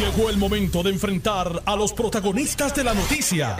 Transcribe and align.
Llegó 0.00 0.30
el 0.30 0.38
momento 0.38 0.82
de 0.82 0.88
enfrentar 0.88 1.60
a 1.66 1.76
los 1.76 1.92
protagonistas 1.92 2.74
de 2.74 2.84
la 2.84 2.94
noticia. 2.94 3.58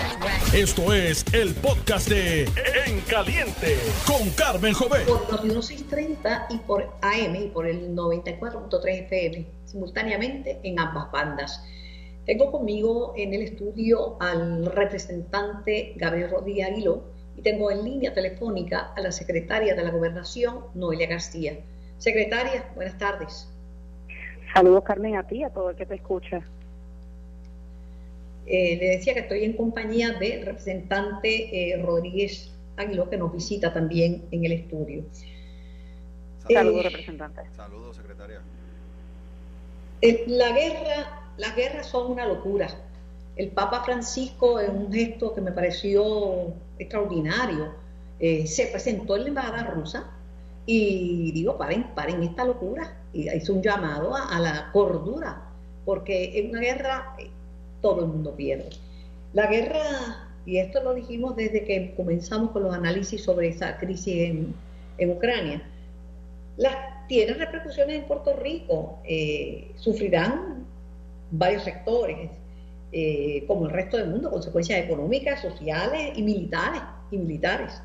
Esto 0.54 0.94
es 0.94 1.22
el 1.34 1.54
podcast 1.54 2.08
de 2.08 2.44
En 2.86 3.02
Caliente 3.02 3.76
con 4.06 4.30
Carmen 4.30 4.72
Jovet. 4.72 5.06
Por 5.06 5.44
1630 5.44 6.46
y 6.48 6.56
por 6.60 6.94
AM 7.02 7.36
y 7.36 7.48
por 7.48 7.66
el 7.66 7.94
94.3 7.94 9.04
FM, 9.04 9.46
simultáneamente 9.66 10.60
en 10.62 10.80
ambas 10.80 11.12
bandas. 11.12 11.62
Tengo 12.24 12.50
conmigo 12.50 13.12
en 13.18 13.34
el 13.34 13.42
estudio 13.42 14.16
al 14.18 14.64
representante 14.64 15.92
Gabriel 15.96 16.30
Rodríguez 16.30 16.68
Aguiló 16.68 17.04
y 17.36 17.42
tengo 17.42 17.70
en 17.70 17.84
línea 17.84 18.14
telefónica 18.14 18.94
a 18.96 19.00
la 19.02 19.12
secretaria 19.12 19.74
de 19.74 19.84
la 19.84 19.90
Gobernación, 19.90 20.64
Noelia 20.74 21.06
García. 21.06 21.60
Secretaria, 21.98 22.72
buenas 22.74 22.96
tardes. 22.96 23.46
Saludos, 24.52 24.84
Carmen, 24.84 25.16
a 25.16 25.26
ti 25.26 25.36
y 25.36 25.44
a 25.44 25.50
todo 25.50 25.70
el 25.70 25.76
que 25.76 25.86
te 25.86 25.94
escucha. 25.94 26.42
Eh, 28.46 28.76
le 28.80 28.88
decía 28.96 29.14
que 29.14 29.20
estoy 29.20 29.44
en 29.44 29.52
compañía 29.52 30.14
del 30.14 30.44
representante 30.44 31.72
eh, 31.72 31.80
Rodríguez 31.80 32.50
Aguiló, 32.76 33.08
que 33.08 33.16
nos 33.16 33.32
visita 33.32 33.72
también 33.72 34.24
en 34.32 34.44
el 34.44 34.52
estudio. 34.52 35.04
Saludos, 36.48 36.84
eh, 36.84 36.88
representante. 36.88 37.42
Saludos, 37.54 37.96
secretaria. 37.96 38.40
la 40.26 40.50
guerra, 40.50 41.32
las 41.36 41.54
guerras 41.54 41.86
son 41.86 42.10
una 42.10 42.26
locura. 42.26 42.68
El 43.36 43.50
Papa 43.50 43.84
Francisco, 43.84 44.58
en 44.58 44.76
un 44.76 44.92
gesto 44.92 45.32
que 45.32 45.40
me 45.40 45.52
pareció 45.52 46.52
extraordinario, 46.78 47.72
se 48.18 48.66
presentó 48.70 49.16
en 49.16 49.22
la 49.22 49.28
embajada 49.28 49.62
rusa 49.64 50.10
y 50.66 51.30
digo, 51.32 51.56
paren, 51.56 51.94
paren 51.94 52.22
esta 52.22 52.44
locura. 52.44 52.99
Y 53.12 53.28
hizo 53.30 53.54
un 53.54 53.62
llamado 53.62 54.14
a, 54.14 54.38
la 54.38 54.70
cordura, 54.72 55.42
porque 55.84 56.38
en 56.38 56.50
una 56.50 56.60
guerra 56.60 57.16
eh, 57.18 57.30
todo 57.82 58.02
el 58.02 58.06
mundo 58.08 58.34
pierde. 58.36 58.70
La 59.32 59.46
guerra, 59.46 60.28
y 60.46 60.58
esto 60.58 60.82
lo 60.82 60.94
dijimos 60.94 61.36
desde 61.36 61.64
que 61.64 61.94
comenzamos 61.96 62.50
con 62.50 62.62
los 62.62 62.74
análisis 62.74 63.22
sobre 63.22 63.48
esa 63.48 63.78
crisis 63.78 64.30
en, 64.30 64.54
Ucrania, 65.10 65.62
las, 66.58 66.76
tiene 67.08 67.32
repercusiones 67.32 67.96
en 67.96 68.04
Puerto 68.04 68.36
Rico, 68.36 68.98
eh, 69.04 69.72
sufrirán 69.76 70.66
varios 71.30 71.64
sectores, 71.64 72.30
eh, 72.92 73.44
como 73.46 73.66
el 73.66 73.72
resto 73.72 73.96
del 73.96 74.08
mundo, 74.08 74.30
consecuencias 74.30 74.84
económicas, 74.84 75.40
sociales 75.40 76.12
y 76.16 76.22
militares. 76.22 76.82
Y 77.10 77.16
militares 77.16 77.80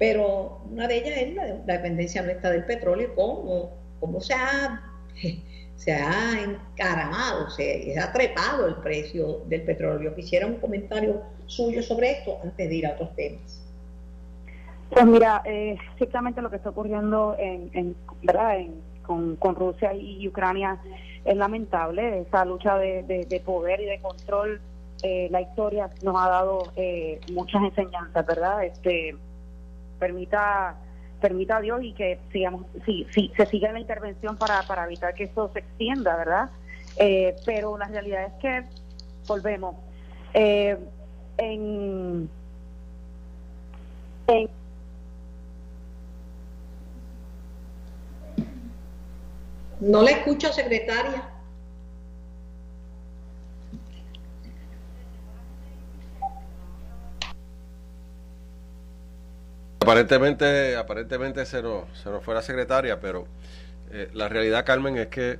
pero 0.00 0.62
una 0.72 0.88
de 0.88 0.96
ellas 0.96 1.18
es 1.18 1.34
la, 1.34 1.74
dependencia 1.74 2.22
nuestra 2.22 2.50
del 2.50 2.64
petróleo, 2.64 3.14
cómo, 3.14 3.72
cómo 4.00 4.20
se 4.20 4.34
ha, 4.34 4.82
se 5.76 5.92
ha 5.92 6.42
encaramado, 6.42 7.50
se, 7.50 7.94
ha 7.98 8.12
trepado 8.12 8.66
el 8.66 8.76
precio 8.76 9.42
del 9.46 9.62
petróleo. 9.62 10.14
Quisiera 10.14 10.46
un 10.46 10.56
comentario 10.56 11.22
suyo 11.46 11.82
sobre 11.82 12.12
esto 12.12 12.38
antes 12.42 12.68
de 12.68 12.74
ir 12.74 12.86
a 12.86 12.92
otros 12.92 13.14
temas. 13.14 13.62
Pues 14.90 15.06
mira, 15.06 15.42
eh, 15.44 15.76
ciertamente 15.98 16.42
lo 16.42 16.50
que 16.50 16.56
está 16.56 16.70
ocurriendo 16.70 17.36
en, 17.38 17.94
¿verdad? 18.22 18.58
con, 19.06 19.54
Rusia 19.54 19.94
y 19.94 20.26
Ucrania 20.26 20.78
es 21.24 21.36
lamentable, 21.36 22.20
esa 22.20 22.44
lucha 22.44 22.76
de, 22.76 23.42
poder 23.44 23.80
y 23.80 23.86
de 23.86 24.00
control, 24.00 24.60
eh, 25.02 25.28
la 25.30 25.40
historia 25.40 25.90
nos 26.02 26.16
ha 26.16 26.28
dado 26.28 26.72
eh, 26.76 27.20
muchas 27.32 27.62
enseñanzas, 27.62 28.26
¿verdad? 28.26 28.64
Este, 28.64 29.16
permita 29.98 30.76
permita 31.20 31.60
Dios 31.60 31.82
y 31.82 31.92
que 31.92 32.18
sigamos 32.32 32.66
si, 32.84 33.06
si 33.12 33.32
se 33.36 33.46
siga 33.46 33.72
la 33.72 33.80
intervención 33.80 34.36
para, 34.36 34.62
para 34.62 34.84
evitar 34.84 35.14
que 35.14 35.24
esto 35.24 35.50
se 35.52 35.60
extienda, 35.60 36.16
¿verdad? 36.16 36.50
Eh, 36.96 37.36
pero 37.44 37.78
la 37.78 37.86
realidad 37.86 38.24
es 38.26 38.32
que 38.40 38.64
volvemos 39.26 39.76
eh, 40.34 40.76
en, 41.38 42.28
en 44.26 44.48
no 49.80 50.02
le 50.02 50.12
escucho 50.12 50.52
secretaria 50.52 51.39
Aparentemente, 59.82 60.76
aparentemente 60.76 61.46
se 61.46 61.62
nos, 61.62 61.84
se 61.98 62.10
nos 62.10 62.22
fue 62.22 62.34
la 62.34 62.42
secretaria, 62.42 63.00
pero 63.00 63.26
eh, 63.90 64.10
la 64.12 64.28
realidad, 64.28 64.64
Carmen, 64.66 64.98
es 64.98 65.06
que 65.06 65.38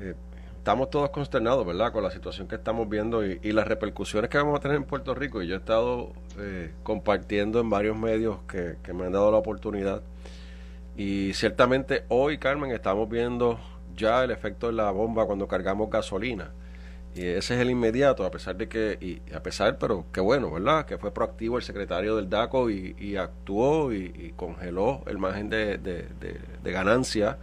eh, 0.00 0.14
estamos 0.58 0.90
todos 0.90 1.08
consternados, 1.08 1.66
¿verdad?, 1.66 1.90
con 1.90 2.02
la 2.02 2.10
situación 2.10 2.48
que 2.48 2.56
estamos 2.56 2.86
viendo 2.88 3.24
y, 3.24 3.38
las 3.52 3.66
repercusiones 3.66 4.28
que 4.28 4.36
vamos 4.36 4.58
a 4.58 4.60
tener 4.60 4.76
en 4.76 4.84
Puerto 4.84 5.14
Rico. 5.14 5.42
Y 5.42 5.48
yo 5.48 5.54
he 5.54 5.58
estado 5.58 6.12
eh, 6.38 6.72
compartiendo 6.82 7.60
en 7.60 7.70
varios 7.70 7.96
medios 7.96 8.40
que, 8.46 8.76
que 8.82 8.92
me 8.92 9.06
han 9.06 9.12
dado 9.12 9.32
la 9.32 9.38
oportunidad. 9.38 10.02
Y 10.94 11.32
ciertamente 11.32 12.04
hoy, 12.08 12.36
Carmen, 12.36 12.72
estamos 12.72 13.08
viendo 13.08 13.58
ya 13.96 14.22
el 14.22 14.30
efecto 14.30 14.66
de 14.66 14.74
la 14.74 14.90
bomba 14.90 15.24
cuando 15.24 15.48
cargamos 15.48 15.88
gasolina. 15.88 16.50
Y 17.14 17.26
ese 17.26 17.54
es 17.54 17.60
el 17.60 17.70
inmediato, 17.70 18.24
a 18.24 18.30
pesar 18.30 18.56
de 18.56 18.68
que, 18.68 18.96
y 19.00 19.34
a 19.34 19.42
pesar, 19.42 19.78
pero 19.78 20.06
qué 20.12 20.20
bueno, 20.20 20.50
¿verdad? 20.50 20.86
Que 20.86 20.98
fue 20.98 21.12
proactivo 21.12 21.56
el 21.56 21.62
secretario 21.62 22.16
del 22.16 22.30
DACO 22.30 22.70
y, 22.70 23.16
actuó 23.16 23.92
y, 23.92 24.32
congeló 24.36 25.02
el 25.06 25.18
margen 25.18 25.48
de, 25.48 25.78
de, 25.78 26.72
ganancia 26.72 27.38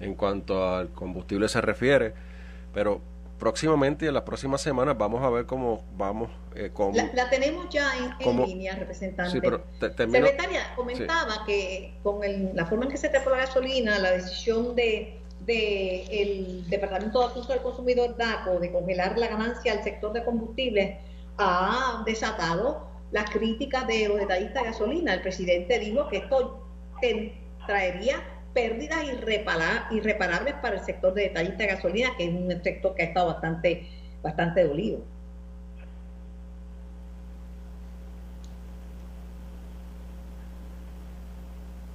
en 0.00 0.14
cuanto 0.14 0.66
al 0.66 0.90
combustible 0.90 1.48
se 1.48 1.60
refiere. 1.60 2.14
Pero 2.72 3.02
próximamente 3.38 4.04
y 4.04 4.08
en 4.08 4.14
las 4.14 4.24
próximas 4.24 4.60
semanas 4.60 4.96
vamos 4.98 5.22
a 5.22 5.30
ver 5.30 5.46
cómo 5.46 5.84
vamos. 5.96 6.30
Eh, 6.54 6.72
la, 7.14 7.30
tenemos 7.30 7.68
ya 7.70 7.92
en, 7.96 8.36
línea, 8.44 8.74
representante. 8.74 9.30
Secretaria, 9.30 10.74
comentaba 10.74 11.44
que 11.46 11.94
con 12.02 12.20
la 12.54 12.66
forma 12.66 12.86
en 12.86 12.90
que 12.90 12.96
se 12.96 13.08
trepó 13.08 13.30
la 13.30 13.38
gasolina, 13.38 13.98
la 13.98 14.12
decisión 14.12 14.74
de 14.74 15.20
del 15.48 16.68
Departamento 16.68 17.20
de 17.20 17.26
Asuntos 17.26 17.48
del 17.48 17.62
Consumidor 17.62 18.16
DACO 18.16 18.60
de 18.60 18.70
congelar 18.70 19.18
la 19.18 19.28
ganancia 19.28 19.72
al 19.72 19.82
sector 19.82 20.12
de 20.12 20.22
combustibles 20.22 20.96
ha 21.38 22.02
desatado 22.04 22.86
las 23.10 23.30
críticas 23.30 23.86
de 23.86 24.08
los 24.08 24.18
detallistas 24.18 24.62
de 24.62 24.68
gasolina. 24.68 25.14
El 25.14 25.22
presidente 25.22 25.78
dijo 25.78 26.06
que 26.08 26.18
esto 26.18 26.62
traería 27.66 28.16
pérdidas 28.52 29.04
irreparables 29.90 30.54
para 30.60 30.76
el 30.76 30.84
sector 30.84 31.14
de 31.14 31.22
detallistas 31.22 31.58
de 31.58 31.66
gasolina, 31.66 32.16
que 32.16 32.24
es 32.24 32.30
un 32.30 32.62
sector 32.62 32.94
que 32.94 33.02
ha 33.02 33.06
estado 33.06 33.28
bastante, 33.28 33.88
bastante 34.22 34.64
dolido. 34.64 35.00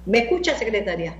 ¿Me 0.06 0.18
escucha, 0.18 0.56
secretaria? 0.56 1.14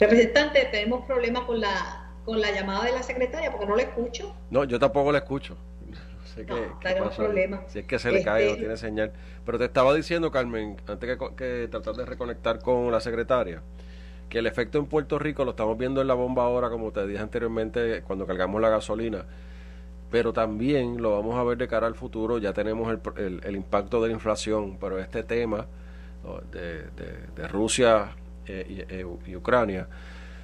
Representante, 0.00 0.66
tenemos 0.72 1.04
problemas 1.04 1.42
con 1.42 1.60
la, 1.60 2.10
con 2.24 2.40
la 2.40 2.50
llamada 2.52 2.84
de 2.86 2.92
la 2.92 3.02
secretaria 3.02 3.50
porque 3.50 3.66
no 3.66 3.76
la 3.76 3.82
escucho. 3.82 4.34
No, 4.50 4.64
yo 4.64 4.78
tampoco 4.78 5.12
la 5.12 5.18
escucho. 5.18 5.58
No 5.86 6.26
sé 6.26 6.46
qué, 6.46 6.70
tenemos 6.80 7.14
problemas. 7.14 7.60
Si 7.68 7.80
es 7.80 7.84
que 7.84 7.98
se 7.98 8.10
le 8.10 8.24
cae 8.24 8.46
o 8.46 8.50
este, 8.50 8.60
tiene 8.60 8.76
señal. 8.78 9.12
Pero 9.44 9.58
te 9.58 9.66
estaba 9.66 9.92
diciendo, 9.92 10.30
Carmen, 10.30 10.78
antes 10.86 11.18
que, 11.18 11.34
que 11.36 11.68
tratar 11.70 11.96
de 11.96 12.06
reconectar 12.06 12.60
con 12.60 12.90
la 12.90 13.00
secretaria, 13.00 13.62
que 14.30 14.38
el 14.38 14.46
efecto 14.46 14.78
en 14.78 14.86
Puerto 14.86 15.18
Rico 15.18 15.44
lo 15.44 15.50
estamos 15.50 15.76
viendo 15.76 16.00
en 16.00 16.08
la 16.08 16.14
bomba 16.14 16.44
ahora, 16.44 16.70
como 16.70 16.92
te 16.92 17.06
dije 17.06 17.20
anteriormente, 17.20 18.02
cuando 18.02 18.26
cargamos 18.26 18.58
la 18.62 18.70
gasolina, 18.70 19.26
pero 20.10 20.32
también 20.32 21.02
lo 21.02 21.10
vamos 21.12 21.36
a 21.36 21.42
ver 21.42 21.58
de 21.58 21.68
cara 21.68 21.86
al 21.86 21.94
futuro, 21.94 22.38
ya 22.38 22.54
tenemos 22.54 22.96
el, 23.16 23.40
el, 23.44 23.54
impacto 23.54 24.00
de 24.00 24.08
la 24.08 24.14
inflación, 24.14 24.78
pero 24.80 24.98
este 24.98 25.24
tema 25.24 25.66
de, 26.52 26.84
de 27.36 27.48
Rusia 27.48 28.14
eh, 28.50 28.86
eh, 28.88 29.06
y, 29.26 29.36
Ucrania. 29.36 29.88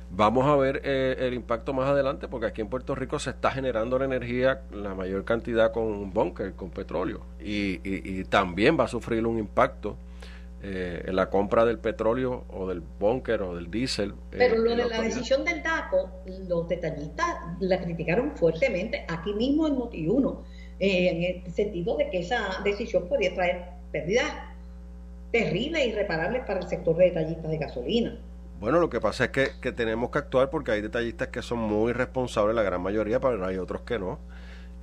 Vamos 0.09 0.47
a 0.47 0.55
ver 0.55 0.83
eh, 0.85 1.17
el 1.19 1.35
impacto 1.35 1.73
más 1.73 1.89
adelante 1.89 2.29
porque 2.29 2.47
aquí 2.47 2.61
en 2.61 2.69
Puerto 2.69 2.95
Rico 2.95 3.19
se 3.19 3.31
está 3.31 3.51
generando 3.51 3.99
la 3.99 4.05
energía 4.05 4.63
la 4.71 4.95
mayor 4.95 5.25
cantidad 5.25 5.73
con 5.73 6.13
búnker, 6.13 6.55
con 6.55 6.71
petróleo. 6.71 7.23
Y, 7.41 8.23
también 8.25 8.79
va 8.79 8.85
a 8.85 8.89
sufrir 8.89 9.27
un 9.27 9.39
impacto 9.39 9.97
en 10.63 11.15
la 11.15 11.31
compra 11.31 11.65
del 11.65 11.79
petróleo 11.79 12.45
o 12.49 12.67
del 12.67 12.81
búnker 12.81 13.43
o 13.43 13.55
del 13.55 13.71
diésel. 13.71 14.15
Pero 14.31 14.57
lo 14.57 14.75
de 14.75 14.85
la 14.85 15.01
decisión 15.01 15.45
del 15.45 15.63
DACO, 15.63 16.11
los 16.49 16.69
detallistas 16.69 17.27
la 17.61 17.81
criticaron 17.81 18.37
fuertemente 18.37 19.05
aquí 19.09 19.33
mismo 19.35 19.69
en 19.69 19.77
Noti1, 19.77 20.39
en 20.81 21.45
el 21.45 21.53
sentido 21.53 21.97
de 21.97 22.11
que 22.11 22.21
esa 22.21 22.61
decisión 22.65 23.09
podría 23.09 23.33
traer 23.35 23.65
pérdidas 23.93 24.33
terribles 25.37 25.83
e 25.83 25.89
irreparables 25.89 26.45
para 26.47 26.61
el 26.61 26.69
sector 26.69 26.97
de 26.97 27.05
detallistas 27.07 27.51
de 27.51 27.59
gasolina. 27.59 28.19
Bueno, 28.59 28.81
lo 28.81 28.89
que 28.89 29.01
pasa 29.01 29.25
es 29.25 29.31
que, 29.31 29.51
que, 29.61 29.71
tenemos 29.71 30.11
que 30.11 30.19
actuar 30.19 30.49
porque 30.49 30.71
hay 30.73 30.81
detallistas 30.81 31.29
que 31.29 31.43
son 31.43 31.59
muy 31.59 31.93
responsables, 31.93 32.57
la 32.57 32.63
gran 32.63 32.81
mayoría, 32.81 33.21
pero 33.21 33.45
hay 33.45 33.59
otros 33.59 33.83
que 33.83 33.99
no. 33.99 34.19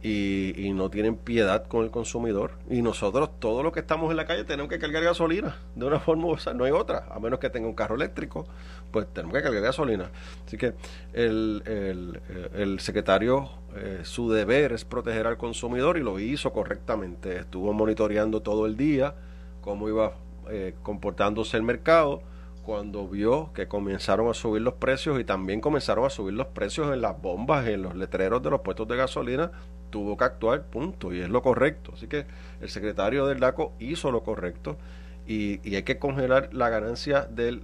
y, 0.03 0.71
no 0.75 0.89
tienen 0.89 1.15
piedad 1.15 1.65
con 1.65 1.85
el 1.85 1.89
consumidor. 1.89 2.51
Y 2.69 2.83
nosotros, 2.83 3.39
todos 3.39 3.63
los 3.63 3.73
que 3.73 3.79
estamos 3.79 4.11
en 4.11 4.17
la 4.17 4.25
calle, 4.25 4.43
tenemos 4.43 4.69
que 4.69 4.77
cargar 4.77 5.03
gasolina 5.03 5.55
de 5.75 5.85
una 5.85 5.99
forma 5.99 6.25
u 6.25 6.31
otra, 6.33 6.53
no 6.53 6.65
hay 6.65 6.71
otra, 6.71 7.07
a 7.09 7.19
menos 7.19 7.39
que 7.39 7.49
tenga 7.49 7.67
un 7.67 7.73
carro 7.73 7.95
eléctrico, 7.95 8.45
pues 8.91 9.07
tenemos 9.11 9.35
que 9.35 9.41
cargar 9.41 9.63
gasolina. 9.63 10.11
Así 10.45 10.57
que 10.57 10.73
el, 11.13 11.63
el, 12.53 12.79
secretario, 12.79 13.49
eh, 13.75 14.01
su 14.03 14.29
deber 14.29 14.73
es 14.73 14.85
proteger 14.85 15.25
al 15.25 15.37
consumidor 15.37 15.97
y 15.97 16.01
lo 16.01 16.19
hizo 16.19 16.53
correctamente. 16.53 17.39
Estuvo 17.39 17.73
monitoreando 17.73 18.43
todo 18.43 18.67
el 18.67 18.77
día 18.77 19.15
cómo 19.61 19.87
iba 19.87 20.13
eh, 20.49 20.75
comportándose 20.83 21.57
el 21.57 21.63
mercado 21.63 22.21
cuando 22.63 23.07
vio 23.07 23.51
que 23.53 23.67
comenzaron 23.67 24.29
a 24.29 24.33
subir 24.33 24.61
los 24.61 24.75
precios 24.75 25.19
y 25.19 25.23
también 25.23 25.61
comenzaron 25.61 26.05
a 26.05 26.09
subir 26.09 26.33
los 26.33 26.47
precios 26.47 26.93
en 26.93 27.01
las 27.01 27.21
bombas, 27.21 27.67
en 27.67 27.81
los 27.81 27.95
letreros 27.95 28.41
de 28.41 28.49
los 28.49 28.61
puestos 28.61 28.87
de 28.87 28.95
gasolina, 28.95 29.51
tuvo 29.89 30.17
que 30.17 30.23
actuar, 30.23 30.63
punto, 30.63 31.13
y 31.13 31.21
es 31.21 31.29
lo 31.29 31.41
correcto. 31.41 31.91
Así 31.93 32.07
que 32.07 32.25
el 32.61 32.69
secretario 32.69 33.27
del 33.27 33.39
DACO 33.39 33.73
hizo 33.79 34.11
lo 34.11 34.23
correcto 34.23 34.77
y, 35.27 35.75
hay 35.75 35.83
que 35.83 35.99
congelar 35.99 36.49
la 36.53 36.69
ganancia 36.69 37.27
del, 37.29 37.63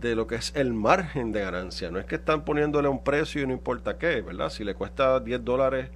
de 0.00 0.16
lo 0.16 0.26
que 0.26 0.36
es 0.36 0.52
el 0.56 0.72
margen 0.72 1.30
de 1.32 1.40
ganancia. 1.40 1.90
No 1.90 1.98
es 1.98 2.06
que 2.06 2.16
están 2.16 2.44
poniéndole 2.44 2.88
un 2.88 3.04
precio 3.04 3.42
y 3.42 3.46
no 3.46 3.52
importa 3.52 3.98
qué, 3.98 4.22
¿verdad? 4.22 4.48
Si 4.48 4.64
le 4.64 4.74
cuesta 4.74 5.20
10 5.20 5.44
dólares, 5.44 5.90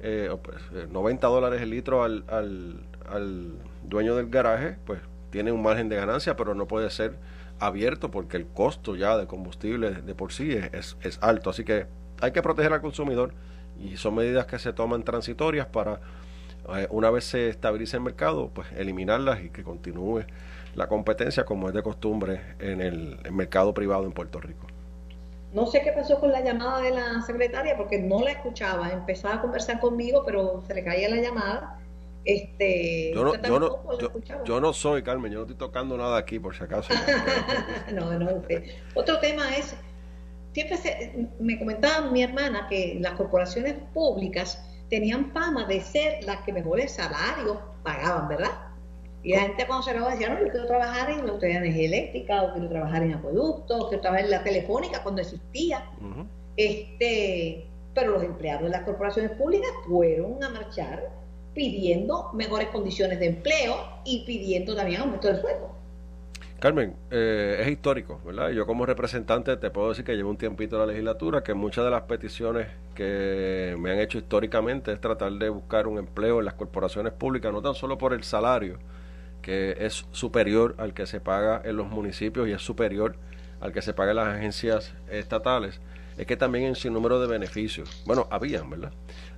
eh, 0.00 0.28
90 0.28 0.40
pues, 0.42 0.62
eh, 0.72 1.16
dólares 1.20 1.62
el 1.62 1.70
litro 1.70 2.02
al, 2.02 2.24
al, 2.28 2.80
al 3.08 3.58
dueño 3.84 4.16
del 4.16 4.30
garaje, 4.30 4.78
pues 4.84 5.00
tiene 5.34 5.50
un 5.50 5.62
margen 5.62 5.88
de 5.88 5.96
ganancia, 5.96 6.36
pero 6.36 6.54
no 6.54 6.68
puede 6.68 6.90
ser 6.90 7.18
abierto 7.58 8.08
porque 8.08 8.36
el 8.36 8.46
costo 8.46 8.94
ya 8.94 9.18
de 9.18 9.26
combustible 9.26 9.90
de 9.90 10.14
por 10.14 10.32
sí 10.32 10.52
es, 10.52 10.96
es, 11.02 11.18
alto. 11.22 11.50
Así 11.50 11.64
que 11.64 11.88
hay 12.20 12.30
que 12.30 12.40
proteger 12.40 12.72
al 12.72 12.80
consumidor 12.80 13.34
y 13.76 13.96
son 13.96 14.14
medidas 14.14 14.46
que 14.46 14.60
se 14.60 14.72
toman 14.72 15.02
transitorias 15.02 15.66
para, 15.66 15.98
eh, 16.76 16.86
una 16.90 17.10
vez 17.10 17.24
se 17.24 17.48
estabilice 17.48 17.96
el 17.96 18.04
mercado, 18.04 18.52
pues 18.54 18.68
eliminarlas 18.76 19.42
y 19.42 19.50
que 19.50 19.64
continúe 19.64 20.20
la 20.76 20.86
competencia 20.86 21.44
como 21.44 21.66
es 21.66 21.74
de 21.74 21.82
costumbre 21.82 22.40
en 22.60 22.80
el, 22.80 23.18
el 23.24 23.32
mercado 23.32 23.74
privado 23.74 24.04
en 24.04 24.12
Puerto 24.12 24.40
Rico. 24.40 24.68
No 25.52 25.66
sé 25.66 25.82
qué 25.82 25.90
pasó 25.90 26.20
con 26.20 26.30
la 26.30 26.42
llamada 26.42 26.80
de 26.80 26.92
la 26.92 27.22
secretaria 27.22 27.76
porque 27.76 27.98
no 27.98 28.20
la 28.22 28.30
escuchaba. 28.30 28.92
Empezaba 28.92 29.34
a 29.34 29.40
conversar 29.40 29.80
conmigo, 29.80 30.22
pero 30.24 30.62
se 30.68 30.74
le 30.74 30.84
caía 30.84 31.08
la 31.08 31.20
llamada 31.20 31.80
este, 32.24 33.12
yo, 33.14 33.24
no, 33.24 33.34
yo, 34.44 34.60
no, 34.60 34.72
soy, 34.72 35.02
Carmen, 35.02 35.30
yo 35.30 35.38
no 35.38 35.44
estoy 35.44 35.56
tocando 35.56 35.96
nada 35.96 36.16
aquí, 36.16 36.38
por 36.38 36.56
si 36.56 36.64
acaso. 36.64 36.92
no, 37.92 38.18
no, 38.18 38.42
Otro 38.94 39.18
tema 39.20 39.54
es, 39.54 39.76
siempre 40.52 40.78
me 41.38 41.58
comentaba 41.58 42.10
mi 42.10 42.22
hermana 42.22 42.66
que 42.68 42.96
las 43.00 43.12
corporaciones 43.12 43.74
públicas 43.92 44.64
tenían 44.88 45.32
fama 45.32 45.64
de 45.66 45.82
ser 45.82 46.24
las 46.24 46.40
que 46.42 46.52
mejores 46.52 46.92
salarios 46.92 47.58
pagaban, 47.82 48.28
¿verdad? 48.28 48.52
Y 49.22 49.32
la 49.32 49.40
gente 49.40 49.66
cuando 49.66 49.82
se 49.82 49.90
acabó 49.90 50.10
decía, 50.10 50.30
no, 50.30 50.40
yo 50.40 50.50
quiero 50.50 50.66
trabajar 50.66 51.10
en 51.10 51.26
la 51.26 51.32
autoridad 51.32 51.60
de 51.60 51.66
energía 51.66 51.86
eléctrica, 51.86 52.42
o 52.42 52.52
quiero 52.52 52.68
trabajar 52.68 53.02
en 53.02 53.14
acueductos, 53.14 53.88
quiero 53.88 54.00
trabajar 54.00 54.24
en 54.24 54.30
la 54.30 54.42
telefónica 54.42 55.02
cuando 55.02 55.20
existía. 55.20 55.90
este 56.56 57.66
Pero 57.94 58.12
los 58.12 58.22
empleados 58.22 58.64
de 58.64 58.70
las 58.70 58.82
corporaciones 58.82 59.32
públicas 59.32 59.70
fueron 59.86 60.42
a 60.42 60.48
marchar 60.50 61.23
pidiendo 61.54 62.30
mejores 62.32 62.68
condiciones 62.68 63.20
de 63.20 63.26
empleo 63.26 63.76
y 64.04 64.24
pidiendo 64.24 64.74
también 64.74 65.00
aumento 65.00 65.28
del 65.28 65.40
sueldo. 65.40 65.74
Carmen, 66.64 66.96
eh, 67.10 67.58
es 67.60 67.68
histórico, 67.68 68.20
¿verdad? 68.24 68.48
Yo 68.50 68.64
como 68.66 68.86
representante 68.86 69.56
te 69.58 69.70
puedo 69.70 69.90
decir 69.90 70.04
que 70.04 70.14
llevo 70.16 70.30
un 70.30 70.38
tiempito 70.38 70.76
en 70.76 70.80
la 70.80 70.86
legislatura, 70.86 71.42
que 71.42 71.52
muchas 71.52 71.84
de 71.84 71.90
las 71.90 72.02
peticiones 72.02 72.68
que 72.94 73.76
me 73.78 73.90
han 73.90 73.98
hecho 73.98 74.16
históricamente 74.16 74.92
es 74.92 75.00
tratar 75.00 75.32
de 75.32 75.50
buscar 75.50 75.86
un 75.86 75.98
empleo 75.98 76.38
en 76.38 76.46
las 76.46 76.54
corporaciones 76.54 77.12
públicas, 77.12 77.52
no 77.52 77.60
tan 77.60 77.74
solo 77.74 77.98
por 77.98 78.14
el 78.14 78.24
salario, 78.24 78.78
que 79.42 79.76
es 79.78 80.06
superior 80.12 80.74
al 80.78 80.94
que 80.94 81.06
se 81.06 81.20
paga 81.20 81.60
en 81.66 81.76
los 81.76 81.86
municipios 81.86 82.48
y 82.48 82.52
es 82.52 82.62
superior 82.62 83.16
al 83.60 83.72
que 83.72 83.82
se 83.82 83.92
paga 83.92 84.12
en 84.12 84.16
las 84.16 84.28
agencias 84.28 84.94
estatales, 85.10 85.80
es 86.16 86.26
que 86.26 86.36
también 86.36 86.64
en 86.64 86.76
sin 86.76 86.94
número 86.94 87.20
de 87.20 87.26
beneficios. 87.26 88.02
Bueno, 88.06 88.26
habían, 88.30 88.70
¿verdad? 88.70 88.92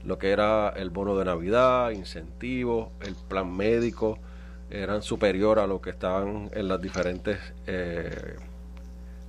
Lo 0.06 0.18
que 0.18 0.30
era 0.30 0.68
el 0.70 0.90
bono 0.90 1.16
de 1.16 1.24
Navidad, 1.24 1.90
incentivos, 1.90 2.90
el 3.00 3.16
plan 3.28 3.54
médico, 3.54 4.18
eran 4.70 5.02
superior 5.02 5.58
a 5.58 5.66
lo 5.66 5.80
que 5.80 5.90
estaban 5.90 6.50
en 6.54 6.68
las 6.68 6.80
diferentes 6.80 7.38
eh, 7.66 8.36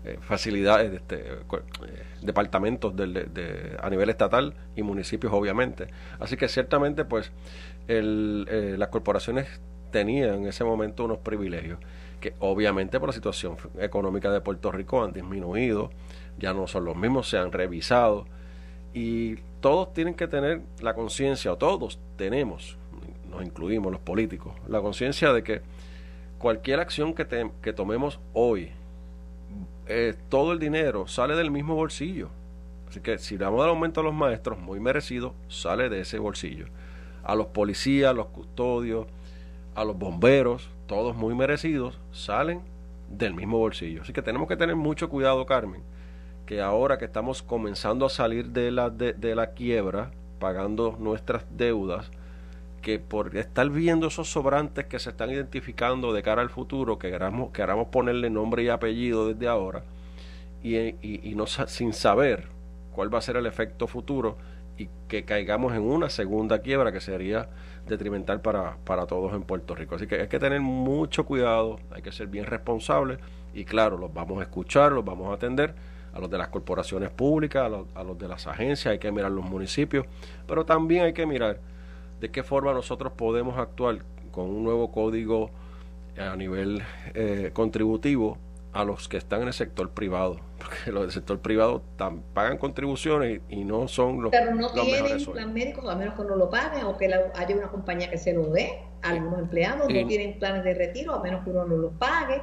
eh, 0.05 0.17
facilidades, 0.21 0.91
de 0.91 0.97
este, 0.97 1.15
eh, 1.15 2.03
departamentos 2.21 2.95
de, 2.95 3.77
a 3.81 3.89
nivel 3.89 4.09
estatal 4.09 4.53
y 4.75 4.83
municipios, 4.83 5.33
obviamente. 5.33 5.87
Así 6.19 6.37
que 6.37 6.47
ciertamente, 6.47 7.05
pues, 7.05 7.31
las 7.87 8.89
corporaciones 8.89 9.47
tenían 9.91 10.35
en 10.35 10.47
ese 10.47 10.63
momento 10.63 11.05
unos 11.05 11.19
privilegios 11.19 11.79
que 12.19 12.33
obviamente 12.39 12.99
por 12.99 13.09
la 13.09 13.13
situación 13.13 13.55
económica 13.79 14.31
de 14.31 14.41
Puerto 14.41 14.71
Rico 14.71 15.03
han 15.03 15.13
disminuido 15.13 15.91
ya 16.37 16.53
no 16.53 16.67
son 16.67 16.85
los 16.85 16.95
mismos, 16.95 17.29
se 17.29 17.37
han 17.37 17.51
revisado 17.51 18.25
y 18.93 19.35
todos 19.59 19.93
tienen 19.93 20.13
que 20.13 20.27
tener 20.27 20.61
la 20.81 20.93
conciencia, 20.93 21.53
o 21.53 21.57
todos 21.57 21.99
tenemos, 22.15 22.77
nos 23.29 23.43
incluimos 23.43 23.91
los 23.91 24.01
políticos, 24.01 24.53
la 24.67 24.81
conciencia 24.81 25.33
de 25.33 25.43
que 25.43 25.61
cualquier 26.37 26.79
acción 26.79 27.13
que, 27.13 27.51
que 27.61 27.73
tomemos 27.73 28.19
hoy, 28.33 28.71
eh, 29.87 30.15
todo 30.29 30.51
el 30.51 30.59
dinero 30.59 31.07
sale 31.07 31.35
del 31.35 31.51
mismo 31.51 31.75
bolsillo. 31.75 32.29
Así 32.89 33.01
que 33.01 33.17
si 33.17 33.37
damos 33.37 33.63
el 33.63 33.69
aumento 33.69 34.01
a 34.01 34.03
los 34.03 34.13
maestros, 34.13 34.59
muy 34.59 34.79
merecido, 34.79 35.33
sale 35.49 35.89
de 35.89 36.01
ese 36.01 36.19
bolsillo. 36.19 36.67
A 37.23 37.35
los 37.35 37.47
policías, 37.47 38.11
a 38.11 38.13
los 38.13 38.27
custodios, 38.27 39.07
a 39.75 39.83
los 39.83 39.97
bomberos, 39.97 40.69
todos 40.87 41.15
muy 41.15 41.35
merecidos, 41.35 41.99
salen 42.11 42.61
del 43.09 43.33
mismo 43.33 43.57
bolsillo. 43.57 44.01
Así 44.01 44.13
que 44.13 44.21
tenemos 44.21 44.47
que 44.47 44.55
tener 44.55 44.75
mucho 44.75 45.09
cuidado, 45.09 45.45
Carmen, 45.45 45.83
que 46.47 46.61
ahora 46.61 46.97
que 46.97 47.05
estamos 47.05 47.43
comenzando 47.43 48.05
a 48.05 48.09
salir 48.09 48.47
de 48.47 48.71
la, 48.71 48.89
de, 48.89 49.35
la 49.35 49.51
quiebra, 49.51 50.11
pagando 50.39 50.95
nuestras 50.97 51.45
deudas, 51.51 52.09
que 52.81 52.99
por 52.99 53.35
estar 53.35 53.69
viendo 53.69 54.07
esos 54.07 54.31
sobrantes 54.31 54.85
que 54.85 54.97
se 54.97 55.09
están 55.09 55.29
identificando 55.29 56.13
de 56.13 56.23
cara 56.23 56.41
al 56.41 56.49
futuro, 56.49 56.97
que 56.97 57.09
queramos, 57.09 57.87
ponerle 57.89 58.29
nombre 58.29 58.63
y 58.63 58.69
apellido 58.69 59.27
desde 59.27 59.47
ahora, 59.49 59.83
y, 60.63 60.77
y, 61.01 61.35
no, 61.35 61.47
sin 61.47 61.91
saber 61.91 62.47
cuál 62.93 63.13
va 63.13 63.19
a 63.19 63.21
ser 63.21 63.35
el 63.35 63.45
efecto 63.45 63.85
futuro, 63.85 64.37
y 64.77 64.89
que 65.09 65.25
caigamos 65.25 65.73
en 65.73 65.81
una 65.81 66.09
segunda 66.09 66.59
quiebra 66.59 66.93
que 66.93 67.01
sería 67.01 67.49
detrimental 67.87 68.39
para, 68.39 68.77
para 68.85 69.05
todos 69.05 69.33
en 69.33 69.41
Puerto 69.41 69.75
Rico. 69.75 69.95
Así 69.95 70.07
que 70.07 70.21
hay 70.21 70.27
que 70.27 70.39
tener 70.39 70.61
mucho 70.61 71.25
cuidado, 71.25 71.79
hay 71.91 72.01
que 72.01 72.11
ser 72.11 72.27
bien 72.27 72.45
responsables 72.45 73.17
y 73.53 73.65
claro, 73.65 73.97
los 73.97 74.13
vamos 74.13 74.39
a 74.39 74.43
escuchar, 74.43 74.91
los 74.91 75.03
vamos 75.03 75.29
a 75.31 75.33
atender 75.33 75.73
a 76.17 76.19
los 76.19 76.31
de 76.31 76.37
las 76.39 76.47
corporaciones 76.47 77.11
públicas, 77.11 77.71
a 77.93 78.03
los, 78.03 78.17
de 78.17 78.27
las 78.27 78.47
agencias, 78.47 78.91
hay 78.91 78.97
que 78.97 79.11
mirar 79.11 79.31
los 79.31 79.45
municipios, 79.45 80.05
pero 80.47 80.65
también 80.65 81.03
hay 81.03 81.13
que 81.13 81.27
mirar 81.27 81.59
de 82.19 82.31
qué 82.31 82.41
forma 82.41 82.73
nosotros 82.73 83.13
podemos 83.13 83.57
actuar 83.59 83.99
con 84.31 84.49
un 84.49 84.63
nuevo 84.63 84.91
código 84.91 85.51
a 86.17 86.35
nivel 86.35 86.81
eh, 87.13 87.51
contributivo 87.53 88.39
a 88.73 88.83
los 88.83 89.07
que 89.07 89.17
están 89.17 89.43
en 89.43 89.49
el 89.49 89.53
sector 89.53 89.91
privado, 89.91 90.39
porque 90.57 90.91
los 90.91 91.03
del 91.03 91.11
sector 91.11 91.37
privado 91.37 91.83
pagan 92.33 92.57
contribuciones 92.57 93.41
y, 93.47 93.63
no 93.63 93.87
son 93.87 94.23
los 94.23 94.31
Pero 94.31 94.55
no 94.55 94.71
tienen 94.71 95.23
plan 95.23 95.53
médico, 95.53 95.87
a 95.87 95.95
menos 95.95 96.15
que 96.15 96.23
no 96.23 96.35
lo 96.35 96.49
paguen 96.49 96.83
o 96.85 96.97
que 96.97 97.13
haya 97.35 97.55
una 97.55 97.67
compañía 97.67 98.09
que 98.09 98.17
se 98.17 98.33
lo 98.33 98.47
dé 98.47 98.79
a 99.03 99.09
algunos 99.09 99.37
empleados, 99.37 99.87
no 99.87 100.07
tienen 100.07 100.39
planes 100.39 100.63
de 100.63 100.73
retiro, 100.73 101.13
a 101.13 101.21
menos 101.21 101.43
que 101.43 101.51
uno 101.51 101.65
no 101.65 101.75
lo 101.75 101.91
pague. 101.91 102.41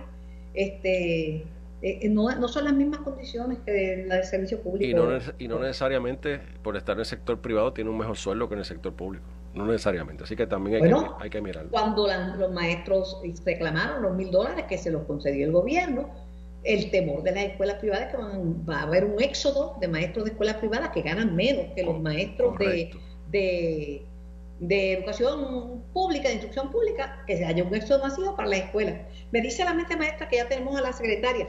Este, 0.54 1.44
eh, 1.84 1.98
eh, 2.00 2.08
no, 2.08 2.34
no, 2.36 2.48
son 2.48 2.64
las 2.64 2.72
mismas 2.72 3.00
condiciones 3.00 3.58
que 3.58 4.06
la 4.08 4.16
del 4.16 4.24
servicio 4.24 4.62
público. 4.62 4.86
Y 4.86 4.94
no, 4.94 5.18
y 5.38 5.48
no 5.48 5.58
necesariamente 5.58 6.40
por 6.62 6.78
estar 6.78 6.94
en 6.94 7.00
el 7.00 7.04
sector 7.04 7.42
privado 7.42 7.74
tiene 7.74 7.90
un 7.90 7.98
mejor 7.98 8.16
sueldo 8.16 8.48
que 8.48 8.54
en 8.54 8.60
el 8.60 8.64
sector 8.64 8.94
público. 8.94 9.26
No 9.52 9.66
necesariamente. 9.66 10.24
Así 10.24 10.34
que 10.34 10.46
también 10.46 10.82
hay, 10.82 10.90
que, 10.90 11.06
hay 11.20 11.28
que 11.28 11.42
mirarlo. 11.42 11.70
Cuando 11.70 12.08
los 12.38 12.52
maestros 12.52 13.20
reclamaron 13.44 14.00
los 14.00 14.14
mil 14.16 14.30
dólares 14.30 14.64
que 14.66 14.78
se 14.78 14.90
los 14.90 15.02
concedió 15.02 15.44
el 15.44 15.52
gobierno, 15.52 16.08
el 16.62 16.90
temor 16.90 17.22
de 17.22 17.32
las 17.32 17.44
escuelas 17.44 17.76
privadas 17.76 18.10
que 18.10 18.16
va 18.16 18.78
a 18.78 18.82
haber 18.84 19.04
un 19.04 19.22
éxodo 19.22 19.76
de 19.78 19.86
maestros 19.86 20.24
de 20.24 20.30
escuelas 20.30 20.56
privadas 20.56 20.88
que 20.88 21.02
ganan 21.02 21.36
menos 21.36 21.66
que 21.76 21.82
los 21.82 22.00
maestros 22.00 22.56
de, 22.60 22.92
de, 23.28 24.06
de, 24.58 24.92
educación 24.94 25.84
pública, 25.92 26.28
de 26.28 26.36
instrucción 26.36 26.70
pública, 26.70 27.22
que 27.26 27.36
se 27.36 27.44
haya 27.44 27.62
un 27.62 27.74
éxodo 27.74 28.02
masivo 28.02 28.34
para 28.34 28.48
las 28.48 28.60
escuelas. 28.60 29.02
Me 29.32 29.42
dice 29.42 29.66
la 29.66 29.74
mente 29.74 29.98
maestra 29.98 30.30
que 30.30 30.36
ya 30.36 30.48
tenemos 30.48 30.74
a 30.76 30.80
la 30.80 30.94
secretaria. 30.94 31.46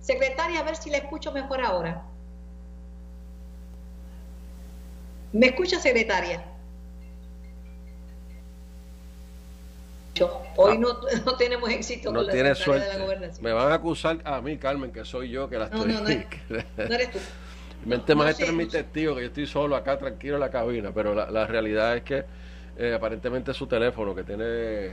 Secretaria, 0.00 0.60
a 0.60 0.62
ver 0.62 0.76
si 0.76 0.90
la 0.90 0.98
escucho 0.98 1.32
mejor 1.32 1.60
ahora. 1.60 2.02
¿Me 5.32 5.46
escucha, 5.46 5.78
secretaria? 5.78 6.42
Hoy 10.56 10.76
ah. 10.76 10.94
no, 11.24 11.36
tenemos 11.36 11.70
éxito 11.70 12.10
no 12.10 12.20
con 12.20 12.26
la 12.26 12.32
tiene 12.32 12.54
suerte. 12.54 12.86
de 12.86 12.98
la 12.98 13.04
gobernación. 13.04 13.44
Me 13.44 13.52
van 13.52 13.70
a 13.70 13.74
acusar 13.74 14.18
a 14.24 14.40
mí, 14.40 14.56
Carmen, 14.58 14.90
que 14.92 15.04
soy 15.04 15.30
yo 15.30 15.48
que 15.48 15.58
la 15.58 15.66
estoy... 15.66 15.92
No, 15.92 16.00
no, 16.00 16.08
no, 16.08 16.94
eres 16.94 17.10
tú. 17.12 17.18
Mente 17.84 18.14
maestra 18.14 18.46
es 18.46 18.52
mi 18.52 18.66
testigo, 18.66 19.14
que 19.14 19.20
yo 19.22 19.26
estoy 19.28 19.46
solo 19.46 19.76
acá 19.76 19.96
tranquilo 19.98 20.34
en 20.34 20.40
la 20.40 20.50
cabina, 20.50 20.90
pero 20.92 21.14
la, 21.14 21.46
realidad 21.46 21.96
es 21.96 22.02
que 22.02 22.24
eh, 22.76 22.94
aparentemente 22.94 23.54
su 23.54 23.66
teléfono 23.66 24.14
que 24.14 24.24
tiene 24.24 24.90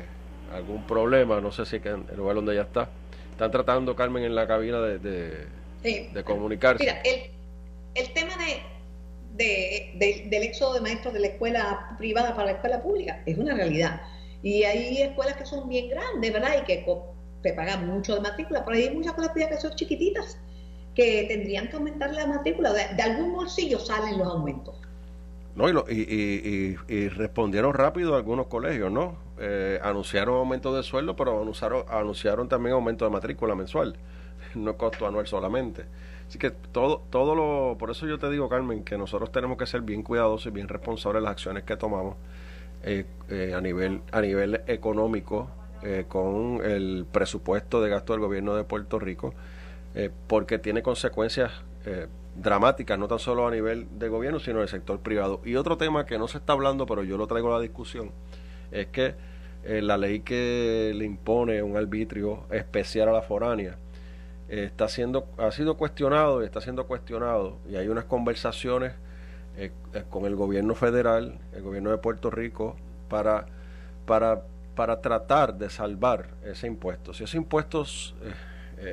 algún 0.54 0.86
problema, 0.86 1.42
no 1.42 1.52
sé 1.52 1.66
si 1.66 1.78
es 1.78 1.86
en 1.86 2.06
el 2.10 2.18
lugar 2.18 2.36
donde 2.36 2.54
ella 2.54 2.62
está, 2.62 2.88
están 3.36 3.52
tratando, 3.52 3.98
Carmen, 3.98 4.24
en 4.24 4.34
la 4.34 4.48
cabina 4.48 4.80
de, 4.80 4.98
de, 4.98 6.24
comunicarse. 6.24 6.82
Mira, 6.82 7.02
el, 7.02 7.30
el 7.96 8.14
tema 8.14 8.34
de, 9.36 10.26
del 10.30 10.44
éxodo 10.44 10.76
de 10.76 10.82
maestros 10.82 11.14
de 11.14 11.20
la 11.20 11.28
escuela 11.28 11.96
privada 11.98 12.34
para 12.34 12.46
la 12.46 12.52
escuela 12.54 12.82
pública 12.82 13.22
es 13.26 13.38
una 13.38 13.54
realidad. 13.54 14.02
Y 14.42 14.64
hay 14.64 15.02
escuelas 15.02 15.36
que 15.36 15.46
son 15.46 15.68
bien 15.68 15.90
grandes, 15.90 16.32
¿verdad? 16.32 16.62
Y 16.62 16.66
que 16.66 16.86
te 17.42 17.54
pagan 17.54 17.88
mucho 17.88 18.16
de 18.16 18.22
matrícula, 18.22 18.64
pero 18.64 18.78
hay 18.78 18.90
muchas 18.92 19.08
escuelas 19.08 19.34
privadas 19.34 19.58
que 19.58 19.68
son 19.68 19.76
chiquititas, 19.76 20.38
que 20.96 21.26
tendrían 21.28 21.68
que 21.68 21.76
aumentar 21.76 22.14
la 22.14 22.28
matrícula. 22.28 22.72
De, 22.72 23.02
algún 23.02 23.34
bolsillo 23.34 23.80
salen 23.80 24.18
los 24.18 24.28
aumentos. 24.30 24.76
No, 25.56 25.70
y, 25.70 25.92
y, 25.92 26.78
y, 26.88 27.10
respondieron 27.10 27.74
rápido 27.74 28.16
algunos 28.16 28.48
colegios, 28.48 28.92
¿no? 28.92 29.25
Eh, 29.38 29.80
anunciaron 29.84 30.36
aumento 30.36 30.74
de 30.74 30.82
sueldo, 30.82 31.16
pero 31.16 31.42
anunciaron, 31.90 32.48
también 32.48 32.74
aumento 32.74 33.04
de 33.04 33.12
matrícula 33.12 33.54
mensual, 33.54 33.96
no 34.56 34.78
costo 34.78 35.06
anual 35.08 35.28
solamente. 35.28 35.86
Así 36.28 36.40
que 36.40 36.52
todo, 36.52 37.04
todo 37.10 37.36
lo, 37.36 37.78
por 37.78 37.92
eso 37.92 38.08
yo 38.08 38.18
te 38.18 38.30
digo, 38.30 38.50
Carmen, 38.50 38.84
que 38.84 38.98
nosotros 38.98 39.32
tenemos 39.32 39.58
que 39.58 39.66
ser 39.66 39.82
bien 39.82 40.04
cuidadosos 40.04 40.48
y 40.48 40.52
bien 40.52 40.68
responsables 40.68 41.22
de 41.22 41.24
las 41.26 41.32
acciones 41.32 41.64
que 41.64 41.76
tomamos 41.78 42.16
eh, 42.84 43.06
eh, 43.30 43.54
a 43.56 43.62
nivel, 43.62 44.02
a 44.12 44.22
nivel 44.22 44.62
económico 44.68 45.50
con 46.08 46.62
el 46.66 47.06
presupuesto 47.12 47.80
de 47.80 47.92
gasto 47.92 48.14
del 48.14 48.20
gobierno 48.20 48.56
de 48.56 48.64
Puerto 48.64 48.98
Rico, 48.98 49.36
porque 50.26 50.58
tiene 50.58 50.82
consecuencias 50.82 51.52
dramáticas, 52.36 52.98
no 52.98 53.08
tan 53.08 53.20
solo 53.20 53.48
a 53.48 53.52
nivel 53.52 53.88
de 54.00 54.10
gobierno, 54.10 54.40
sino 54.40 54.60
del 54.60 54.68
sector 54.68 55.00
privado. 55.00 55.42
Y 55.46 55.56
otro 55.56 55.78
tema 55.78 56.06
que 56.08 56.18
no 56.18 56.28
se 56.28 56.40
está 56.40 56.54
hablando, 56.54 56.86
pero 56.86 57.04
yo 57.04 57.18
lo 57.18 57.28
traigo 57.28 57.54
a 57.54 57.58
la 57.58 57.62
discusión, 57.62 58.12
es 58.72 58.88
que 58.88 59.16
eh, 59.66 59.82
la 59.82 59.98
ley 59.98 60.20
que 60.20 60.94
le 60.96 61.06
impone 61.06 61.64
un 61.64 61.76
arbitrio 61.76 62.44
especial 62.52 63.10
a 63.10 63.12
la 63.12 63.22
foránea 63.24 63.78
eh, 64.48 64.66
está 64.66 64.88
siendo, 64.88 65.28
ha 65.40 65.50
sido 65.52 65.76
cuestionado 65.76 66.44
y 66.44 66.46
está 66.46 66.62
siendo 66.62 66.86
cuestionado 66.86 67.58
y 67.68 67.76
hay 67.76 67.88
unas 67.88 68.06
conversaciones 68.06 68.94
eh, 69.58 69.72
con 70.12 70.26
el 70.26 70.36
gobierno 70.36 70.76
federal, 70.76 71.40
el 71.54 71.64
gobierno 71.64 71.90
de 71.90 71.98
Puerto 71.98 72.30
Rico, 72.30 72.76
para, 73.10 73.48
para, 74.06 74.44
para 74.76 75.02
tratar 75.02 75.56
de 75.56 75.72
salvar 75.72 76.28
ese 76.44 76.68
impuesto. 76.68 77.14
Si 77.14 77.24
ese 77.24 77.38
impuesto, 77.38 77.86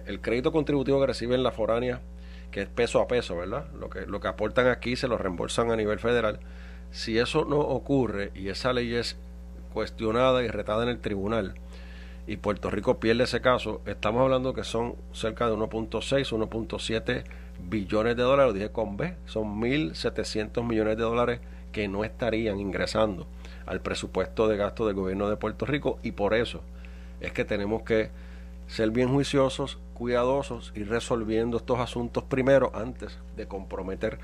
el 0.06 0.20
crédito 0.20 0.52
contributivo 0.52 1.00
que 1.00 1.06
reciben 1.06 1.42
la 1.42 1.50
foránea, 1.50 2.00
que 2.50 2.62
es 2.62 2.68
peso 2.68 3.00
a 3.00 3.08
peso, 3.08 3.36
¿verdad? 3.36 3.66
Lo 3.78 3.90
que, 3.90 4.06
lo 4.06 4.20
que 4.20 4.28
aportan 4.28 4.68
aquí 4.68 4.94
se 4.94 5.08
lo 5.08 5.18
reembolsan 5.18 5.70
a 5.70 5.76
nivel 5.76 5.98
federal. 5.98 6.38
Si 6.92 7.18
eso 7.18 7.44
no 7.44 7.58
ocurre 7.58 8.30
y 8.34 8.48
esa 8.48 8.72
ley 8.72 8.94
es 8.94 9.18
cuestionada 9.72 10.42
y 10.42 10.48
retada 10.48 10.84
en 10.84 10.88
el 10.88 11.00
tribunal. 11.00 11.54
Y 12.26 12.36
Puerto 12.36 12.70
Rico 12.70 13.00
pierde 13.00 13.24
ese 13.24 13.40
caso, 13.40 13.80
estamos 13.84 14.22
hablando 14.22 14.54
que 14.54 14.62
son 14.62 14.94
cerca 15.12 15.48
de 15.48 15.54
1.6, 15.54 16.30
1.7 16.30 17.24
billones 17.68 18.16
de 18.16 18.22
dólares, 18.22 18.52
lo 18.52 18.58
dije 18.58 18.70
con 18.70 18.96
B, 18.96 19.16
son 19.26 19.60
1.700 19.60 20.64
millones 20.64 20.96
de 20.96 21.02
dólares 21.02 21.40
que 21.72 21.88
no 21.88 22.04
estarían 22.04 22.60
ingresando 22.60 23.26
al 23.66 23.80
presupuesto 23.80 24.46
de 24.46 24.56
gasto 24.56 24.86
del 24.86 24.94
gobierno 24.94 25.28
de 25.28 25.36
Puerto 25.36 25.66
Rico. 25.66 25.98
Y 26.02 26.12
por 26.12 26.34
eso 26.34 26.60
es 27.20 27.32
que 27.32 27.44
tenemos 27.44 27.82
que 27.82 28.10
ser 28.66 28.90
bien 28.90 29.08
juiciosos, 29.08 29.78
cuidadosos 29.94 30.72
y 30.74 30.84
resolviendo 30.84 31.56
estos 31.56 31.78
asuntos 31.78 32.24
primero 32.24 32.70
antes 32.74 33.18
de 33.36 33.46
comprometer 33.46 34.18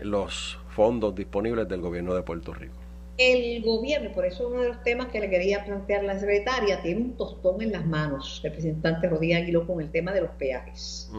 los 0.00 0.58
fondos 0.70 1.14
disponibles 1.14 1.68
del 1.68 1.80
gobierno 1.80 2.14
de 2.14 2.22
Puerto 2.22 2.52
Rico. 2.52 2.83
El 3.16 3.62
gobierno, 3.62 4.10
por 4.12 4.24
eso 4.24 4.48
uno 4.48 4.62
de 4.62 4.68
los 4.68 4.82
temas 4.82 5.06
que 5.08 5.20
le 5.20 5.30
quería 5.30 5.64
plantear 5.64 6.02
la 6.02 6.18
secretaria, 6.18 6.82
tiene 6.82 7.00
un 7.00 7.16
tostón 7.16 7.62
en 7.62 7.70
las 7.70 7.86
manos, 7.86 8.40
representante 8.42 9.08
Rodríguez 9.08 9.42
Aguiló, 9.42 9.66
con 9.66 9.80
el 9.80 9.90
tema 9.92 10.12
de 10.12 10.22
los 10.22 10.30
peajes. 10.30 11.10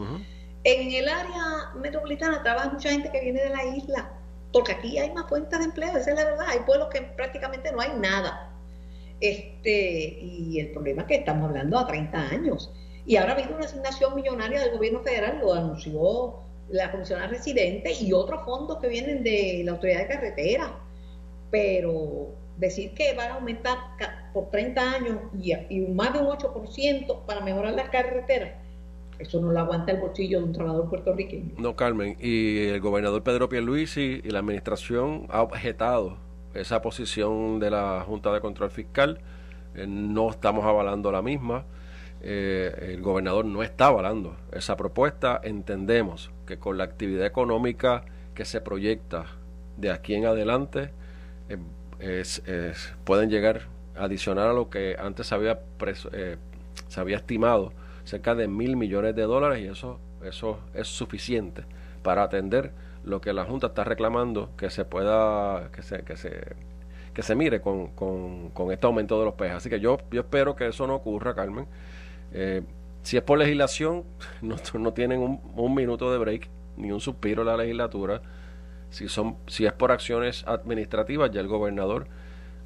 En 0.64 0.92
el 0.92 1.08
área 1.08 1.72
metropolitana 1.80 2.42
trabaja 2.42 2.70
mucha 2.70 2.90
gente 2.90 3.10
que 3.10 3.20
viene 3.20 3.40
de 3.40 3.48
la 3.48 3.64
isla, 3.64 4.10
porque 4.52 4.72
aquí 4.72 4.98
hay 4.98 5.10
más 5.12 5.26
fuentes 5.28 5.58
de 5.58 5.64
empleo, 5.64 5.96
esa 5.96 6.10
es 6.10 6.16
la 6.16 6.24
verdad. 6.24 6.46
Hay 6.48 6.58
pueblos 6.66 6.88
que 6.92 7.00
prácticamente 7.00 7.72
no 7.72 7.80
hay 7.80 7.92
nada. 7.98 8.52
Este, 9.20 10.18
y 10.20 10.60
el 10.60 10.72
problema 10.72 11.02
es 11.02 11.08
que 11.08 11.14
estamos 11.14 11.48
hablando 11.48 11.78
a 11.78 11.86
30 11.86 12.18
años. 12.28 12.70
Y 13.06 13.16
ahora 13.16 13.32
habido 13.32 13.56
una 13.56 13.64
asignación 13.64 14.14
millonaria 14.14 14.60
del 14.60 14.72
gobierno 14.72 15.00
federal, 15.00 15.38
lo 15.40 15.54
anunció 15.54 16.40
la 16.68 16.90
comisionada 16.90 17.28
residente, 17.28 17.92
y 17.98 18.12
otros 18.12 18.44
fondos 18.44 18.78
que 18.80 18.88
vienen 18.88 19.22
de 19.22 19.62
la 19.64 19.72
autoridad 19.72 20.00
de 20.00 20.08
carretera 20.08 20.85
pero 21.56 22.34
decir 22.58 22.92
que 22.92 23.14
van 23.14 23.30
a 23.30 23.34
aumentar 23.36 23.78
por 24.34 24.50
30 24.50 24.92
años 24.92 25.16
y, 25.70 25.80
más 25.86 26.12
de 26.12 26.18
un 26.18 26.26
8% 26.26 27.24
para 27.24 27.40
mejorar 27.40 27.72
las 27.72 27.88
carreteras, 27.88 28.56
eso 29.18 29.40
no 29.40 29.50
lo 29.52 29.60
aguanta 29.60 29.92
el 29.92 30.00
bolsillo 30.00 30.40
de 30.40 30.44
un 30.44 30.52
trabajador 30.52 30.90
puertorriqueño. 30.90 31.54
No, 31.56 31.74
Carmen, 31.74 32.18
y 32.20 32.66
el 32.66 32.80
gobernador 32.80 33.22
Pedro 33.22 33.48
Pierluisi 33.48 34.20
y 34.22 34.28
la 34.28 34.40
administración 34.40 35.26
ha 35.30 35.40
objetado 35.40 36.18
esa 36.52 36.82
posición 36.82 37.58
de 37.58 37.70
la 37.70 38.04
Junta 38.06 38.34
de 38.34 38.40
Control 38.40 38.70
Fiscal, 38.70 39.20
eh, 39.74 39.86
no 39.88 40.28
estamos 40.28 40.66
avalando 40.66 41.10
la 41.10 41.22
misma. 41.22 41.64
Eh, 42.20 42.90
el 42.92 43.00
gobernador 43.00 43.46
no 43.46 43.62
está 43.62 43.86
avalando 43.86 44.36
esa 44.52 44.76
propuesta. 44.76 45.40
Entendemos 45.42 46.30
que 46.46 46.58
con 46.58 46.76
la 46.76 46.84
actividad 46.84 47.24
económica 47.24 48.04
que 48.34 48.44
se 48.44 48.60
proyecta 48.60 49.24
de 49.78 49.90
aquí 49.90 50.14
en 50.14 50.26
adelante, 50.26 50.90
es, 51.98 52.42
pueden 53.04 53.30
llegar 53.30 53.62
a 53.96 54.04
adicionar 54.04 54.48
a 54.48 54.52
lo 54.52 54.68
que 54.68 54.96
antes 54.98 55.32
había, 55.32 55.60
eh, 56.12 56.36
se 56.88 57.00
había 57.00 57.16
estimado, 57.16 57.72
cerca 58.04 58.34
de 58.34 58.48
mil 58.48 58.76
millones 58.76 59.14
de 59.16 59.22
dólares, 59.22 59.64
y 59.64 59.68
eso, 59.68 59.98
eso 60.22 60.60
es 60.74 60.88
suficiente 60.88 61.64
para 62.02 62.22
atender 62.22 62.72
lo 63.04 63.20
que 63.20 63.32
la 63.32 63.44
Junta 63.44 63.68
está 63.68 63.84
reclamando 63.84 64.50
que 64.56 64.70
se 64.70 64.84
pueda, 64.84 65.70
que 65.72 65.82
se, 65.82 66.02
que 66.02 66.16
se, 66.16 66.56
que 67.14 67.22
se 67.22 67.34
mire 67.34 67.60
con, 67.60 67.88
con, 67.88 68.50
con 68.50 68.72
este 68.72 68.86
aumento 68.86 69.18
de 69.18 69.24
los 69.24 69.34
peajes. 69.34 69.56
Así 69.56 69.70
que 69.70 69.80
yo, 69.80 69.98
yo 70.10 70.20
espero 70.20 70.54
que 70.56 70.66
eso 70.68 70.86
no 70.86 70.96
ocurra, 70.96 71.34
Carmen. 71.34 71.66
Eh, 72.32 72.62
si 73.02 73.16
es 73.16 73.22
por 73.22 73.38
legislación, 73.38 74.04
no, 74.42 74.56
no 74.78 74.92
tienen 74.92 75.20
un, 75.20 75.40
un 75.54 75.74
minuto 75.74 76.12
de 76.12 76.18
break, 76.18 76.48
ni 76.76 76.92
un 76.92 77.00
suspiro 77.00 77.42
la 77.44 77.56
legislatura 77.56 78.20
si, 78.90 79.08
son, 79.08 79.36
si 79.46 79.66
es 79.66 79.72
por 79.72 79.92
acciones 79.92 80.44
administrativas, 80.46 81.30
ya 81.30 81.40
el 81.40 81.48
gobernador 81.48 82.06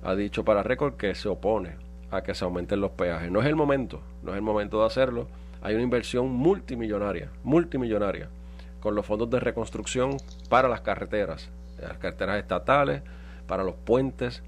ha 0.02 0.14
dicho 0.14 0.44
para 0.44 0.62
récord 0.62 0.94
que 0.94 1.14
se 1.14 1.28
opone 1.28 1.76
a 2.10 2.22
que 2.22 2.34
se 2.34 2.44
aumenten 2.44 2.80
los 2.80 2.92
peajes. 2.92 3.30
No 3.30 3.40
es 3.40 3.46
el 3.46 3.56
momento, 3.56 4.02
no 4.22 4.32
es 4.32 4.36
el 4.36 4.42
momento 4.42 4.80
de 4.80 4.86
hacerlo. 4.86 5.28
Hay 5.62 5.74
una 5.74 5.84
inversión 5.84 6.30
multimillonaria, 6.30 7.30
multimillonaria, 7.44 8.28
con 8.80 8.94
los 8.94 9.06
fondos 9.06 9.30
de 9.30 9.40
reconstrucción 9.40 10.16
para 10.48 10.68
las 10.68 10.80
carreteras, 10.80 11.50
las 11.80 11.98
carreteras 11.98 12.38
estatales, 12.38 13.02
para 13.46 13.62
los 13.62 13.74
puentes, 13.74 14.42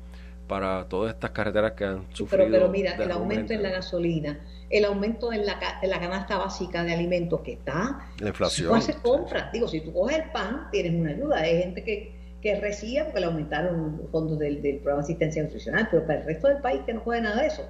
para 0.48 0.84
todas 0.88 1.14
estas 1.14 1.30
carreteras 1.30 1.72
que 1.72 1.84
han 1.84 2.06
sufrido. 2.14 2.44
Pero, 2.44 2.50
pero 2.50 2.68
mira, 2.68 2.92
el 2.92 3.10
aumento 3.10 3.52
en 3.52 3.62
la 3.62 3.70
gasolina, 3.70 4.40
el 4.72 4.86
aumento 4.86 5.32
en 5.32 5.44
la, 5.44 5.58
la 5.82 6.00
canasta 6.00 6.38
básica 6.38 6.82
de 6.82 6.94
alimentos 6.94 7.40
que 7.42 7.52
está. 7.52 8.08
La 8.18 8.28
inflación. 8.28 8.66
Si 8.66 8.68
tú 8.68 8.74
haces 8.74 8.96
compras, 9.02 9.52
digo, 9.52 9.68
si 9.68 9.82
tú 9.82 9.92
coges 9.92 10.18
el 10.18 10.30
pan, 10.32 10.68
tienes 10.72 10.94
una 10.98 11.10
ayuda. 11.10 11.36
Hay 11.40 11.58
gente 11.58 11.84
que, 11.84 12.14
que 12.40 12.58
recibe 12.58 13.04
porque 13.04 13.20
le 13.20 13.26
aumentaron 13.26 13.98
los 13.98 14.10
fondos 14.10 14.38
del, 14.38 14.62
del 14.62 14.76
programa 14.76 15.02
de 15.02 15.12
asistencia 15.12 15.42
nutricional, 15.42 15.88
pero 15.90 16.06
para 16.06 16.20
el 16.20 16.24
resto 16.24 16.48
del 16.48 16.62
país 16.62 16.80
que 16.86 16.94
no 16.94 17.04
coge 17.04 17.20
nada 17.20 17.42
de 17.42 17.48
eso, 17.48 17.68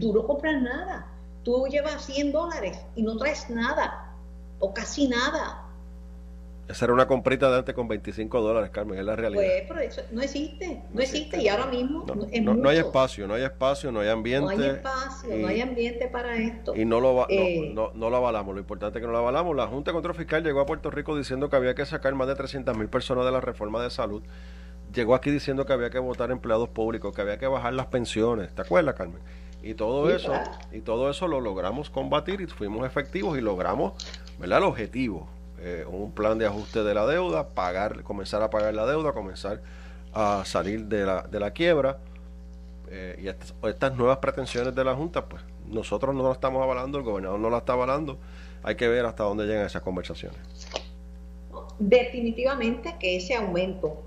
tú 0.00 0.12
no 0.12 0.26
compras 0.26 0.60
nada. 0.60 1.06
Tú 1.44 1.66
llevas 1.68 2.04
100 2.06 2.32
dólares 2.32 2.78
y 2.96 3.02
no 3.02 3.16
traes 3.16 3.48
nada, 3.48 4.12
o 4.58 4.74
casi 4.74 5.06
nada. 5.06 5.61
Esa 6.72 6.86
era 6.86 6.94
una 6.94 7.06
comprita 7.06 7.50
de 7.50 7.58
antes 7.58 7.74
con 7.74 7.86
25 7.86 8.40
dólares, 8.40 8.70
Carmen, 8.70 8.98
es 8.98 9.04
la 9.04 9.14
realidad. 9.14 9.42
Pues, 9.42 9.64
pero 9.68 9.80
eso 9.80 10.00
no 10.10 10.22
existe, 10.22 10.82
no, 10.90 11.02
existe, 11.02 11.42
y 11.42 11.46
ahora 11.46 11.66
mismo 11.66 12.06
no, 12.06 12.54
no, 12.54 12.68
hay 12.70 12.78
espacio, 12.78 13.28
no 13.28 13.34
hay 13.34 13.42
espacio, 13.42 13.92
no 13.92 14.00
hay 14.00 14.08
ambiente. 14.08 14.56
No 14.56 14.62
hay 14.62 14.70
espacio, 14.70 15.36
no 15.36 15.48
hay 15.48 15.60
ambiente 15.60 16.08
para 16.08 16.34
esto. 16.38 16.74
Y 16.74 16.86
no 16.86 16.98
lo, 16.98 17.26
eh, 17.28 17.74
no, 17.74 17.92
lo 17.94 18.16
avalamos, 18.16 18.54
lo 18.54 18.60
importante 18.60 18.98
es 18.98 19.02
que 19.02 19.06
no 19.06 19.12
lo 19.12 19.18
avalamos. 19.18 19.54
La 19.54 19.66
Junta 19.66 19.90
de 19.90 19.92
Control 19.92 20.14
Fiscal 20.14 20.42
llegó 20.42 20.60
a 20.60 20.66
Puerto 20.66 20.90
Rico 20.90 21.14
diciendo 21.14 21.50
que 21.50 21.56
había 21.56 21.74
que 21.74 21.84
sacar 21.84 22.14
más 22.14 22.26
de 22.26 22.36
300 22.36 22.74
mil 22.74 22.88
personas 22.88 23.26
de 23.26 23.32
la 23.32 23.42
reforma 23.42 23.82
de 23.82 23.90
salud. 23.90 24.22
Llegó 24.94 25.14
aquí 25.14 25.30
diciendo 25.30 25.66
que 25.66 25.74
había 25.74 25.90
que 25.90 25.98
votar 25.98 26.30
empleados 26.30 26.70
públicos, 26.70 27.14
que 27.14 27.20
había 27.20 27.36
que 27.36 27.48
bajar 27.48 27.74
las 27.74 27.86
pensiones. 27.88 28.54
¿Te 28.54 28.62
acuerdas, 28.62 28.94
Carmen? 28.94 29.20
Y 29.62 29.74
todo 29.74 30.10
eso, 30.10 30.32
y 30.72 30.80
todo 30.80 31.10
eso 31.10 31.28
lo 31.28 31.42
logramos 31.42 31.90
combatir 31.90 32.40
y 32.40 32.46
fuimos 32.46 32.86
efectivos 32.86 33.36
y 33.36 33.42
logramos, 33.42 33.92
¿verdad? 34.38 34.58
El 34.58 34.64
objetivo 34.64 35.28
eh, 35.64 35.84
un 35.86 36.10
plan 36.10 36.38
de 36.38 36.46
ajuste 36.46 36.82
de 36.82 36.92
la 36.92 37.06
deuda, 37.06 37.50
pagar, 37.50 38.02
comenzar 38.02 38.42
a 38.42 38.50
pagar 38.50 38.74
la 38.74 38.84
deuda, 38.84 39.12
comenzar 39.12 39.60
a 40.12 40.42
salir 40.44 40.86
de 40.86 41.06
la, 41.06 41.22
de 41.22 41.38
la 41.38 41.52
quiebra. 41.52 41.98
Eh, 42.90 43.20
y 43.22 43.28
estas, 43.68 43.96
nuevas 43.96 44.18
pretensiones 44.18 44.74
de 44.74 44.82
la 44.82 44.96
Junta, 44.96 45.24
pues 45.24 45.40
nosotros 45.68 46.16
no 46.16 46.24
lo 46.24 46.32
estamos 46.32 46.60
avalando, 46.64 46.98
el 46.98 47.04
gobernador 47.04 47.38
no 47.38 47.48
la 47.48 47.58
está 47.58 47.74
avalando. 47.74 48.18
Hay 48.64 48.74
que 48.74 48.88
ver 48.88 49.06
hasta 49.06 49.22
dónde 49.22 49.46
llegan 49.46 49.64
esas 49.64 49.82
conversaciones. 49.82 50.40
definitivamente 51.78 52.96
que 52.98 53.16
ese 53.16 53.36
aumento 53.36 54.02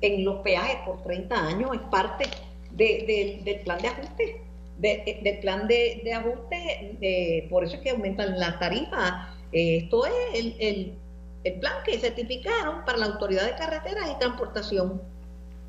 en 0.00 0.24
los 0.24 0.36
peajes 0.36 0.76
por 0.86 1.02
30 1.02 1.34
años 1.34 1.70
es 1.74 1.80
parte 1.90 2.24
del 2.70 3.60
plan 3.62 3.78
de 3.82 3.88
ajuste. 3.88 4.40
del 4.78 5.38
plan 5.40 5.68
de, 5.68 6.12
ajuste, 6.14 7.46
por 7.50 7.62
eso 7.62 7.76
es 7.76 7.82
que 7.82 7.90
aumentan 7.90 8.40
las 8.40 8.58
tarifas. 8.58 9.33
Esto 9.54 10.04
es 10.06 10.12
el, 10.34 10.98
el, 11.44 11.60
plan 11.60 11.74
que 11.84 11.98
certificaron 11.98 12.84
para 12.84 12.98
la 12.98 13.06
Autoridad 13.06 13.44
de 13.44 13.54
Carreteras 13.54 14.10
y 14.10 14.18
Transportación. 14.18 15.00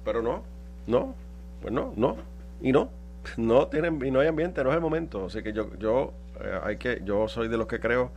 Pero 0.03 0.21
no, 0.21 0.43
no, 0.87 1.13
pues 1.61 1.73
no, 1.73 1.93
no, 1.95 2.17
y 2.61 2.71
no, 2.71 2.89
no 3.37 3.67
tienen, 3.67 4.03
y 4.03 4.09
no 4.09 4.19
hay 4.19 4.27
ambiente, 4.27 4.63
no 4.63 4.71
es 4.71 4.75
el 4.75 4.81
momento. 4.81 5.25
Así 5.25 5.43
que 5.43 5.53
yo, 5.53 5.69
yo, 5.77 6.13
eh, 6.41 6.59
hay 6.63 6.77
que, 6.77 7.01
yo 7.05 7.27
soy 7.27 7.47
de 7.47 7.57
los 7.57 7.67
que 7.67 7.79
creo, 7.79 8.11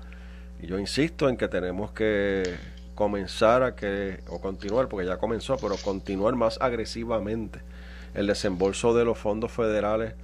y 0.61 0.67
yo 0.67 0.79
insisto 0.79 1.29
en 1.29 1.37
que 1.37 1.49
tenemos 1.49 1.91
que 1.93 2.43
comenzar 2.95 3.63
a 3.63 3.77
que, 3.77 4.21
o 4.29 4.41
continuar, 4.41 4.89
porque 4.89 5.07
ya 5.07 5.19
comenzó, 5.19 5.57
pero 5.59 5.77
continuar 5.85 6.35
más 6.35 6.59
agresivamente 6.61 7.61
el 8.15 8.27
desembolso 8.27 8.95
de 8.95 9.05
los 9.05 9.19
fondos 9.19 9.53
federales 9.53 10.15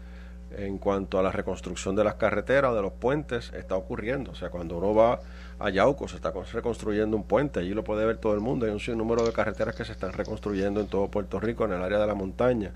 en 0.58 0.78
cuanto 0.78 1.18
a 1.18 1.22
la 1.22 1.32
reconstrucción 1.32 1.96
de 1.96 2.04
las 2.04 2.14
carreteras, 2.14 2.74
de 2.74 2.82
los 2.82 2.92
puentes, 2.92 3.52
está 3.54 3.76
ocurriendo. 3.76 4.32
O 4.32 4.34
sea, 4.34 4.50
cuando 4.50 4.78
uno 4.78 4.94
va 4.94 5.20
a 5.58 5.70
Yauco, 5.70 6.08
se 6.08 6.16
está 6.16 6.32
reconstruyendo 6.52 7.16
un 7.16 7.24
puente, 7.24 7.60
allí 7.60 7.74
lo 7.74 7.84
puede 7.84 8.04
ver 8.04 8.18
todo 8.18 8.34
el 8.34 8.40
mundo. 8.40 8.66
Hay 8.66 8.72
un 8.72 8.80
sinnúmero 8.80 9.24
de 9.24 9.32
carreteras 9.32 9.74
que 9.74 9.84
se 9.84 9.92
están 9.92 10.12
reconstruyendo 10.12 10.80
en 10.80 10.86
todo 10.86 11.08
Puerto 11.08 11.40
Rico, 11.40 11.64
en 11.64 11.72
el 11.72 11.82
área 11.82 11.98
de 11.98 12.06
la 12.06 12.14
montaña. 12.14 12.72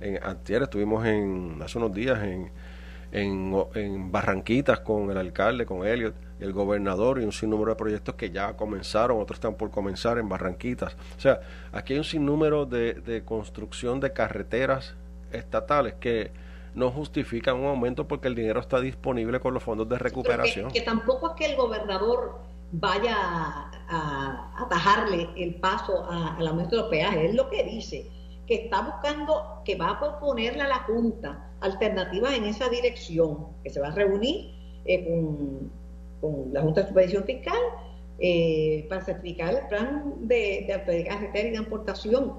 En 0.00 0.18
Antier 0.22 0.62
estuvimos 0.62 1.06
en, 1.06 1.60
hace 1.62 1.78
unos 1.78 1.92
días 1.92 2.22
en, 2.22 2.50
en, 3.12 4.12
Barranquitas 4.12 4.80
con 4.80 5.10
el 5.10 5.16
alcalde, 5.16 5.66
con 5.66 5.86
Elliot 5.86 6.14
el 6.40 6.52
gobernador 6.54 7.20
y 7.20 7.24
un 7.24 7.32
sinnúmero 7.32 7.72
de 7.72 7.76
proyectos 7.76 8.14
que 8.14 8.30
ya 8.30 8.54
comenzaron, 8.54 9.20
otros 9.20 9.36
están 9.36 9.56
por 9.56 9.70
comenzar 9.70 10.16
en 10.16 10.28
Barranquitas. 10.28 10.96
O 11.18 11.20
sea, 11.20 11.40
aquí 11.70 11.92
hay 11.92 11.98
un 11.98 12.04
sinnúmero 12.04 12.64
de, 12.64 12.94
de 12.94 13.24
construcción 13.24 14.00
de 14.00 14.14
carreteras 14.14 14.94
estatales 15.32 15.94
que 16.00 16.30
no 16.74 16.90
justifican 16.90 17.56
un 17.56 17.66
aumento 17.66 18.06
porque 18.06 18.28
el 18.28 18.34
dinero 18.34 18.60
está 18.60 18.80
disponible 18.80 19.40
con 19.40 19.54
los 19.54 19.62
fondos 19.62 19.88
de 19.88 19.98
recuperación. 19.98 20.70
Que, 20.70 20.82
tampoco 20.82 21.30
es 21.30 21.34
que 21.34 21.46
el 21.46 21.56
gobernador 21.56 22.38
vaya 22.72 23.16
a, 23.16 24.54
atajarle 24.64 25.28
el 25.36 25.56
paso 25.56 26.08
al 26.10 26.46
aumento 26.46 26.76
de 26.76 26.82
los 26.82 26.90
peajes, 26.90 27.30
es 27.30 27.34
lo 27.34 27.50
que 27.50 27.64
dice, 27.64 28.08
que 28.46 28.66
está 28.66 28.82
buscando, 28.82 29.62
que 29.64 29.76
va 29.76 29.90
a 29.90 30.00
proponerle 30.00 30.62
a 30.62 30.68
la 30.68 30.78
Junta 30.84 31.50
alternativas 31.60 32.34
en 32.34 32.44
esa 32.44 32.68
dirección, 32.68 33.48
que 33.62 33.70
se 33.70 33.80
va 33.80 33.88
a 33.88 33.94
reunir 33.94 34.54
eh, 34.84 35.04
con 35.04 35.80
con 36.20 36.52
la 36.52 36.60
Junta 36.62 36.82
de 36.82 36.88
Supervisión 36.88 37.24
Fiscal 37.24 37.58
eh, 38.18 38.86
para 38.88 39.04
certificar 39.04 39.54
el 39.54 39.66
plan 39.68 40.14
de, 40.20 40.66
de 40.86 41.04
carretera 41.04 41.48
y 41.48 41.52
de 41.52 41.56
importación, 41.56 42.34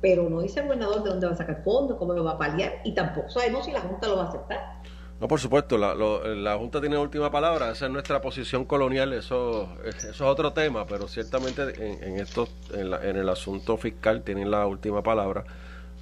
pero 0.00 0.28
no 0.28 0.40
dice 0.40 0.60
el 0.60 0.66
gobernador 0.66 1.02
de 1.02 1.10
dónde 1.10 1.26
va 1.26 1.32
a 1.32 1.36
sacar 1.36 1.62
fondos, 1.64 1.98
cómo 1.98 2.12
lo 2.12 2.24
va 2.24 2.32
a 2.32 2.38
paliar, 2.38 2.80
y 2.84 2.94
tampoco 2.94 3.28
sabemos 3.30 3.64
si 3.64 3.72
la 3.72 3.80
Junta 3.80 4.08
lo 4.08 4.16
va 4.16 4.24
a 4.24 4.28
aceptar. 4.28 4.82
No, 5.18 5.28
por 5.28 5.40
supuesto, 5.40 5.78
la, 5.78 5.94
la 5.94 6.58
Junta 6.58 6.80
tiene 6.80 6.98
última 6.98 7.30
palabra, 7.30 7.70
esa 7.70 7.86
es 7.86 7.92
nuestra 7.92 8.20
posición 8.20 8.66
colonial, 8.66 9.14
eso, 9.14 9.68
eso 9.84 10.10
es 10.10 10.20
otro 10.20 10.52
tema, 10.52 10.86
pero 10.86 11.08
ciertamente 11.08 11.62
en, 12.06 12.20
esto, 12.20 12.48
en, 12.74 12.92
en 12.92 13.16
el 13.16 13.28
asunto 13.30 13.78
fiscal 13.78 14.22
tienen 14.22 14.50
la 14.50 14.66
última 14.66 15.02
palabra. 15.02 15.44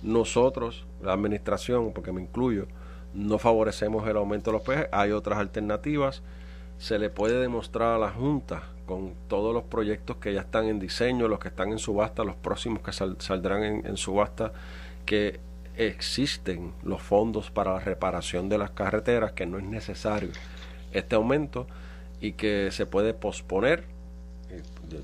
Nosotros, 0.03 0.85
la 1.01 1.13
administración, 1.13 1.93
porque 1.93 2.11
me 2.11 2.23
incluyo, 2.23 2.67
no 3.15 3.39
favorecemos 3.39 4.07
el 4.09 4.17
aumento 4.17 4.51
de 4.51 4.59
los 4.59 4.67
peajes, 4.67 4.89
hay 4.91 5.13
otras 5.13 5.39
alternativas 5.39 6.23
se 6.79 6.99
le 6.99 7.11
puede 7.11 7.41
demostrar 7.41 7.95
a 7.95 7.99
la 7.99 8.11
Junta 8.11 8.63
con 8.87 9.15
todos 9.29 9.55
los 9.55 9.65
proyectos 9.65 10.17
que 10.17 10.35
ya 10.35 10.43
están 10.43 10.67
en 10.67 10.79
diseño, 10.79 11.29
los 11.29 11.39
que 11.39 11.49
están 11.49 11.73
en 11.73 11.79
subasta, 11.79 12.25
los 12.25 12.37
próximos 12.37 12.83
que 12.83 12.93
saldrán 12.93 13.63
en, 13.63 13.97
subasta, 13.97 14.53
que 15.07 15.41
existen 15.77 16.73
los 16.83 17.03
fondos 17.03 17.51
para 17.51 17.75
la 17.75 17.81
reparación 17.81 18.49
de 18.49 18.59
las 18.59 18.71
carreteras, 18.71 19.33
que 19.33 19.47
no 19.47 19.59
es 19.59 19.65
necesario 19.65 20.31
este 20.93 21.17
aumento 21.17 21.67
y 22.21 22.33
que 22.33 22.71
se 22.71 22.87
puede 22.87 23.15
posponer. 23.15 23.85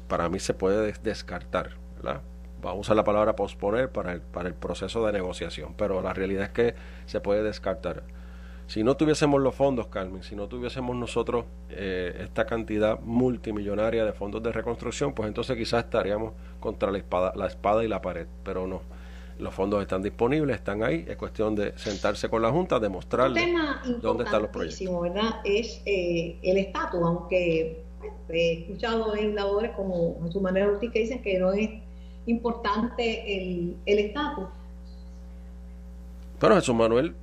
Para 0.08 0.28
mí 0.28 0.38
se 0.38 0.54
puede 0.54 0.92
descartar, 1.02 1.70
¿verdad? 1.96 2.20
Vamos 2.62 2.76
a 2.76 2.80
usar 2.80 2.96
la 2.96 3.04
palabra 3.04 3.34
posponer 3.34 3.90
para 3.90 4.12
el, 4.12 4.20
para 4.20 4.48
el 4.48 4.54
proceso 4.54 5.04
de 5.06 5.12
negociación, 5.12 5.74
pero 5.76 6.02
la 6.02 6.12
realidad 6.12 6.44
es 6.44 6.50
que 6.50 6.74
se 7.06 7.20
puede 7.20 7.42
descartar. 7.42 8.02
Si 8.70 8.84
no 8.84 8.96
tuviésemos 8.96 9.40
los 9.40 9.52
fondos, 9.52 9.88
Carmen, 9.88 10.22
si 10.22 10.36
no 10.36 10.46
tuviésemos 10.46 10.94
nosotros 10.94 11.44
eh, 11.70 12.20
esta 12.20 12.46
cantidad 12.46 13.00
multimillonaria 13.00 14.04
de 14.04 14.12
fondos 14.12 14.40
de 14.44 14.52
reconstrucción, 14.52 15.12
pues 15.12 15.26
entonces 15.26 15.56
quizás 15.56 15.86
estaríamos 15.86 16.34
contra 16.60 16.92
la 16.92 16.98
espada, 16.98 17.32
la 17.34 17.48
espada 17.48 17.82
y 17.82 17.88
la 17.88 18.00
pared, 18.00 18.28
pero 18.44 18.68
no. 18.68 18.82
Los 19.40 19.52
fondos 19.52 19.82
están 19.82 20.02
disponibles, 20.02 20.54
están 20.54 20.84
ahí, 20.84 21.04
es 21.08 21.16
cuestión 21.16 21.56
de 21.56 21.76
sentarse 21.76 22.28
con 22.28 22.42
la 22.42 22.52
Junta, 22.52 22.78
demostrarle 22.78 23.52
dónde 24.00 24.22
están 24.22 24.42
los 24.42 24.52
proyectos. 24.52 25.02
¿verdad? 25.02 25.40
Es 25.44 25.82
eh, 25.84 26.38
el 26.40 26.58
estatus, 26.58 27.00
aunque 27.02 27.82
he 28.28 28.52
escuchado 28.52 29.12
legisladores 29.16 29.72
como 29.72 30.22
Jesús 30.22 30.40
Manuel 30.40 30.68
Ortiz 30.68 30.92
que 30.92 31.00
dicen 31.00 31.22
que 31.22 31.40
no 31.40 31.52
es 31.52 31.70
importante 32.26 33.74
el 33.84 33.98
estatus. 33.98 34.46
Bueno, 36.38 36.54
Jesús 36.54 36.74
Manuel 36.76 37.16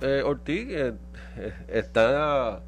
eh, 0.00 0.22
Ortiz 0.24 0.68
eh, 0.70 0.94
eh, 1.36 1.52
está 1.68 2.62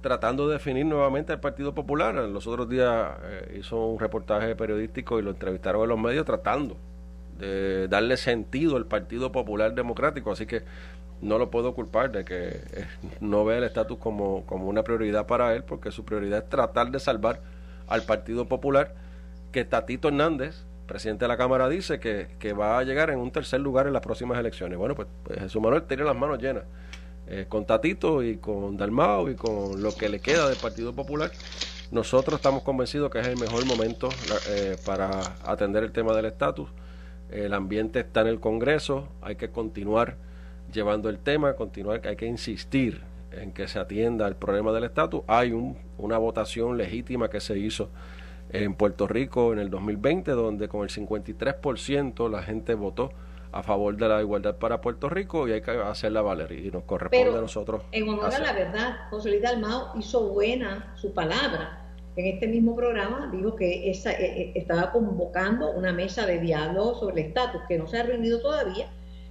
tratando 0.00 0.48
de 0.48 0.54
definir 0.54 0.86
nuevamente 0.86 1.32
el 1.32 1.40
Partido 1.40 1.74
Popular. 1.74 2.14
Los 2.14 2.46
otros 2.46 2.68
días 2.68 3.10
hizo 3.56 3.86
un 3.86 3.98
reportaje 3.98 4.54
periodístico 4.54 5.18
y 5.18 5.22
lo 5.22 5.30
entrevistaron 5.30 5.82
en 5.82 5.88
los 5.88 5.98
medios 5.98 6.26
tratando 6.26 6.76
de 7.38 7.88
darle 7.88 8.16
sentido 8.16 8.76
al 8.76 8.86
Partido 8.86 9.32
Popular 9.32 9.74
Democrático. 9.74 10.30
Así 10.30 10.46
que 10.46 10.62
no 11.22 11.38
lo 11.38 11.50
puedo 11.50 11.74
culpar 11.74 12.12
de 12.12 12.24
que 12.24 12.60
no 13.20 13.44
ve 13.46 13.58
el 13.58 13.64
estatus 13.64 13.96
como, 13.98 14.44
como 14.44 14.68
una 14.68 14.82
prioridad 14.82 15.26
para 15.26 15.54
él, 15.54 15.64
porque 15.64 15.90
su 15.90 16.04
prioridad 16.04 16.44
es 16.44 16.48
tratar 16.50 16.90
de 16.90 17.00
salvar 17.00 17.40
al 17.86 18.02
Partido 18.02 18.46
Popular, 18.46 18.94
que 19.52 19.64
Tatito 19.64 20.08
Hernández 20.08 20.66
presidente 20.86 21.24
de 21.24 21.28
la 21.28 21.36
Cámara 21.36 21.68
dice 21.68 21.98
que, 21.98 22.52
va 22.52 22.78
a 22.78 22.82
llegar 22.84 23.10
en 23.10 23.18
un 23.18 23.30
tercer 23.30 23.60
lugar 23.60 23.86
en 23.86 23.92
las 23.92 24.02
próximas 24.02 24.38
elecciones. 24.38 24.78
Bueno, 24.78 24.94
pues, 24.94 25.08
pues 25.22 25.38
Jesús 25.38 25.60
Manuel 25.60 25.82
tiene 25.84 26.04
las 26.04 26.16
manos 26.16 26.38
llenas 26.38 26.64
eh, 27.26 27.46
con 27.48 27.64
Tatito 27.64 28.22
y 28.22 28.36
con 28.36 28.76
Dalmao 28.76 29.30
y 29.30 29.34
con 29.34 29.82
lo 29.82 29.94
que 29.94 30.08
le 30.08 30.20
queda 30.20 30.48
del 30.48 30.58
Partido 30.58 30.92
Popular. 30.92 31.30
Nosotros 31.90 32.36
estamos 32.36 32.62
convencidos 32.62 33.10
que 33.10 33.20
es 33.20 33.26
el 33.26 33.38
mejor 33.38 33.64
momento 33.66 34.08
eh, 34.48 34.76
para 34.84 35.36
atender 35.44 35.84
el 35.84 35.92
tema 35.92 36.14
del 36.14 36.26
estatus. 36.26 36.68
El 37.30 37.54
ambiente 37.54 38.00
está 38.00 38.20
en 38.20 38.26
el 38.28 38.40
Congreso, 38.40 39.08
hay 39.22 39.36
que 39.36 39.50
continuar 39.50 40.16
llevando 40.72 41.08
el 41.08 41.18
tema, 41.18 41.54
continuar, 41.54 42.06
hay 42.06 42.16
que 42.16 42.26
insistir 42.26 43.02
en 43.32 43.52
que 43.52 43.68
se 43.68 43.78
atienda 43.78 44.26
el 44.28 44.36
problema 44.36 44.72
del 44.72 44.84
estatus. 44.84 45.22
Hay 45.26 45.52
un, 45.52 45.78
una 45.98 46.18
votación 46.18 46.76
legítima 46.76 47.30
que 47.30 47.40
se 47.40 47.58
hizo 47.58 47.90
en 48.54 48.74
Puerto 48.74 49.08
Rico 49.08 49.52
en 49.52 49.58
el 49.58 49.68
2020, 49.68 50.30
donde 50.30 50.68
con 50.68 50.82
el 50.82 50.88
53% 50.88 52.30
la 52.30 52.42
gente 52.42 52.74
votó 52.74 53.10
a 53.50 53.62
favor 53.64 53.96
de 53.96 54.08
la 54.08 54.20
igualdad 54.20 54.56
para 54.56 54.80
Puerto 54.80 55.08
Rico 55.08 55.48
y 55.48 55.52
hay 55.52 55.60
que 55.60 55.72
hacerla 55.72 56.22
valer 56.22 56.52
y 56.52 56.70
nos 56.70 56.84
corresponde 56.84 57.36
a 57.36 57.40
nosotros. 57.40 57.82
En 57.90 58.08
honor 58.08 58.32
a 58.32 58.38
la 58.38 58.52
verdad, 58.52 58.96
José 59.10 59.30
Luis 59.30 59.42
Dalmao 59.42 59.98
hizo 59.98 60.28
buena 60.28 60.92
su 60.96 61.12
palabra. 61.12 61.80
En 62.16 62.26
este 62.26 62.46
mismo 62.46 62.76
programa 62.76 63.28
dijo 63.32 63.56
que 63.56 63.90
esa, 63.90 64.12
eh, 64.12 64.42
eh, 64.42 64.52
estaba 64.54 64.92
convocando 64.92 65.72
una 65.72 65.92
mesa 65.92 66.24
de 66.24 66.38
diálogo 66.38 66.94
sobre 66.94 67.22
el 67.22 67.28
estatus, 67.28 67.62
que 67.66 67.76
no 67.76 67.88
se 67.88 67.98
ha 67.98 68.04
reunido 68.04 68.40
todavía, 68.40 68.88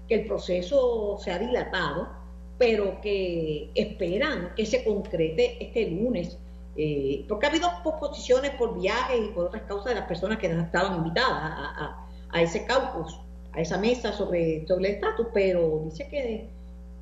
que 0.10 0.16
el 0.16 0.26
proceso 0.26 1.18
se 1.18 1.32
ha 1.32 1.40
dilatado, 1.40 2.10
pero 2.58 3.00
que 3.00 3.72
esperan 3.74 4.54
que 4.56 4.66
se 4.66 4.84
concrete 4.84 5.64
este 5.64 5.90
lunes 5.90 6.40
eh, 6.76 7.26
porque 7.30 7.46
ha 7.46 7.50
habido 7.50 7.70
posposiciones 7.84 8.52
por 8.52 8.80
viajes 8.80 9.20
y 9.24 9.28
por 9.30 9.46
otras 9.46 9.64
causas 9.64 9.90
de 9.90 9.96
las 9.96 10.08
personas 10.08 10.40
que 10.40 10.48
estaban 10.48 10.96
invitadas 10.96 11.54
a, 12.32 12.42
ese 12.42 12.66
caucus, 12.66 13.20
a 13.52 13.62
esa 13.62 13.78
mesa 13.78 14.12
sobre, 14.12 14.66
sobre 14.66 14.90
el 14.90 14.96
estatus, 14.96 15.28
pero 15.34 15.84
dice 15.86 16.08
que, 16.08 16.50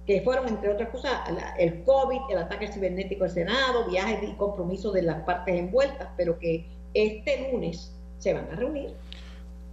que 0.06 0.22
fueron, 0.24 0.50
entre 0.50 0.74
otras 0.74 0.90
cosas, 0.90 1.14
el 1.58 1.84
COVID, 1.84 2.20
el 2.32 2.38
ataque 2.40 2.68
cibernético 2.68 3.24
al 3.24 3.30
Senado, 3.30 3.88
viajes 3.90 4.30
y 4.30 4.34
compromisos 4.34 4.94
de 4.94 5.04
las 5.04 5.24
partes 5.24 5.56
envueltas, 5.56 6.10
pero 6.18 6.38
que 6.38 6.66
este 6.94 7.50
lunes 7.50 7.96
se 8.18 8.34
van 8.34 8.50
a 8.52 8.56
reunir. 8.56 8.94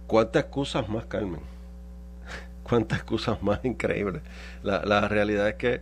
¿Cuántas 0.07 0.43
excusas 0.43 0.87
más, 0.87 1.05
Carmen? 1.07 1.41
¿Cuántas 2.63 2.99
excusas 2.99 3.43
más 3.43 3.59
increíbles? 3.65 4.21
La, 4.63 4.85
la 4.85 5.09
realidad 5.09 5.49
es 5.49 5.55
que 5.55 5.81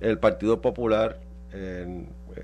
el 0.00 0.18
Partido 0.18 0.62
Popular, 0.62 1.20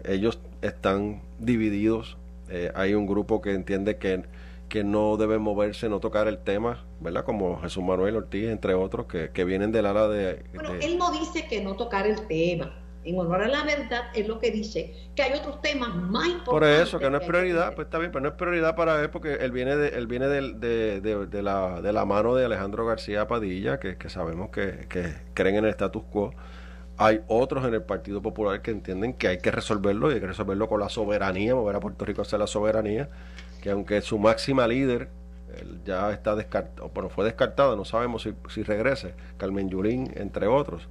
ellos 0.05 0.39
están 0.67 1.23
divididos. 1.39 2.17
Eh, 2.49 2.71
hay 2.75 2.95
un 2.95 3.07
grupo 3.07 3.41
que 3.41 3.53
entiende 3.53 3.97
que, 3.97 4.25
que 4.69 4.85
no 4.85 5.17
debe 5.17 5.39
moverse, 5.39 5.89
no 5.89 6.01
tocar 6.01 6.29
el 6.29 6.39
tema, 6.39 6.85
¿verdad? 7.01 7.25
Como 7.25 7.61
Jesús 7.61 7.83
Manuel 7.83 8.17
Ortiz, 8.17 8.49
entre 8.49 8.75
otros, 8.75 9.07
que, 9.07 9.31
que 9.31 9.45
vienen 9.45 9.73
del 9.73 9.87
ala 9.87 10.09
de... 10.09 10.45
Bueno, 10.55 10.75
él 10.81 10.99
no 10.99 11.11
dice 11.13 11.47
que 11.49 11.63
no 11.63 11.75
tocar 11.77 12.07
el 12.07 12.27
tema. 12.27 12.73
en 13.07 13.19
honor 13.19 13.43
a 13.43 13.49
la 13.49 13.65
verdad, 13.65 14.05
es 14.15 14.27
lo 14.27 14.39
que 14.41 14.51
dice 14.51 14.93
que 15.15 15.23
hay 15.23 15.39
otros 15.39 15.63
temas 15.63 15.95
más 15.95 16.27
importantes. 16.27 16.45
Por 16.47 16.65
eso, 16.65 16.99
que 16.99 17.09
no 17.09 17.19
es 17.19 17.27
prioridad, 17.27 17.75
pues 17.75 17.87
está 17.87 17.99
bien, 17.99 18.11
pero 18.11 18.23
no 18.23 18.29
es 18.31 18.35
prioridad 18.35 18.75
para 18.75 19.01
él 19.01 19.11
porque 19.11 19.35
él 19.35 19.53
viene 19.53 19.77
de, 19.77 19.89
él 19.91 20.07
viene 20.09 20.27
de, 20.27 21.01
de, 21.01 21.43
la, 21.43 21.81
de 21.81 21.93
la 21.93 22.05
mano 22.05 22.35
de 22.35 22.45
Alejandro 22.45 22.85
García 22.85 23.29
Padilla, 23.29 23.79
que, 23.79 23.97
que 23.97 24.09
sabemos 24.09 24.51
que, 24.51 24.87
que 24.89 25.15
creen 25.35 25.57
en 25.57 25.65
el 25.65 25.71
status 25.71 26.03
quo. 26.11 26.35
Hay 26.99 27.21
otros 27.29 27.65
en 27.67 27.75
el 27.75 27.83
Partido 27.83 28.23
Popular 28.23 28.63
que 28.63 28.71
entienden 28.71 29.13
que 29.15 29.29
hay 29.29 29.39
que 29.39 29.51
resolverlo 29.51 30.11
y 30.11 30.15
hay 30.15 30.21
que 30.21 30.29
resolverlo 30.29 30.69
con 30.69 30.81
la 30.81 30.89
soberanía, 30.89 31.55
mover 31.55 31.77
a 31.77 31.81
Puerto 31.81 32.05
Rico 32.05 32.23
hacia 32.23 32.39
la 32.39 32.47
soberanía, 32.47 33.09
que 33.63 33.71
aunque 33.71 34.01
su 34.01 34.19
máxima 34.19 34.67
líder 34.67 35.09
ya 35.85 36.11
está 36.11 36.35
descartado, 36.35 36.91
bueno, 36.91 37.09
fue 37.09 37.25
descartada, 37.25 37.77
no 37.77 37.85
sabemos 37.85 38.23
si, 38.23 38.35
si 38.49 38.63
regrese, 38.63 39.15
Carmen 39.37 39.69
Yulín, 39.69 40.13
entre 40.17 40.47
otros. 40.47 40.89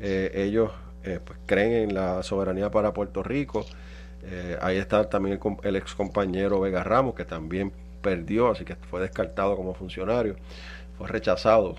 Eh, 0.00 0.30
ellos 0.34 0.70
eh, 1.04 1.20
pues, 1.24 1.38
creen 1.46 1.90
en 1.90 1.94
la 1.94 2.22
soberanía 2.22 2.70
para 2.70 2.92
Puerto 2.92 3.22
Rico. 3.22 3.64
Eh, 4.22 4.56
ahí 4.60 4.78
está 4.78 5.08
también 5.08 5.38
el, 5.62 5.76
ex 5.76 5.94
compañero 5.94 6.60
Vega 6.60 6.82
Ramos, 6.82 7.14
que 7.14 7.24
también 7.24 7.72
perdió, 8.02 8.50
así 8.50 8.64
que 8.64 8.76
fue 8.76 9.00
descartado 9.00 9.56
como 9.56 9.74
funcionario, 9.74 10.36
fue 10.98 11.08
rechazado 11.08 11.76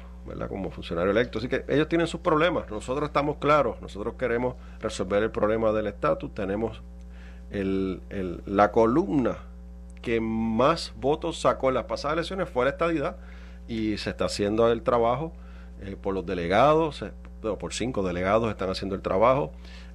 como 0.49 0.71
funcionario 0.71 1.11
electo. 1.11 1.39
Así 1.39 1.47
que 1.47 1.65
ellos 1.67 1.87
tienen 1.87 2.07
sus 2.07 2.19
problemas, 2.19 2.69
nosotros 2.69 3.07
estamos 3.07 3.37
claros, 3.37 3.81
nosotros 3.81 4.15
queremos 4.17 4.55
resolver 4.79 5.23
el 5.23 5.31
problema 5.31 5.71
del 5.71 5.87
estatus, 5.87 6.33
tenemos 6.33 6.81
la 7.51 8.71
columna 8.71 9.37
que 10.01 10.19
más 10.19 10.93
votos 10.97 11.39
sacó 11.39 11.69
en 11.69 11.75
las 11.75 11.85
pasadas 11.85 12.17
elecciones 12.17 12.49
fue 12.49 12.65
la 12.65 12.71
estadidad. 12.71 13.17
Y 13.67 13.97
se 13.97 14.11
está 14.11 14.25
haciendo 14.25 14.71
el 14.71 14.83
trabajo 14.83 15.33
eh, 15.81 15.95
por 15.99 16.13
los 16.13 16.25
delegados, 16.25 17.03
por 17.59 17.73
cinco 17.73 18.03
delegados 18.03 18.49
están 18.51 18.69
haciendo 18.69 18.95
el 18.95 19.01
trabajo. 19.01 19.51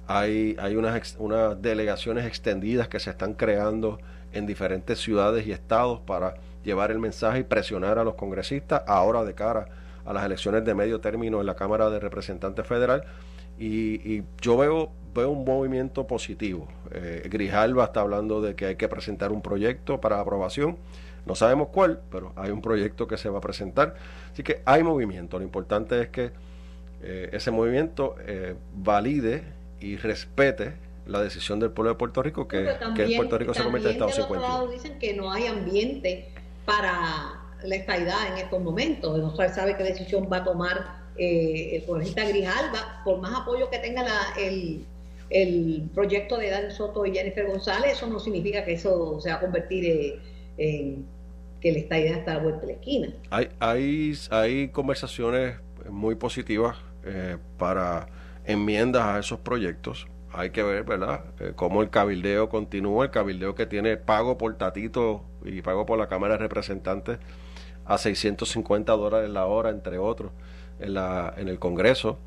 Hay, 0.07 0.57
hay 0.59 0.75
unas, 0.75 1.15
unas 1.19 1.61
delegaciones 1.61 2.25
extendidas 2.25 2.89
que 2.89 2.99
se 2.99 3.09
están 3.09 3.33
creando 3.33 3.99
en 4.33 4.45
diferentes 4.45 4.99
ciudades 4.99 5.47
y 5.47 5.53
estados 5.53 6.01
para 6.01 6.35
llevar 6.63 6.91
el 6.91 6.99
mensaje 6.99 7.39
y 7.39 7.43
presionar 7.43 7.97
a 7.97 8.03
los 8.03 8.15
congresistas 8.15 8.83
ahora 8.87 9.23
de 9.23 9.33
cara 9.33 9.67
a 10.11 10.13
las 10.13 10.25
elecciones 10.25 10.65
de 10.65 10.75
medio 10.75 10.99
término 10.99 11.39
en 11.39 11.45
la 11.45 11.55
Cámara 11.55 11.89
de 11.89 11.99
Representantes 11.99 12.67
Federal. 12.67 13.05
Y, 13.57 14.23
yo 14.41 14.57
veo, 14.57 14.91
veo 15.13 15.29
un 15.29 15.45
movimiento 15.45 16.05
positivo. 16.07 16.67
Eh, 16.91 17.27
Grijalva 17.29 17.85
está 17.85 18.01
hablando 18.01 18.41
de 18.41 18.55
que 18.55 18.65
hay 18.65 18.75
que 18.75 18.87
presentar 18.87 19.31
un 19.31 19.41
proyecto 19.41 20.01
para 20.01 20.19
aprobación. 20.19 20.77
No 21.25 21.35
sabemos 21.35 21.69
cuál, 21.69 22.01
pero 22.11 22.33
hay 22.35 22.51
un 22.51 22.61
proyecto 22.61 23.07
que 23.07 23.17
se 23.17 23.29
va 23.29 23.37
a 23.37 23.41
presentar. 23.41 23.95
Así 24.33 24.43
que 24.43 24.61
hay 24.65 24.83
movimiento. 24.83 25.37
Lo 25.37 25.45
importante 25.45 26.01
es 26.01 26.09
que 26.09 26.31
eh, 27.03 27.29
ese 27.31 27.51
movimiento 27.51 28.15
eh, 28.25 28.55
valide 28.75 29.43
y 29.79 29.95
respete 29.95 30.73
la 31.05 31.21
decisión 31.21 31.59
del 31.59 31.71
pueblo 31.71 31.91
de 31.91 31.97
Puerto 31.97 32.21
Rico 32.21 32.47
que, 32.47 32.75
que 32.95 33.15
Puerto 33.15 33.37
Rico 33.37 33.53
se 33.53 33.63
convierte 33.63 33.89
en 33.89 33.93
Estado 33.93 34.11
50. 34.11 34.67
dicen 34.73 34.99
que 34.99 35.13
no 35.13 35.31
hay 35.31 35.47
ambiente 35.47 36.29
para 36.65 37.40
la 37.63 37.75
estadidad 37.75 38.27
en 38.31 38.37
estos 38.37 38.61
momentos. 38.61 39.17
No 39.17 39.35
se 39.35 39.49
sabe 39.49 39.75
qué 39.75 39.83
decisión 39.83 40.27
va 40.31 40.37
a 40.37 40.43
tomar 40.43 41.01
eh, 41.17 41.77
el 41.77 41.85
congresista 41.85 42.25
Grijalba, 42.25 43.01
por 43.03 43.19
más 43.19 43.33
apoyo 43.41 43.69
que 43.69 43.79
tenga 43.79 44.05
el, 44.39 44.85
el 45.29 45.89
proyecto 45.93 46.37
de 46.37 46.49
Dan 46.49 46.71
Soto 46.71 47.05
y 47.05 47.13
Jennifer 47.13 47.47
González, 47.47 47.93
eso 47.93 48.07
no 48.07 48.19
significa 48.19 48.63
que 48.65 48.73
eso 48.73 49.19
se 49.19 49.29
va 49.29 49.35
a 49.35 49.39
convertir 49.39 50.19
en, 50.57 51.05
que 51.59 51.71
la 51.71 51.79
estadidad 51.79 52.17
está 52.17 52.31
a 52.31 52.35
la 52.35 52.43
vuelta 52.43 52.61
de 52.61 52.67
la 52.67 52.73
esquina. 52.73 53.13
Hay, 53.29 53.49
hay, 53.59 54.13
hay 54.31 54.69
conversaciones 54.69 55.57
muy 55.89 56.15
positivas 56.15 56.77
eh, 57.05 57.37
para 57.57 58.07
enmiendas 58.45 59.05
a 59.05 59.19
esos 59.19 59.39
proyectos. 59.39 60.07
Hay 60.33 60.51
que 60.51 60.63
ver, 60.63 60.83
¿verdad?, 60.83 61.25
eh, 61.39 61.53
cómo 61.55 61.81
el 61.81 61.89
cabildeo 61.89 62.49
continúa, 62.49 63.05
el 63.05 63.11
cabildeo 63.11 63.53
que 63.53 63.65
tiene 63.65 63.97
pago 63.97 64.37
por 64.37 64.57
Tatito 64.57 65.23
y 65.43 65.61
pago 65.61 65.85
por 65.85 65.99
la 65.99 66.07
Cámara 66.07 66.35
de 66.35 66.39
Representantes 66.39 67.19
a 67.85 67.97
650 67.97 68.91
dólares 68.93 69.29
la 69.29 69.45
hora, 69.45 69.69
entre 69.69 69.97
otros, 69.97 70.31
en, 70.79 70.93
la, 70.93 71.33
en 71.37 71.47
el 71.47 71.59
Congreso. 71.59 72.19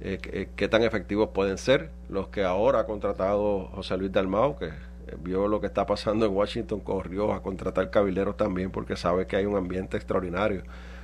Eh, 0.00 0.48
qué 0.56 0.68
tan 0.68 0.82
efectivos 0.82 1.28
pueden 1.28 1.58
ser 1.58 1.90
los 2.08 2.28
que 2.28 2.42
ahora 2.44 2.80
ha 2.80 2.86
contratado 2.86 3.66
José 3.74 3.96
Luis 3.96 4.10
Dalmau, 4.10 4.58
que 4.58 4.70
vio 5.22 5.48
lo 5.48 5.60
que 5.60 5.66
está 5.66 5.86
pasando 5.86 6.26
en 6.26 6.32
Washington, 6.32 6.80
corrió 6.80 7.32
a 7.32 7.42
contratar 7.42 7.90
cabilderos 7.90 8.36
también 8.36 8.70
porque 8.70 8.96
sabe 8.96 9.26
que 9.26 9.36
hay 9.36 9.46
un 9.46 9.56
ambiente 9.56 9.96
extraordinario 9.96 10.62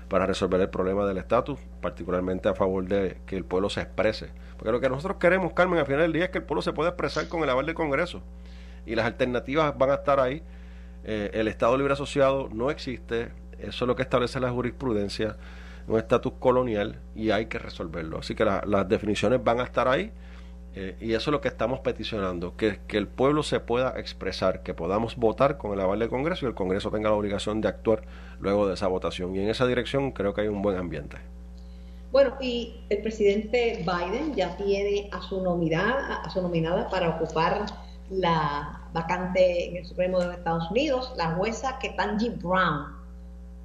para 0.09 0.27
resolver 0.27 0.61
el 0.61 0.71
problema 0.71 1.07
del 1.07 1.19
estatus, 1.19 1.59
particularmente 1.81 2.49
a 2.49 2.55
favor 2.55 2.85
de 2.87 3.19
que 3.27 3.37
el 3.37 3.45
pueblo 3.45 3.69
se 3.69 3.83
exprese. 3.83 4.31
Porque 4.57 4.73
lo 4.73 4.81
que 4.81 4.89
nosotros 4.89 5.19
queremos, 5.19 5.53
Carmen, 5.53 5.79
al 5.79 5.87
final 5.87 6.01
del 6.01 6.13
día 6.13 6.25
es 6.25 6.31
que 6.31 6.39
el 6.39 6.45
pueblo 6.45 6.63
se 6.63 6.73
pueda 6.73 6.91
expresar 6.91 7.29
con 7.29 7.43
el 7.43 7.51
aval 7.51 7.67
del 7.67 7.75
Congreso. 7.75 8.23
Y 8.87 8.95
las 8.95 9.07
alternativas 9.07 9.77
van 9.77 9.91
a 9.91 9.95
estar 9.95 10.19
ahí. 10.19 10.43
Eh, 11.05 11.31
el 11.35 11.47
Estado 11.47 11.77
Libre 11.77 11.93
Asociado 11.93 12.49
no 12.51 12.71
existe. 12.71 13.29
Eso 13.59 13.85
es 13.85 13.89
lo 13.89 13.97
que 13.97 14.03
establece 14.03 14.41
la 14.41 14.51
jurisprudencia, 14.51 15.37
un 15.87 15.99
estatus 15.99 16.35
colonial 16.39 17.01
y 17.15 17.31
hay 17.31 17.47
que 17.47 17.59
resolverlo. 17.59 18.19
Así 18.19 18.35
que 18.35 18.45
las 18.45 18.89
definiciones 18.89 19.43
van 19.43 19.61
a 19.61 19.65
estar 19.65 19.89
ahí 19.89 20.13
eh, 20.75 20.97
y 21.01 21.15
eso 21.15 21.31
es 21.31 21.33
lo 21.33 21.41
que 21.41 21.49
estamos 21.49 21.81
peticionando, 21.81 22.57
que, 22.57 22.81
que, 22.87 22.99
el 22.99 23.09
pueblo 23.09 23.43
se 23.43 23.59
pueda 23.59 23.99
expresar, 23.99 24.63
que 24.63 24.75
podamos 24.75 25.17
votar 25.17 25.57
con 25.57 25.73
el 25.73 25.81
aval 25.81 25.99
del 25.99 26.09
Congreso 26.09 26.47
y 26.47 26.49
el 26.49 26.55
Congreso 26.55 26.91
tenga 26.91 27.09
la 27.09 27.17
obligación 27.17 27.61
de 27.61 27.69
actuar 27.69 28.03
luego 28.39 28.69
de 28.69 28.75
esa 28.75 28.87
votación. 28.87 29.35
Y 29.35 29.41
en 29.41 29.49
esa 29.49 29.67
dirección 29.67 30.13
creo 30.13 30.35
que 30.35 30.43
hay 30.43 30.49
un 30.49 30.63
buen 30.63 30.77
ambiente. 30.77 31.17
Bueno, 32.13 32.35
y 32.41 32.85
el 32.89 33.03
presidente 33.03 33.85
Biden 33.85 34.35
ya 34.35 34.57
tiene 34.57 35.11
a 35.13 35.21
su 35.21 35.43
nominada, 35.43 36.23
a 36.23 36.31
su 36.31 36.41
nominada 36.41 36.89
para 36.89 37.11
ocupar 37.11 37.67
la 38.11 38.89
vacante 38.93 39.69
en 39.69 39.77
el 39.79 39.85
Supremo 39.85 40.19
de 40.19 40.27
los 40.27 40.37
Estados 40.37 40.71
Unidos, 40.71 41.13
la 41.17 41.35
jueza 41.35 41.79
Ketanji 41.79 42.31
Brown. 42.31 42.98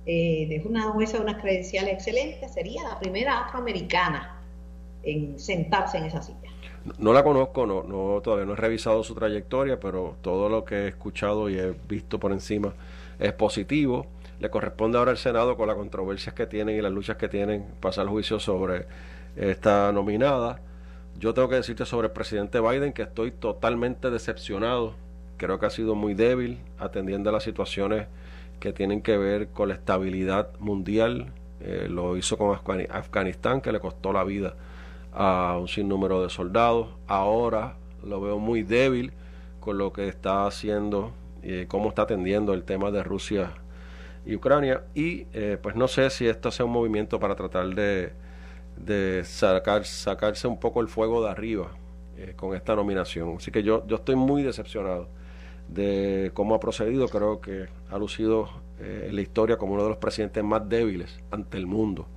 Eh, 0.06 0.48
es 0.52 0.66
una 0.66 0.84
jueza 0.92 1.18
de 1.18 1.24
unas 1.24 1.42
credenciales 1.42 1.94
excelentes, 1.94 2.54
sería 2.54 2.84
la 2.84 3.00
primera 3.00 3.46
afroamericana 3.46 4.42
en 5.04 5.40
sentarse 5.40 5.98
en 5.98 6.06
esa 6.06 6.22
silla. 6.22 6.50
No 6.98 7.14
la 7.14 7.24
conozco, 7.24 7.66
no, 7.66 7.84
no, 7.84 8.20
todavía 8.22 8.46
no 8.46 8.54
he 8.54 8.58
revisado 8.58 9.04
su 9.04 9.16
trayectoria, 9.16 9.80
pero 9.80 10.18
todo 10.22 10.50
lo 10.50 10.66
que 10.66 10.76
he 10.76 10.88
escuchado 10.90 11.50
y 11.50 11.58
he 11.58 11.74
visto 11.88 12.20
por 12.20 12.34
encima 12.34 12.74
es 13.20 13.32
positivo. 13.32 14.08
Le 14.40 14.50
corresponde 14.50 14.98
ahora 14.98 15.12
al 15.12 15.18
Senado 15.18 15.56
con 15.56 15.68
las 15.68 15.78
controversias 15.78 16.36
que 16.36 16.46
tienen 16.46 16.78
y 16.78 16.82
las 16.82 16.92
luchas 16.92 17.16
que 17.16 17.30
tienen 17.30 17.66
pasar 17.80 18.08
juicio 18.08 18.40
sobre 18.40 18.86
esta 19.38 19.94
nominada. 19.94 20.60
Yo 21.18 21.34
tengo 21.34 21.48
que 21.48 21.56
decirte 21.56 21.86
sobre 21.86 22.08
el 22.08 22.14
presidente 22.14 22.60
Biden 22.60 22.92
que 22.92 23.04
estoy 23.04 23.32
totalmente 23.32 24.10
decepcionado. 24.12 24.96
Creo 25.38 25.60
que 25.60 25.66
ha 25.66 25.70
sido 25.70 25.96
muy 25.96 26.14
débil 26.14 26.60
atendiendo 26.78 27.30
a 27.30 27.34
las 27.34 27.44
situaciones 27.44 28.08
que 28.64 28.72
tienen 28.72 29.02
que 29.02 29.18
ver 29.18 29.50
con 29.50 29.68
la 29.68 29.76
estabilidad 29.76 30.58
mundial. 30.60 31.34
Eh, 31.60 31.88
lo 31.90 32.16
hizo 32.16 32.38
con 32.38 32.58
Afganistán, 32.90 33.60
que 33.60 33.74
le 33.74 33.82
costó 33.82 34.14
la 34.14 34.24
vida 34.24 34.56
a 35.12 35.58
un 35.60 35.68
sinnúmero 35.68 36.24
de 36.24 36.30
soldados. 36.30 36.88
Ahora 37.08 37.76
lo 38.06 38.22
veo 38.22 38.40
muy 38.40 38.64
débil 38.64 39.12
con 39.60 39.78
lo 39.78 39.92
que 39.92 40.08
está 40.08 40.48
haciendo 40.48 41.12
y 41.44 41.66
cómo 41.66 41.90
está 41.90 42.04
atendiendo 42.04 42.54
el 42.54 42.64
tema 42.64 42.90
de 42.90 43.04
Rusia 43.04 43.52
y 44.26 44.34
Ucrania. 44.36 44.86
Y 44.96 45.28
eh, 45.34 45.58
pues 45.62 45.76
no 45.76 45.90
sé 45.90 46.10
si 46.10 46.26
esto 46.26 46.50
sea 46.50 46.66
un 46.66 46.72
movimiento 46.72 47.20
para 47.20 47.36
tratar 47.36 47.68
de, 47.76 48.14
de 48.78 49.26
sacar, 49.26 49.84
sacarse 49.84 50.48
un 50.48 50.58
poco 50.58 50.80
el 50.80 50.88
fuego 50.88 51.22
de 51.22 51.30
arriba 51.30 51.68
eh, 52.16 52.32
con 52.38 52.56
esta 52.56 52.78
nominación. 52.78 53.36
Así 53.36 53.52
que 53.52 53.62
yo, 53.62 53.86
yo 53.88 53.98
estoy 53.98 54.16
muy 54.16 54.42
decepcionado 54.42 55.10
de 55.68 56.32
cómo 56.34 56.56
ha 56.56 56.60
procedido. 56.60 57.08
Creo 57.08 57.42
que 57.42 57.68
ha 57.90 57.98
lucido 57.98 58.50
eh, 58.80 59.08
en 59.10 59.16
la 59.16 59.22
historia 59.22 59.58
como 59.58 59.74
uno 59.74 59.84
de 59.84 59.90
los 59.90 59.98
presidentes 59.98 60.44
más 60.44 60.68
débiles 60.68 61.20
ante 61.32 61.58
el 61.58 61.68
mundo. 61.68 62.08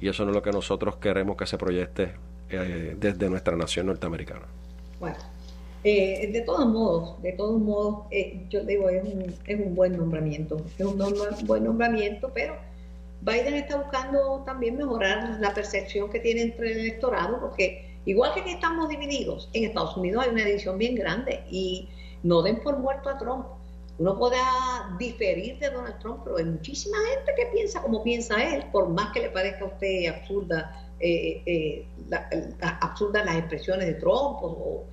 Y 0.00 0.08
eso 0.08 0.24
no 0.24 0.30
es 0.30 0.36
lo 0.36 0.42
que 0.42 0.52
nosotros 0.52 0.96
queremos 0.96 1.36
que 1.36 1.46
se 1.46 1.58
proyecte 1.58 2.12
eh, 2.50 2.96
desde 2.98 3.28
nuestra 3.28 3.56
nación 3.56 3.86
norteamericana. 3.86 4.46
Bueno, 5.00 5.16
eh, 5.84 6.30
de 6.32 6.40
todos 6.40 6.66
modos, 6.66 7.22
de 7.22 7.32
todos 7.32 7.60
modos, 7.60 8.06
eh, 8.10 8.46
yo 8.48 8.64
digo, 8.64 8.88
es 8.88 9.04
un, 9.04 9.34
es 9.46 9.60
un 9.60 9.74
buen 9.74 9.96
nombramiento, 9.96 10.56
es 10.78 10.84
un 10.84 10.98
buen 11.46 11.64
nombramiento, 11.64 12.32
pero 12.34 12.56
Biden 13.20 13.54
está 13.54 13.76
buscando 13.76 14.42
también 14.44 14.76
mejorar 14.76 15.38
la 15.40 15.54
percepción 15.54 16.10
que 16.10 16.20
tiene 16.20 16.42
entre 16.42 16.72
el 16.72 16.78
electorado, 16.80 17.40
porque 17.40 17.96
igual 18.06 18.32
que 18.34 18.50
estamos 18.50 18.88
divididos, 18.88 19.50
en 19.52 19.64
Estados 19.64 19.96
Unidos 19.96 20.24
hay 20.24 20.32
una 20.32 20.44
división 20.44 20.78
bien 20.78 20.94
grande 20.96 21.44
y 21.48 21.88
no 22.22 22.42
den 22.42 22.60
por 22.60 22.78
muerto 22.78 23.08
a 23.08 23.18
Trump. 23.18 23.46
Uno 23.98 24.16
podrá 24.16 24.94
diferir 24.96 25.58
de 25.58 25.70
Donald 25.70 25.98
Trump, 25.98 26.20
pero 26.22 26.36
hay 26.36 26.44
muchísima 26.44 26.96
gente 27.14 27.32
que 27.36 27.46
piensa 27.52 27.82
como 27.82 28.04
piensa 28.04 28.42
él, 28.54 28.64
por 28.70 28.88
más 28.88 29.12
que 29.12 29.20
le 29.20 29.30
parezca 29.30 29.64
a 29.64 29.68
usted 29.68 30.06
absurda 30.06 30.88
eh, 31.00 31.42
eh, 31.46 31.86
la, 32.08 32.28
absurdas 32.80 33.24
las 33.24 33.36
expresiones 33.36 33.86
de 33.86 33.94
Trump 33.94 34.38
o, 34.40 34.86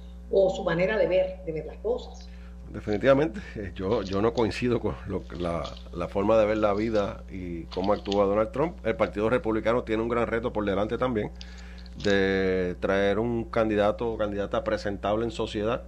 su 0.55 0.63
manera 0.63 0.97
de 0.97 1.07
ver, 1.07 1.39
de 1.45 1.51
ver 1.51 1.65
las 1.67 1.77
cosas. 1.77 2.27
Definitivamente, 2.69 3.39
eh, 3.55 3.71
yo, 3.75 4.01
yo 4.01 4.21
no 4.21 4.33
coincido 4.33 4.79
con 4.79 4.95
la, 5.39 5.63
la, 5.93 6.07
forma 6.07 6.37
de 6.37 6.45
ver 6.47 6.57
la 6.57 6.73
vida 6.73 7.23
y 7.29 7.63
cómo 7.65 7.93
actúa 7.93 8.25
Donald 8.25 8.51
Trump. 8.51 8.77
El 8.85 8.95
Partido 8.95 9.29
Republicano 9.29 9.83
tiene 9.83 10.01
un 10.01 10.09
gran 10.09 10.25
reto 10.27 10.51
por 10.51 10.65
delante 10.65 10.97
también. 10.97 11.31
de 12.03 12.75
traer 12.79 13.19
un 13.19 13.45
candidato 13.45 14.11
o 14.11 14.17
candidata 14.17 14.63
presentable 14.63 15.25
en 15.25 15.31
sociedad 15.31 15.83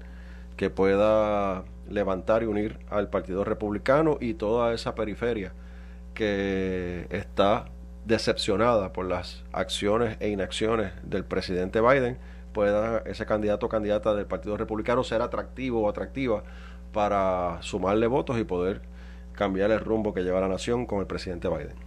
que 0.58 0.70
pueda 0.70 1.64
levantar 1.90 2.44
y 2.44 2.48
unir 2.48 2.80
al 2.90 3.10
Partido 3.10 3.44
Republicano 3.44 4.18
y 4.20 4.34
toda 4.34 4.74
esa 4.74 4.96
periferia 4.96 5.54
que 6.14 7.08
está 7.12 7.66
decepcionada 8.06 8.92
por 8.92 9.06
las 9.06 9.44
acciones 9.52 10.18
e 10.20 10.30
inacciones 10.30 10.92
del 11.04 11.26
presidente 11.26 11.80
Biden, 11.80 12.18
pueda 12.54 13.04
ese 13.06 13.26
candidato 13.26 13.68
o 13.68 13.70
candidata 13.70 14.16
del 14.16 14.26
Partido 14.26 14.58
Republicano 14.58 15.04
ser 15.04 15.22
atractivo 15.22 15.82
o 15.82 15.90
atractiva 15.90 16.44
para 16.92 17.62
sumarle 17.62 18.08
votos 18.08 18.40
y 18.40 18.44
poder 18.44 18.82
cambiar 19.34 19.72
el 19.72 19.80
rumbo 19.80 20.14
que 20.14 20.24
lleva 20.24 20.42
la 20.42 20.48
nación 20.48 20.86
con 20.86 21.00
el 21.00 21.06
presidente 21.06 21.48
Biden. 21.50 21.87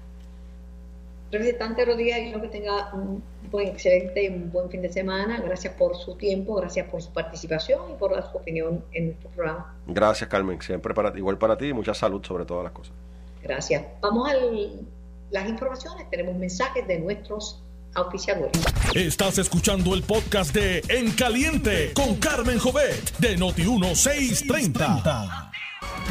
Representante 1.31 1.85
Rodríguez, 1.85 2.35
que 2.41 2.49
tenga 2.49 2.93
un 2.93 3.23
buen, 3.51 3.69
excelente, 3.69 4.29
un 4.31 4.51
buen 4.51 4.69
fin 4.71 4.83
de 4.83 4.93
semana. 4.93 5.41
Gracias 5.41 5.75
por 5.75 5.97
su 5.97 6.17
tiempo, 6.17 6.57
gracias 6.57 6.89
por 6.89 7.03
su 7.03 7.13
participación 7.13 7.93
y 7.93 7.95
por 7.95 8.11
su 8.31 8.37
opinión 8.37 8.85
en 8.93 9.07
nuestro 9.07 9.31
programa. 9.31 9.75
Gracias, 9.87 10.29
Carmen. 10.29 10.61
Siempre 10.61 10.93
para 10.95 11.17
igual 11.17 11.39
para 11.39 11.57
ti 11.57 11.67
y 11.67 11.73
mucha 11.73 11.95
salud 11.95 12.25
sobre 12.25 12.45
todas 12.45 12.65
las 12.65 12.73
cosas. 12.73 12.95
Gracias. 13.43 13.85
Vamos 14.01 14.29
a 14.29 14.35
las 15.31 15.49
informaciones. 15.49 16.11
Tenemos 16.11 16.35
mensajes 16.37 16.87
de 16.87 16.99
nuestros 16.99 17.63
auspiciadores. 17.95 18.53
Estás 18.95 19.39
escuchando 19.39 19.95
el 19.95 20.03
podcast 20.03 20.55
de 20.55 20.83
En 20.89 21.13
Caliente 21.13 21.93
con 21.95 22.17
Carmen 22.17 22.59
Jovet 22.59 23.17
de 23.19 23.37
Noti 23.37 23.63
1630. 23.63 25.51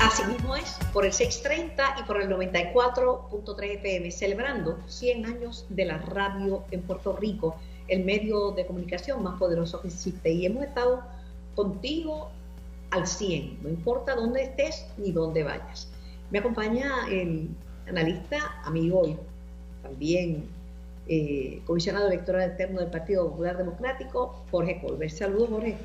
Así 0.02 0.24
mismo 0.24 0.56
es, 0.56 0.78
por 0.94 1.06
el 1.06 1.12
630 1.12 1.98
y 2.00 2.04
por 2.04 2.22
el 2.22 2.30
94.3 2.30 3.76
FM, 3.76 4.12
celebrando 4.12 4.80
100 4.88 5.26
años 5.26 5.66
de 5.70 5.86
la 5.86 5.98
radio 5.98 6.64
en 6.72 6.82
Puerto 6.84 7.16
Rico, 7.18 7.58
el 7.90 8.06
medio 8.06 8.52
de 8.52 8.66
comunicación 8.66 9.22
más 9.22 9.38
poderoso 9.38 9.82
que 9.82 9.90
existe. 9.90 10.32
Y 10.32 10.46
hemos 10.46 10.64
estado 10.64 11.04
contigo 11.54 12.32
al 12.92 13.06
100, 13.08 13.62
no 13.62 13.70
importa 13.70 14.16
dónde 14.16 14.44
estés 14.44 14.88
ni 14.98 15.12
dónde 15.12 15.44
vayas. 15.44 15.90
Me 16.32 16.40
acompaña 16.40 17.08
el 17.12 17.50
analista, 17.88 18.62
amigo 18.64 19.06
y 19.06 19.18
también 19.84 20.46
eh, 21.08 21.62
comisionado 21.66 22.08
electoral 22.08 22.52
eterno 22.52 22.80
del 22.80 22.90
Partido 22.90 23.30
Popular 23.30 23.58
Democrático, 23.58 24.44
Jorge 24.50 24.80
Colbert. 24.82 25.12
Saludos, 25.12 25.50
Jorge. 25.50 25.78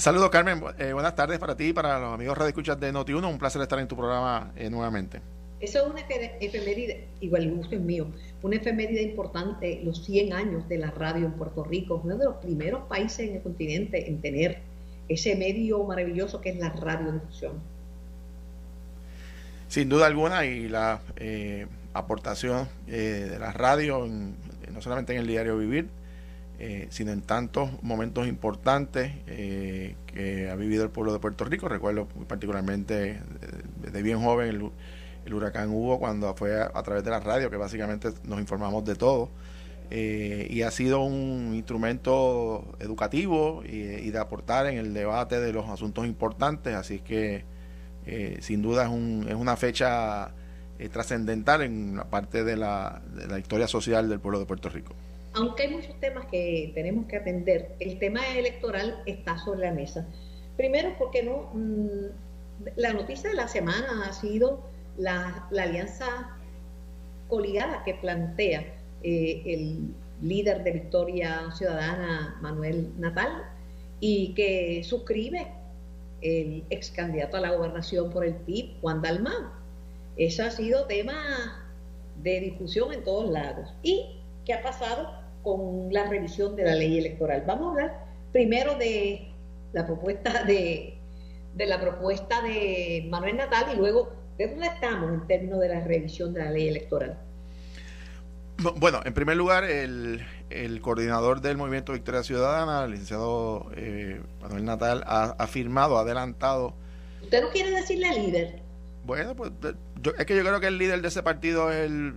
Saludos, 0.00 0.30
Carmen. 0.30 0.62
Eh, 0.78 0.94
buenas 0.94 1.14
tardes 1.14 1.38
para 1.38 1.54
ti 1.54 1.64
y 1.64 1.72
para 1.74 2.00
los 2.00 2.14
amigos 2.14 2.38
Radio 2.38 2.48
Escuchas 2.48 2.80
de 2.80 2.90
Noti1. 2.90 3.22
Un 3.28 3.38
placer 3.38 3.60
estar 3.60 3.78
en 3.78 3.86
tu 3.86 3.96
programa 3.96 4.50
eh, 4.56 4.70
nuevamente. 4.70 5.20
Eso 5.60 5.80
es 5.80 5.90
una 5.90 6.00
efeméride, 6.40 7.08
igual 7.20 7.42
el 7.42 7.54
gusto 7.54 7.74
es 7.74 7.82
mío, 7.82 8.06
una 8.40 8.56
efeméride 8.56 9.02
importante, 9.02 9.82
los 9.84 10.02
100 10.06 10.32
años 10.32 10.66
de 10.70 10.78
la 10.78 10.90
radio 10.90 11.26
en 11.26 11.32
Puerto 11.32 11.64
Rico, 11.64 12.00
uno 12.02 12.16
de 12.16 12.24
los 12.24 12.36
primeros 12.36 12.84
países 12.88 13.28
en 13.28 13.36
el 13.36 13.42
continente 13.42 14.08
en 14.08 14.22
tener 14.22 14.62
ese 15.10 15.36
medio 15.36 15.84
maravilloso 15.84 16.40
que 16.40 16.48
es 16.48 16.56
la 16.56 16.70
radiodifusión. 16.70 17.60
Sin 19.68 19.90
duda 19.90 20.06
alguna, 20.06 20.46
y 20.46 20.66
la 20.70 21.02
eh, 21.16 21.66
aportación 21.92 22.70
de 22.86 23.38
la 23.38 23.52
radio, 23.52 24.06
no 24.06 24.80
solamente 24.80 25.12
en 25.12 25.18
el 25.18 25.26
diario 25.26 25.58
Vivir, 25.58 25.88
eh, 26.62 26.88
sino 26.90 27.10
en 27.10 27.22
tantos 27.22 27.70
momentos 27.82 28.28
importantes 28.28 29.12
eh, 29.26 29.96
que 30.04 30.50
ha 30.50 30.54
vivido 30.56 30.84
el 30.84 30.90
pueblo 30.90 31.10
de 31.10 31.18
Puerto 31.18 31.46
Rico. 31.46 31.68
Recuerdo 31.68 32.06
particularmente 32.28 33.22
de, 33.90 34.02
bien 34.02 34.22
joven 34.22 34.70
el, 35.24 35.32
huracán 35.32 35.70
Hugo 35.70 35.98
cuando 35.98 36.34
fue 36.34 36.60
a, 36.60 36.82
través 36.82 37.02
de 37.02 37.10
la 37.10 37.20
radio, 37.20 37.48
que 37.48 37.56
básicamente 37.56 38.10
nos 38.24 38.38
informamos 38.40 38.84
de 38.84 38.94
todo. 38.94 39.30
Eh, 39.88 40.48
y 40.50 40.60
ha 40.60 40.70
sido 40.70 41.00
un 41.00 41.54
instrumento 41.54 42.76
educativo 42.78 43.62
y, 43.64 44.10
de 44.10 44.18
aportar 44.18 44.66
en 44.66 44.76
el 44.76 44.92
debate 44.92 45.40
de 45.40 45.54
los 45.54 45.66
asuntos 45.66 46.04
importantes, 46.04 46.74
así 46.74 46.98
que 46.98 47.46
sin 48.40 48.60
duda 48.60 48.82
es, 48.84 48.90
un, 48.90 49.24
es 49.26 49.34
una 49.34 49.56
fecha 49.56 50.34
trascendental 50.92 51.62
en 51.62 51.96
la 51.96 52.04
parte 52.04 52.44
de 52.44 52.58
la 52.58 53.00
historia 53.38 53.66
social 53.66 54.10
del 54.10 54.20
pueblo 54.20 54.40
de 54.40 54.44
Puerto 54.44 54.68
Rico 54.68 54.94
aunque 55.34 55.64
hay 55.64 55.68
muchos 55.70 55.98
temas 56.00 56.26
que 56.26 56.72
tenemos 56.74 57.06
que 57.06 57.16
atender, 57.16 57.74
el 57.80 57.98
tema 57.98 58.26
electoral 58.36 59.02
está 59.06 59.38
sobre 59.38 59.60
la 59.60 59.72
mesa. 59.72 60.06
Primero, 60.56 60.94
porque 60.98 61.22
no, 61.22 61.50
mm, 61.54 62.74
la 62.76 62.92
noticia 62.92 63.30
de 63.30 63.36
la 63.36 63.48
semana 63.48 64.04
ha 64.06 64.12
sido 64.12 64.60
la, 64.96 65.48
alianza 65.56 66.36
coligada 67.28 67.84
que 67.84 67.94
plantea 67.94 68.74
eh, 69.02 69.42
el 69.46 69.94
líder 70.20 70.64
de 70.64 70.72
Victoria 70.72 71.50
Ciudadana, 71.56 72.36
Manuel 72.40 72.92
Natal, 72.98 73.44
y 74.00 74.34
que 74.34 74.82
suscribe 74.84 75.46
el 76.20 76.64
ex 76.70 76.90
candidato 76.90 77.36
a 77.36 77.40
la 77.40 77.52
gobernación 77.52 78.10
por 78.10 78.24
el 78.24 78.34
PIB, 78.34 78.80
Juan 78.80 79.00
Dalmán. 79.00 79.50
Eso 80.16 80.42
ha 80.42 80.50
sido 80.50 80.86
tema 80.86 81.64
de 82.22 82.40
discusión 82.40 82.92
en 82.92 83.04
todos 83.04 83.30
lados. 83.30 83.72
¿Y 83.82 84.20
qué 84.44 84.54
ha 84.54 84.62
pasado? 84.62 85.19
Con 85.42 85.92
la 85.92 86.04
revisión 86.04 86.56
de 86.56 86.64
la 86.64 86.74
ley 86.74 86.98
electoral. 86.98 87.44
Vamos 87.46 87.66
a 87.66 87.70
hablar 87.70 88.04
primero 88.32 88.74
de 88.76 89.32
la 89.72 89.86
propuesta 89.86 90.44
de, 90.44 90.98
de 91.54 91.66
la 91.66 91.80
propuesta 91.80 92.42
de 92.42 93.06
Manuel 93.10 93.36
Natal 93.36 93.66
y 93.74 93.76
luego 93.76 94.12
de 94.38 94.48
dónde 94.48 94.66
estamos 94.66 95.12
en 95.12 95.26
términos 95.26 95.60
de 95.60 95.68
la 95.68 95.80
revisión 95.80 96.32
de 96.32 96.44
la 96.44 96.50
ley 96.50 96.68
electoral. 96.68 97.18
Bueno, 98.76 99.00
en 99.04 99.14
primer 99.14 99.38
lugar, 99.38 99.64
el, 99.64 100.22
el 100.50 100.80
coordinador 100.82 101.40
del 101.40 101.56
Movimiento 101.56 101.94
Victoria 101.94 102.22
Ciudadana, 102.22 102.84
el 102.84 102.90
licenciado 102.90 103.70
eh, 103.74 104.20
Manuel 104.42 104.64
Natal, 104.66 105.02
ha, 105.06 105.34
ha, 105.38 105.46
firmado, 105.46 105.96
ha 105.96 106.02
adelantado. 106.02 106.74
¿Usted 107.22 107.42
no 107.42 107.48
quiere 107.50 107.70
decirle 107.70 108.12
líder? 108.12 108.60
Bueno, 109.04 109.34
pues 109.34 109.52
es 110.18 110.26
que 110.26 110.36
yo 110.36 110.42
creo 110.42 110.60
que 110.60 110.66
el 110.66 110.76
líder 110.76 111.00
de 111.00 111.08
ese 111.08 111.22
partido 111.22 111.72
es 111.72 111.86
el 111.86 112.14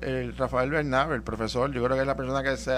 el 0.00 0.36
Rafael 0.36 0.70
Bernabe, 0.70 1.14
el 1.14 1.22
profesor, 1.22 1.72
yo 1.72 1.82
creo 1.82 1.96
que 1.96 2.02
es 2.02 2.06
la 2.06 2.16
persona 2.16 2.42
que 2.42 2.56
se 2.56 2.74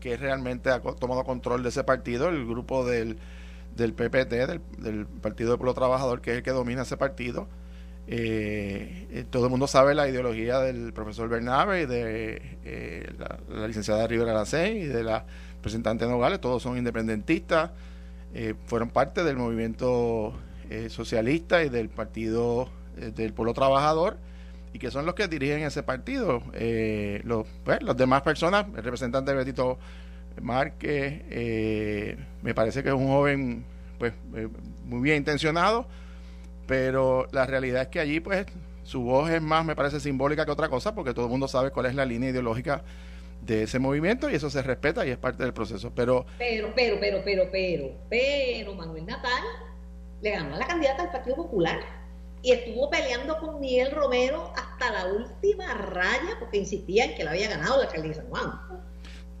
que 0.00 0.16
realmente 0.16 0.70
ha 0.70 0.80
tomado 0.80 1.24
control 1.24 1.62
de 1.62 1.68
ese 1.68 1.84
partido, 1.84 2.28
el 2.28 2.46
grupo 2.46 2.84
del, 2.84 3.18
del 3.76 3.92
PPT, 3.92 4.32
del, 4.78 5.06
Partido 5.06 5.50
del 5.50 5.58
Pueblo 5.58 5.74
Trabajador, 5.74 6.20
que 6.20 6.32
es 6.32 6.36
el 6.38 6.42
que 6.42 6.50
domina 6.50 6.82
ese 6.82 6.96
partido. 6.96 7.48
Eh, 8.06 9.06
eh, 9.10 9.24
todo 9.30 9.46
el 9.46 9.50
mundo 9.50 9.66
sabe 9.66 9.94
la 9.94 10.06
ideología 10.08 10.58
del 10.58 10.92
profesor 10.92 11.28
Bernabe 11.28 11.82
y 11.82 11.86
de 11.86 12.58
eh, 12.64 13.10
la, 13.48 13.66
licenciada 13.66 14.06
Rivera 14.06 14.34
Lacey 14.34 14.82
y 14.82 14.86
de 14.86 15.02
la 15.02 15.24
representante 15.56 16.06
Nogales, 16.06 16.40
todos 16.40 16.62
son 16.62 16.76
independentistas, 16.76 17.70
fueron 18.66 18.90
parte 18.90 19.22
del 19.22 19.36
movimiento 19.36 20.34
socialista 20.88 21.62
y 21.62 21.68
del 21.68 21.88
Partido 21.88 22.68
del 22.96 23.32
Pueblo 23.32 23.54
Trabajador 23.54 24.18
y 24.74 24.78
que 24.80 24.90
son 24.90 25.06
los 25.06 25.14
que 25.14 25.28
dirigen 25.28 25.62
ese 25.62 25.84
partido. 25.84 26.42
Eh, 26.52 27.20
los, 27.24 27.46
pues, 27.64 27.80
las 27.82 27.96
demás 27.96 28.22
personas, 28.22 28.66
el 28.76 28.82
representante 28.82 29.32
Betito 29.32 29.78
Márquez, 30.42 31.22
eh, 31.30 32.16
me 32.42 32.54
parece 32.54 32.82
que 32.82 32.88
es 32.88 32.94
un 32.94 33.06
joven 33.06 33.64
pues 33.98 34.12
eh, 34.34 34.48
muy 34.84 35.00
bien 35.00 35.18
intencionado, 35.18 35.86
pero 36.66 37.28
la 37.30 37.46
realidad 37.46 37.82
es 37.82 37.88
que 37.88 38.00
allí 38.00 38.18
pues 38.18 38.46
su 38.82 39.02
voz 39.02 39.30
es 39.30 39.40
más, 39.40 39.64
me 39.64 39.76
parece, 39.76 40.00
simbólica 40.00 40.44
que 40.44 40.50
otra 40.50 40.68
cosa, 40.68 40.92
porque 40.92 41.14
todo 41.14 41.26
el 41.26 41.30
mundo 41.30 41.46
sabe 41.46 41.70
cuál 41.70 41.86
es 41.86 41.94
la 41.94 42.04
línea 42.04 42.30
ideológica 42.30 42.82
de 43.42 43.62
ese 43.62 43.78
movimiento 43.78 44.28
y 44.28 44.34
eso 44.34 44.50
se 44.50 44.60
respeta 44.60 45.06
y 45.06 45.10
es 45.10 45.18
parte 45.18 45.44
del 45.44 45.52
proceso. 45.52 45.92
Pero, 45.94 46.26
pero, 46.36 46.72
pero, 46.74 46.96
pero, 46.98 47.22
pero, 47.24 47.48
pero, 47.52 47.92
pero 48.10 48.74
Manuel 48.74 49.06
Natal 49.06 49.42
le 50.20 50.30
ganó 50.32 50.56
a 50.56 50.58
la 50.58 50.66
candidata 50.66 51.02
del 51.02 51.12
Partido 51.12 51.36
Popular 51.36 52.03
y 52.44 52.52
estuvo 52.52 52.90
peleando 52.90 53.38
con 53.38 53.58
Miguel 53.58 53.90
Romero 53.90 54.52
hasta 54.54 54.92
la 54.92 55.06
última 55.06 55.72
raya 55.72 56.36
porque 56.38 56.58
insistía 56.58 57.06
en 57.06 57.14
que 57.14 57.24
la 57.24 57.30
había 57.30 57.48
ganado 57.48 57.78
la 57.78 57.84
alcaldía 57.84 58.10
de 58.10 58.16
San 58.16 58.28
Juan. 58.28 58.52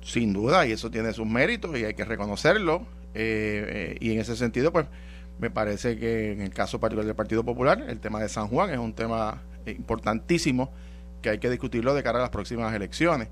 Sin 0.00 0.32
duda, 0.32 0.66
y 0.66 0.72
eso 0.72 0.90
tiene 0.90 1.12
sus 1.12 1.26
méritos 1.26 1.78
y 1.78 1.84
hay 1.84 1.92
que 1.92 2.06
reconocerlo. 2.06 2.86
Eh, 3.12 3.66
eh, 3.68 3.96
y 4.00 4.12
en 4.12 4.20
ese 4.20 4.36
sentido, 4.36 4.72
pues 4.72 4.86
me 5.38 5.50
parece 5.50 5.98
que 5.98 6.32
en 6.32 6.40
el 6.40 6.54
caso 6.54 6.80
particular 6.80 7.04
del 7.04 7.14
Partido 7.14 7.44
Popular, 7.44 7.84
el 7.86 8.00
tema 8.00 8.20
de 8.20 8.30
San 8.30 8.48
Juan 8.48 8.70
es 8.70 8.78
un 8.78 8.94
tema 8.94 9.42
importantísimo 9.66 10.72
que 11.20 11.28
hay 11.28 11.38
que 11.38 11.50
discutirlo 11.50 11.92
de 11.92 12.02
cara 12.02 12.20
a 12.20 12.22
las 12.22 12.30
próximas 12.30 12.74
elecciones. 12.74 13.28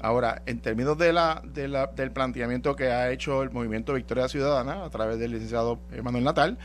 Ahora, 0.00 0.42
en 0.46 0.58
términos 0.58 0.98
de 0.98 1.12
la, 1.12 1.42
de 1.44 1.68
la, 1.68 1.86
del 1.86 2.10
planteamiento 2.10 2.74
que 2.74 2.90
ha 2.90 3.12
hecho 3.12 3.44
el 3.44 3.52
movimiento 3.52 3.94
Victoria 3.94 4.28
Ciudadana 4.28 4.84
a 4.84 4.90
través 4.90 5.20
del 5.20 5.30
licenciado 5.30 5.78
Manuel 6.02 6.24
Natal, 6.24 6.58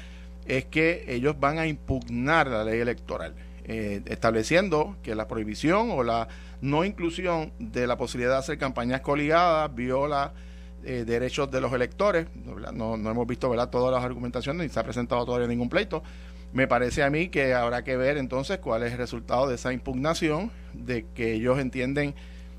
es 0.47 0.65
que 0.65 1.05
ellos 1.07 1.39
van 1.39 1.59
a 1.59 1.67
impugnar 1.67 2.47
la 2.47 2.63
ley 2.63 2.79
electoral, 2.79 3.35
eh, 3.65 4.01
estableciendo 4.05 4.97
que 5.03 5.15
la 5.15 5.27
prohibición 5.27 5.91
o 5.91 6.03
la 6.03 6.27
no 6.61 6.85
inclusión 6.85 7.51
de 7.59 7.85
la 7.85 7.97
posibilidad 7.97 8.33
de 8.33 8.39
hacer 8.39 8.57
campañas 8.57 9.01
coligadas 9.01 9.73
viola 9.75 10.33
eh, 10.83 11.03
derechos 11.05 11.51
de 11.51 11.59
los 11.59 11.73
electores. 11.73 12.27
No, 12.73 12.97
no 12.97 13.11
hemos 13.11 13.27
visto 13.27 13.49
¿verdad? 13.49 13.69
todas 13.69 13.93
las 13.93 14.03
argumentaciones 14.03 14.67
ni 14.67 14.73
se 14.73 14.79
ha 14.79 14.83
presentado 14.83 15.25
todavía 15.25 15.47
ningún 15.47 15.69
pleito. 15.69 16.01
Me 16.53 16.67
parece 16.67 17.03
a 17.03 17.09
mí 17.09 17.27
que 17.27 17.53
habrá 17.53 17.83
que 17.83 17.97
ver 17.97 18.17
entonces 18.17 18.59
cuál 18.59 18.83
es 18.83 18.93
el 18.93 18.97
resultado 18.97 19.47
de 19.47 19.55
esa 19.55 19.73
impugnación, 19.73 20.51
de 20.73 21.05
que 21.13 21.33
ellos 21.33 21.59
entienden 21.59 22.15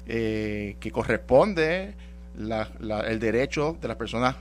eh, 0.06 0.76
que 0.78 0.90
corresponde 0.90 1.94
el 2.38 3.18
derecho 3.18 3.76
de 3.80 3.88
las 3.88 3.96
personas 3.96 4.36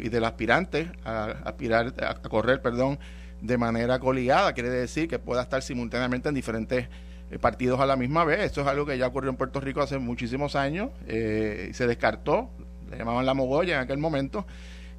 y 0.00 0.08
del 0.08 0.24
aspirante 0.24 0.90
a 1.04 1.36
aspirar 1.44 1.94
a, 2.02 2.14
correr, 2.28 2.60
perdón, 2.60 2.98
de 3.40 3.58
manera 3.58 3.98
coligada, 3.98 4.52
quiere 4.52 4.70
decir 4.70 5.08
que 5.08 5.18
pueda 5.18 5.42
estar 5.42 5.62
simultáneamente 5.62 6.28
en 6.28 6.34
diferentes 6.34 6.88
eh, 7.30 7.38
partidos 7.38 7.80
a 7.80 7.86
la 7.86 7.96
misma 7.96 8.24
vez. 8.24 8.40
Esto 8.40 8.62
es 8.62 8.66
algo 8.66 8.86
que 8.86 8.98
ya 8.98 9.06
ocurrió 9.06 9.30
en 9.30 9.36
Puerto 9.36 9.60
Rico 9.60 9.80
hace 9.80 9.98
muchísimos 9.98 10.56
años, 10.56 10.90
eh, 11.06 11.70
se 11.72 11.86
descartó, 11.86 12.50
le 12.90 12.98
llamaban 12.98 13.26
la 13.26 13.34
mogolla 13.34 13.76
en 13.76 13.80
aquel 13.80 13.98
momento. 13.98 14.46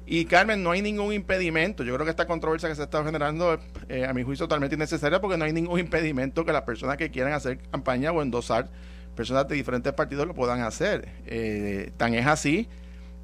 Y 0.06 0.24
Carmen, 0.24 0.64
no 0.64 0.72
hay 0.72 0.82
ningún 0.82 1.12
impedimento. 1.12 1.84
Yo 1.84 1.94
creo 1.94 2.04
que 2.04 2.10
esta 2.10 2.26
controversia 2.26 2.68
que 2.68 2.74
se 2.74 2.82
está 2.82 3.04
generando, 3.04 3.60
eh, 3.88 4.06
a 4.06 4.12
mi 4.12 4.24
juicio, 4.24 4.46
totalmente 4.46 4.74
innecesaria 4.74 5.20
porque 5.20 5.36
no 5.36 5.44
hay 5.44 5.52
ningún 5.52 5.78
impedimento 5.78 6.44
que 6.44 6.52
las 6.52 6.62
personas 6.62 6.96
que 6.96 7.12
quieran 7.12 7.32
hacer 7.32 7.58
campaña 7.70 8.10
o 8.10 8.20
endosar 8.20 8.68
personas 9.14 9.46
de 9.46 9.54
diferentes 9.54 9.92
partidos 9.92 10.26
lo 10.26 10.34
puedan 10.34 10.62
hacer. 10.62 11.08
Eh, 11.26 11.92
tan 11.96 12.14
es 12.14 12.26
así 12.26 12.68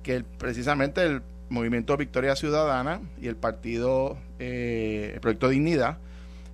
que 0.03 0.23
precisamente 0.23 1.03
el 1.03 1.23
Movimiento 1.49 1.97
Victoria 1.97 2.35
Ciudadana 2.37 3.01
y 3.21 3.29
el 3.29 3.37
partido, 3.37 4.19
eh, 4.39 5.13
el 5.15 5.21
Proyecto 5.21 5.49
Dignidad, 5.49 5.99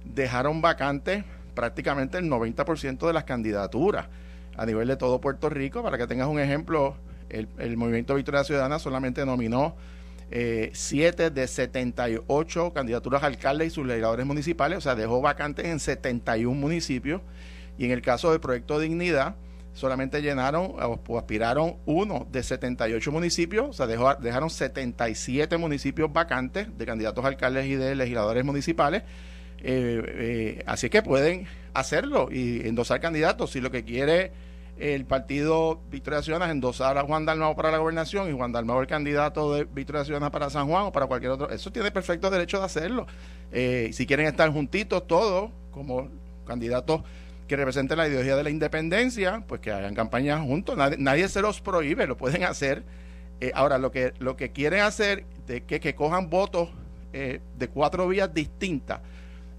dejaron 0.05 0.61
vacantes 0.61 1.24
prácticamente 1.55 2.18
el 2.18 2.28
90% 2.28 3.07
de 3.07 3.12
las 3.12 3.24
candidaturas 3.24 4.07
a 4.57 4.66
nivel 4.66 4.88
de 4.88 4.96
todo 4.96 5.20
Puerto 5.20 5.48
Rico. 5.48 5.83
Para 5.83 5.98
que 5.98 6.07
tengas 6.07 6.28
un 6.28 6.38
ejemplo, 6.38 6.96
el, 7.28 7.76
Movimiento 7.76 8.14
Victoria 8.14 8.44
Ciudadana 8.44 8.78
solamente 8.78 9.24
nominó 9.24 9.76
eh, 10.31 10.70
7 10.72 11.31
de 11.31 11.46
78 11.46 12.72
candidaturas 12.72 13.22
a 13.22 13.26
alcaldes 13.26 13.68
y 13.68 13.70
sus 13.70 13.87
legisladores 13.87 14.26
municipales, 14.26 14.78
o 14.78 14.81
sea, 14.81 14.94
dejó 14.94 15.20
vacantes 15.20 15.66
en 15.66 15.81
71 15.81 16.59
municipios. 16.59 17.20
Y 17.78 17.87
en 17.87 17.92
el 17.92 18.02
caso 18.02 18.31
del 18.31 18.40
proyecto 18.40 18.78
Dignidad, 18.78 19.37
solamente 19.72 20.20
llenaron 20.20 20.74
o 20.78 21.18
aspiraron 21.18 21.76
uno 21.87 22.26
de 22.30 22.42
78 22.42 23.12
municipios, 23.12 23.70
o 23.70 23.72
sea, 23.72 23.87
dejó, 23.87 24.14
dejaron 24.16 24.50
77 24.50 25.56
municipios 25.56 26.12
vacantes 26.12 26.76
de 26.76 26.87
candidatos 26.87 27.24
a 27.24 27.28
alcaldes 27.28 27.66
y 27.66 27.74
de 27.74 27.94
legisladores 27.94 28.44
municipales. 28.44 29.02
Eh, 29.64 30.02
eh, 30.06 30.64
así 30.66 30.90
que 30.90 31.02
pueden 31.02 31.46
hacerlo 31.72 32.28
y 32.30 32.66
endosar 32.66 33.00
candidatos 33.00 33.52
si 33.52 33.61
lo 33.61 33.70
que 33.70 33.85
quiere 33.85 34.32
el 34.78 35.04
partido 35.04 35.80
Victoria 35.90 36.22
Ciudadana 36.22 36.50
endosar 36.50 36.98
a 36.98 37.02
Juan 37.02 37.24
Dalmao 37.24 37.54
para 37.54 37.70
la 37.70 37.78
gobernación 37.78 38.28
y 38.28 38.32
Juan 38.32 38.50
Dalmao 38.50 38.80
el 38.80 38.87
candidato 38.87 39.54
de 39.54 39.64
Victoria 39.64 40.04
Ciudadana 40.04 40.30
para 40.30 40.50
San 40.50 40.66
Juan 40.66 40.85
o 40.85 40.92
para 40.92 41.06
cualquier 41.06 41.32
otro. 41.32 41.50
Eso 41.50 41.70
tiene 41.70 41.90
perfecto 41.90 42.30
derecho 42.30 42.58
de 42.58 42.64
hacerlo. 42.64 43.06
Eh, 43.52 43.90
si 43.92 44.06
quieren 44.06 44.26
estar 44.26 44.50
juntitos 44.50 45.06
todos 45.06 45.50
como 45.70 46.08
candidatos 46.46 47.02
que 47.52 47.56
representen 47.56 47.98
la 47.98 48.08
ideología 48.08 48.34
de 48.34 48.44
la 48.44 48.48
independencia, 48.48 49.44
pues 49.46 49.60
que 49.60 49.70
hagan 49.70 49.94
campaña 49.94 50.40
juntos. 50.40 50.74
Nadie, 50.98 51.28
se 51.28 51.42
los 51.42 51.60
prohíbe, 51.60 52.06
lo 52.06 52.16
pueden 52.16 52.44
hacer. 52.44 52.82
Eh, 53.42 53.52
ahora, 53.54 53.76
lo 53.76 53.90
que, 53.90 54.14
lo 54.20 54.36
que 54.36 54.52
quieren 54.52 54.80
hacer 54.80 55.26
de 55.46 55.62
que, 55.62 55.94
cojan 55.94 56.30
votos 56.30 56.70
eh, 57.12 57.40
de 57.58 57.68
cuatro 57.68 58.08
vías 58.08 58.32
distintas, 58.32 59.00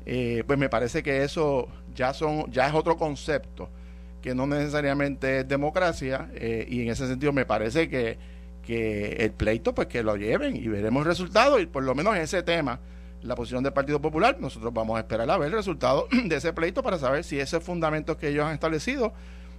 pues 0.04 0.58
me 0.58 0.70
parece 0.70 1.04
que 1.04 1.24
eso 1.24 1.68
ya, 1.94 2.16
son, 2.16 2.52
ya 2.52 2.68
es 2.68 2.74
otro 2.74 2.98
concepto 2.98 3.70
que 4.24 4.34
no 4.34 4.48
necesariamente 4.48 5.42
es 5.42 5.48
democracia 5.48 6.32
eh, 6.34 6.66
y 6.68 6.82
en 6.82 6.90
ese 6.90 7.08
sentido 7.08 7.32
me 7.32 7.46
parece 7.46 7.90
que, 7.90 8.18
que 8.66 9.18
el 9.20 9.34
pleito 9.34 9.76
pues 9.76 9.88
que 9.88 10.02
lo 10.02 10.16
lleven 10.16 10.56
y 10.56 10.68
veremos 10.68 11.06
resultados 11.06 11.62
y 11.62 11.68
por 11.68 11.84
lo 11.84 11.94
menos 11.94 12.18
ese 12.18 12.42
tema 12.42 12.80
la 13.24 13.36
posición 13.36 13.64
del 13.64 13.74
Partido 13.74 14.02
Popular 14.02 14.38
nosotros 14.40 14.74
vamos 14.74 14.98
a 14.98 15.00
esperar 15.00 15.30
a 15.30 15.38
ver 15.38 15.48
el 15.48 15.54
resultado 15.54 16.08
de 16.26 16.36
ese 16.36 16.54
pleito 16.54 16.84
para 16.84 16.98
saber 16.98 17.24
si 17.24 17.40
ese 17.40 17.60
fundamento 17.60 18.18
que 18.18 18.30
ellos 18.30 18.46
han 18.46 18.54
establecido 18.54 19.14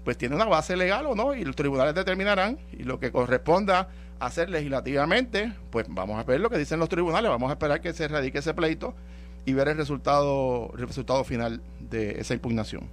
pues 0.05 0.19
tiene 0.19 0.35
una 0.35 0.45
base 0.45 0.77
legal 0.77 1.07
o 1.07 1.15
no 1.15 1.35
y 1.35 1.45
los 1.45 1.57
tribunales 1.57 1.95
determinarán 1.95 2.59
y 2.73 2.85
lo 2.85 3.01
que 3.01 3.11
corresponda 3.11 3.89
hacer 4.21 4.51
legislativamente 4.51 5.53
pues 5.71 5.87
vamos 5.89 6.19
a 6.19 6.25
ver 6.25 6.41
lo 6.41 6.51
que 6.51 6.59
dicen 6.59 6.79
los 6.79 6.89
tribunales 6.89 7.31
vamos 7.31 7.51
a 7.51 7.55
esperar 7.55 7.81
que 7.81 7.93
se 7.93 8.07
radique 8.07 8.39
ese 8.39 8.55
pleito 8.55 8.95
y 9.47 9.53
ver 9.53 9.69
el 9.69 9.77
resultado 9.77 10.71
el 10.77 10.87
resultado 10.87 11.25
final 11.25 11.61
de 11.81 12.21
esa 12.21 12.35
impugnación. 12.35 12.89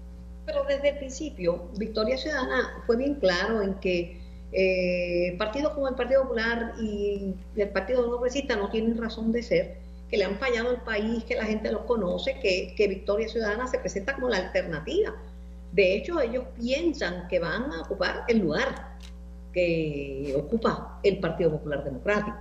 Pero 0.45 0.63
desde 0.65 0.89
el 0.89 0.97
principio, 0.97 1.69
Victoria 1.77 2.17
Ciudadana 2.17 2.83
fue 2.85 2.97
bien 2.97 3.15
claro 3.15 3.61
en 3.61 3.75
que 3.75 4.19
eh, 4.51 5.35
partidos 5.37 5.73
como 5.73 5.87
el 5.87 5.95
Partido 5.95 6.23
Popular 6.23 6.73
y 6.81 7.35
el 7.55 7.69
Partido 7.69 8.01
No 8.01 8.09
Progresista 8.09 8.55
no 8.57 8.69
tienen 8.69 8.97
razón 8.97 9.31
de 9.31 9.43
ser, 9.43 9.77
que 10.11 10.17
le 10.17 10.25
han 10.25 10.37
fallado 10.37 10.69
al 10.69 10.83
país, 10.83 11.23
que 11.23 11.35
la 11.35 11.45
gente 11.45 11.71
los 11.71 11.83
conoce, 11.83 12.37
que, 12.41 12.75
que 12.75 12.87
Victoria 12.87 13.29
Ciudadana 13.29 13.65
se 13.67 13.79
presenta 13.79 14.13
como 14.13 14.27
la 14.27 14.37
alternativa. 14.37 15.15
De 15.71 15.95
hecho, 15.95 16.19
ellos 16.19 16.43
piensan 16.59 17.29
que 17.29 17.39
van 17.39 17.71
a 17.71 17.81
ocupar 17.81 18.25
el 18.27 18.39
lugar 18.39 18.97
que 19.53 20.33
ocupa 20.37 20.99
el 21.03 21.19
Partido 21.19 21.51
Popular 21.51 21.83
Democrático. 21.83 22.37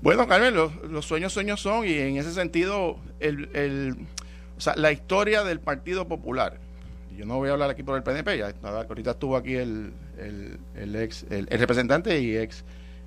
Bueno, 0.00 0.26
Carmen, 0.28 0.54
los, 0.54 1.04
sueños 1.04 1.32
sueños 1.32 1.60
son 1.60 1.86
y 1.86 1.92
en 1.92 2.16
ese 2.16 2.32
sentido 2.32 2.98
el, 3.18 3.96
o 4.56 4.60
sea, 4.60 4.76
la 4.76 4.92
historia 4.92 5.42
del 5.42 5.60
Partido 5.60 6.06
Popular. 6.06 6.58
Yo 7.16 7.26
no 7.26 7.36
voy 7.36 7.48
a 7.48 7.52
hablar 7.52 7.70
aquí 7.70 7.82
por 7.82 7.96
el 7.96 8.04
PNP, 8.04 8.38
ya 8.38 8.54
ahorita 8.62 9.12
estuvo 9.12 9.36
aquí 9.36 9.54
el, 9.56 9.92
el, 10.76 10.96
ex, 10.96 11.26
el, 11.30 11.46
representante 11.48 12.20
y 12.20 12.36
ex 12.36 12.64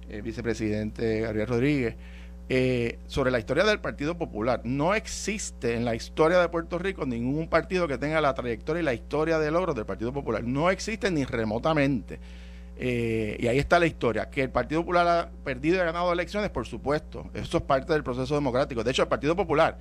eh, 0.09 0.21
vicepresidente 0.21 1.21
Gabriel 1.21 1.47
Rodríguez. 1.47 1.95
Eh, 2.53 2.99
sobre 3.07 3.31
la 3.31 3.39
historia 3.39 3.63
del 3.63 3.79
Partido 3.79 4.17
Popular. 4.17 4.59
No 4.65 4.93
existe 4.93 5.73
en 5.73 5.85
la 5.85 5.95
historia 5.95 6.37
de 6.37 6.49
Puerto 6.49 6.77
Rico 6.77 7.05
ningún 7.05 7.47
partido 7.47 7.87
que 7.87 7.97
tenga 7.97 8.19
la 8.19 8.33
trayectoria 8.33 8.81
y 8.81 8.83
la 8.83 8.93
historia 8.93 9.39
de 9.39 9.49
logros 9.51 9.73
del 9.73 9.85
Partido 9.85 10.11
Popular. 10.11 10.43
No 10.43 10.69
existe 10.69 11.09
ni 11.11 11.23
remotamente. 11.23 12.19
Eh, 12.75 13.37
y 13.39 13.47
ahí 13.47 13.57
está 13.57 13.79
la 13.79 13.85
historia. 13.85 14.29
Que 14.29 14.41
el 14.41 14.49
Partido 14.49 14.81
Popular 14.81 15.07
ha 15.07 15.29
perdido 15.45 15.77
y 15.77 15.79
ha 15.79 15.85
ganado 15.85 16.11
elecciones, 16.11 16.49
por 16.49 16.67
supuesto. 16.67 17.29
Eso 17.33 17.59
es 17.59 17.63
parte 17.63 17.93
del 17.93 18.03
proceso 18.03 18.35
democrático. 18.35 18.83
De 18.83 18.91
hecho, 18.91 19.03
el 19.03 19.07
Partido 19.07 19.33
Popular 19.33 19.77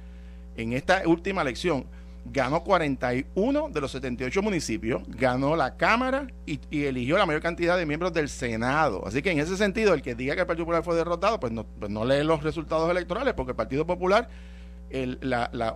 en 0.56 0.72
esta 0.72 1.02
última 1.06 1.42
elección 1.42 1.86
ganó 2.24 2.62
41 2.62 3.68
de 3.70 3.80
los 3.80 3.92
78 3.92 4.42
municipios, 4.42 5.02
ganó 5.08 5.56
la 5.56 5.76
Cámara 5.76 6.26
y, 6.46 6.60
eligió 6.84 7.18
la 7.18 7.26
mayor 7.26 7.42
cantidad 7.42 7.76
de 7.76 7.86
miembros 7.86 8.12
del 8.12 8.28
Senado. 8.28 9.02
Así 9.06 9.22
que 9.22 9.30
en 9.30 9.40
ese 9.40 9.56
sentido, 9.56 9.94
el 9.94 10.02
que 10.02 10.14
diga 10.14 10.34
que 10.34 10.42
el 10.42 10.46
Partido 10.46 10.66
Popular 10.66 10.84
fue 10.84 10.96
derrotado, 10.96 11.40
pues 11.40 11.52
no, 11.52 11.64
pues 11.64 11.90
no 11.90 12.04
lee 12.04 12.22
los 12.24 12.42
resultados 12.42 12.90
electorales, 12.90 13.34
porque 13.34 13.50
el 13.52 13.56
Partido 13.56 13.86
Popular 13.86 14.28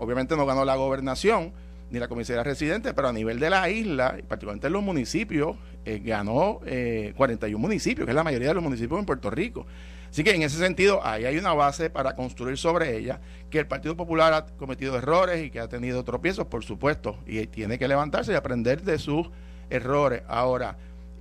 obviamente 0.01 0.37
no 0.37 0.45
ganó 0.45 0.65
la 0.65 0.77
gobernación 0.77 1.53
ni 1.91 1.99
la 1.99 2.09
comisaría 2.09 2.43
residente, 2.43 2.93
pero 2.95 3.09
a 3.09 3.13
nivel 3.13 3.39
de 3.39 3.51
la 3.51 3.71
isla, 3.71 4.17
particularmente 4.27 4.67
en 4.67 4.73
los 4.73 4.83
municipios, 4.83 5.57
eh, 5.85 6.01
ganó 6.05 6.61
41 6.61 6.67
eh, 6.67 7.61
municipios, 7.61 8.05
que 8.05 8.11
es 8.11 8.17
la 8.17 8.25
mayoría 8.25 8.49
de 8.49 8.55
los 8.55 8.65
municipios 8.65 8.99
en 8.99 9.07
Puerto 9.07 9.31
Rico. 9.31 9.67
Así 10.15 10.23
que 10.23 10.33
en 10.33 10.43
ese 10.43 10.59
sentido, 10.59 11.05
ahí 11.05 11.25
hay 11.25 11.39
una 11.39 11.55
base 11.55 11.91
para 11.91 12.15
construir 12.15 12.57
sobre 12.57 12.97
ella, 12.97 13.19
que 13.51 13.59
el 13.59 13.67
Partido 13.67 13.97
Popular 13.97 14.33
ha 14.33 14.47
cometido 14.47 14.97
errores 14.97 15.45
y 15.45 15.51
que 15.51 15.59
ha 15.59 15.67
tenido 15.67 16.05
tropiezos, 16.05 16.47
por 16.47 16.65
supuesto, 16.65 17.19
y 17.27 17.45
tiene 17.49 17.81
que 17.81 17.89
levantarse 17.89 18.31
y 18.31 18.37
aprender 18.37 18.83
de 18.83 19.01
sus 19.01 19.29
errores. 19.71 20.23
Ahora, 20.29 20.77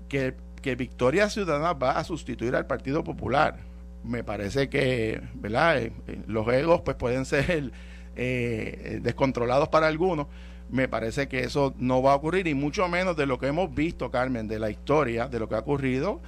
que, 0.07 0.35
que 0.61 0.75
Victoria 0.75 1.27
Ciudadana 1.31 1.73
va 1.73 1.93
a 1.93 2.03
sustituir 2.03 2.55
al 2.55 2.67
Partido 2.67 3.03
Popular, 3.03 3.57
me 4.03 4.23
parece 4.23 4.69
que, 4.69 5.19
¿verdad? 5.33 5.79
Eh, 5.79 5.91
eh, 6.07 6.21
los 6.27 6.47
egos 6.49 6.81
pues 6.81 6.95
pueden 6.95 7.25
ser 7.25 7.71
eh, 8.15 8.99
descontrolados 9.01 9.69
para 9.69 9.87
algunos. 9.87 10.27
Me 10.69 10.87
parece 10.87 11.27
que 11.27 11.39
eso 11.39 11.73
no 11.79 12.03
va 12.03 12.11
a 12.11 12.15
ocurrir 12.17 12.45
y 12.45 12.53
mucho 12.53 12.87
menos 12.87 13.17
de 13.17 13.25
lo 13.25 13.39
que 13.39 13.47
hemos 13.47 13.73
visto, 13.73 14.11
Carmen, 14.11 14.47
de 14.47 14.59
la 14.59 14.69
historia, 14.69 15.27
de 15.27 15.39
lo 15.39 15.49
que 15.49 15.55
ha 15.55 15.59
ocurrido 15.61 16.21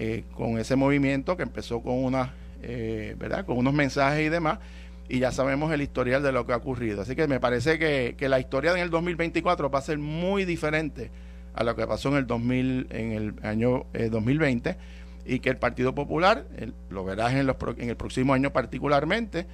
eh, 0.00 0.22
con 0.36 0.60
ese 0.60 0.76
movimiento 0.76 1.36
que 1.36 1.42
empezó 1.42 1.82
con 1.82 2.04
una, 2.04 2.32
eh, 2.62 3.16
¿verdad? 3.18 3.44
Con 3.44 3.58
unos 3.58 3.74
mensajes 3.74 4.24
y 4.24 4.28
demás, 4.28 4.60
y 5.08 5.18
ya 5.18 5.32
sabemos 5.32 5.72
el 5.72 5.82
historial 5.82 6.22
de 6.22 6.30
lo 6.30 6.46
que 6.46 6.52
ha 6.52 6.56
ocurrido. 6.56 7.02
Así 7.02 7.16
que 7.16 7.26
me 7.26 7.40
parece 7.40 7.80
que, 7.80 8.28
la 8.28 8.38
historia 8.38 8.70
en 8.70 8.78
el 8.78 8.90
2024 8.90 9.68
va 9.68 9.80
a 9.80 9.82
ser 9.82 9.98
muy 9.98 10.44
diferente 10.44 11.10
a 11.52 11.64
lo 11.64 11.74
que 11.74 11.84
pasó 11.84 12.10
en 12.10 12.14
el 12.14 12.28
2000, 12.28 12.86
en 12.90 13.10
el 13.10 13.34
año 13.42 13.86
2020 13.92 14.70
eh, 14.70 14.76
y 15.26 15.40
que 15.40 15.50
el 15.50 15.56
Partido 15.56 15.96
Popular, 15.96 16.44
lo 16.90 17.04
verás 17.04 17.32
en, 17.32 17.48
los, 17.48 17.56
en 17.78 17.88
el 17.90 17.96
próximo 17.96 18.34
año 18.34 18.52
particularmente, 18.52 19.48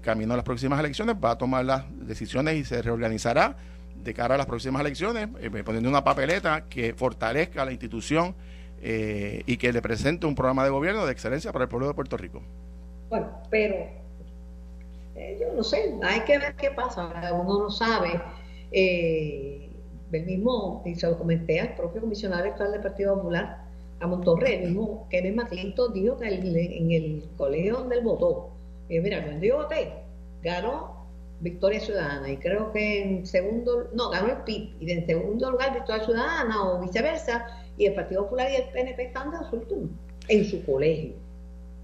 camino 0.00 0.32
a 0.32 0.36
las 0.36 0.46
próximas 0.46 0.80
elecciones, 0.80 1.16
va 1.22 1.32
a 1.32 1.36
tomar 1.36 1.66
las 1.66 1.84
decisiones 2.06 2.56
y 2.56 2.64
se 2.64 2.80
reorganizará 2.80 3.56
de 4.02 4.14
cara 4.14 4.36
a 4.36 4.38
las 4.38 4.46
próximas 4.46 4.80
elecciones, 4.80 5.28
poniendo 5.66 5.90
una 5.90 6.02
papeleta 6.02 6.64
que 6.70 6.94
fortalezca 6.94 7.66
la 7.66 7.72
institución 7.72 8.34
eh, 8.84 9.42
y 9.46 9.58
que 9.58 9.72
le 9.72 9.80
presente 9.80 10.26
un 10.26 10.34
programa 10.34 10.64
de 10.64 10.70
gobierno 10.70 11.06
de 11.06 11.12
excelencia 11.12 11.52
para 11.52 11.64
el 11.64 11.68
pueblo 11.68 11.86
de 11.86 11.94
Puerto 11.94 12.16
Rico. 12.16 12.42
Bueno, 13.08 13.28
pero 13.48 13.76
eh, 15.14 15.38
yo 15.40 15.52
no 15.54 15.62
sé, 15.62 15.94
hay 16.02 16.20
que 16.22 16.38
ver 16.38 16.56
qué 16.56 16.72
pasa, 16.72 17.32
uno 17.32 17.60
no 17.60 17.70
sabe. 17.70 18.20
Eh, 18.72 19.68
el 20.10 20.26
mismo, 20.26 20.82
y 20.84 20.94
se 20.94 21.06
lo 21.06 21.16
comenté 21.16 21.60
al 21.60 21.74
propio 21.74 22.02
comisionado 22.02 22.42
electoral 22.42 22.72
del 22.72 22.82
Partido 22.82 23.14
Popular, 23.14 23.64
a 24.00 24.06
Montorre, 24.06 24.56
el 24.56 24.70
mismo 24.70 25.06
Kenneth 25.08 25.36
McClinton 25.36 25.92
dijo 25.94 26.18
que 26.18 26.26
en 26.26 26.90
el 26.90 27.24
colegio 27.38 27.78
donde 27.78 27.96
él 27.96 28.04
votó, 28.04 28.50
mira, 28.90 29.24
cuando 29.24 29.46
yo 29.46 29.58
voté, 29.58 29.92
ganó 30.42 31.06
Victoria 31.40 31.80
Ciudadana 31.80 32.30
y 32.30 32.36
creo 32.36 32.72
que 32.72 33.02
en 33.02 33.26
segundo, 33.26 33.88
no, 33.94 34.10
ganó 34.10 34.32
el 34.32 34.38
PIB 34.38 34.74
y 34.80 34.90
en 34.92 35.06
segundo 35.06 35.50
lugar 35.50 35.74
Victoria 35.74 36.04
Ciudadana 36.04 36.62
o 36.62 36.80
viceversa 36.80 37.46
y 37.82 37.86
el 37.86 37.94
Partido 37.94 38.22
Popular 38.22 38.50
y 38.50 38.56
el 38.56 38.64
PNP 38.64 39.02
están 39.02 39.30
de 39.30 39.36
azul 39.38 39.90
en 40.28 40.44
su 40.44 40.64
colegio. 40.64 41.14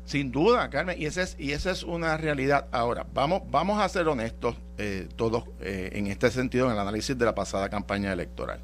Sin 0.05 0.32
duda, 0.32 0.70
Carmen, 0.70 1.01
y 1.01 1.05
esa 1.05 1.22
es, 1.22 1.36
y 1.38 1.53
esa 1.53 1.70
es 1.70 1.82
una 1.82 2.16
realidad. 2.16 2.66
Ahora, 2.70 3.07
vamos, 3.12 3.42
vamos 3.51 3.78
a 3.78 3.88
ser 3.88 4.09
honestos 4.09 4.57
eh, 4.78 5.07
todos 5.16 5.44
eh, 5.61 5.90
en 5.92 6.07
este 6.07 6.30
sentido 6.30 6.66
en 6.66 6.72
el 6.72 6.78
análisis 6.78 7.18
de 7.18 7.24
la 7.24 7.34
pasada 7.34 7.68
campaña 7.68 8.12
electoral. 8.12 8.61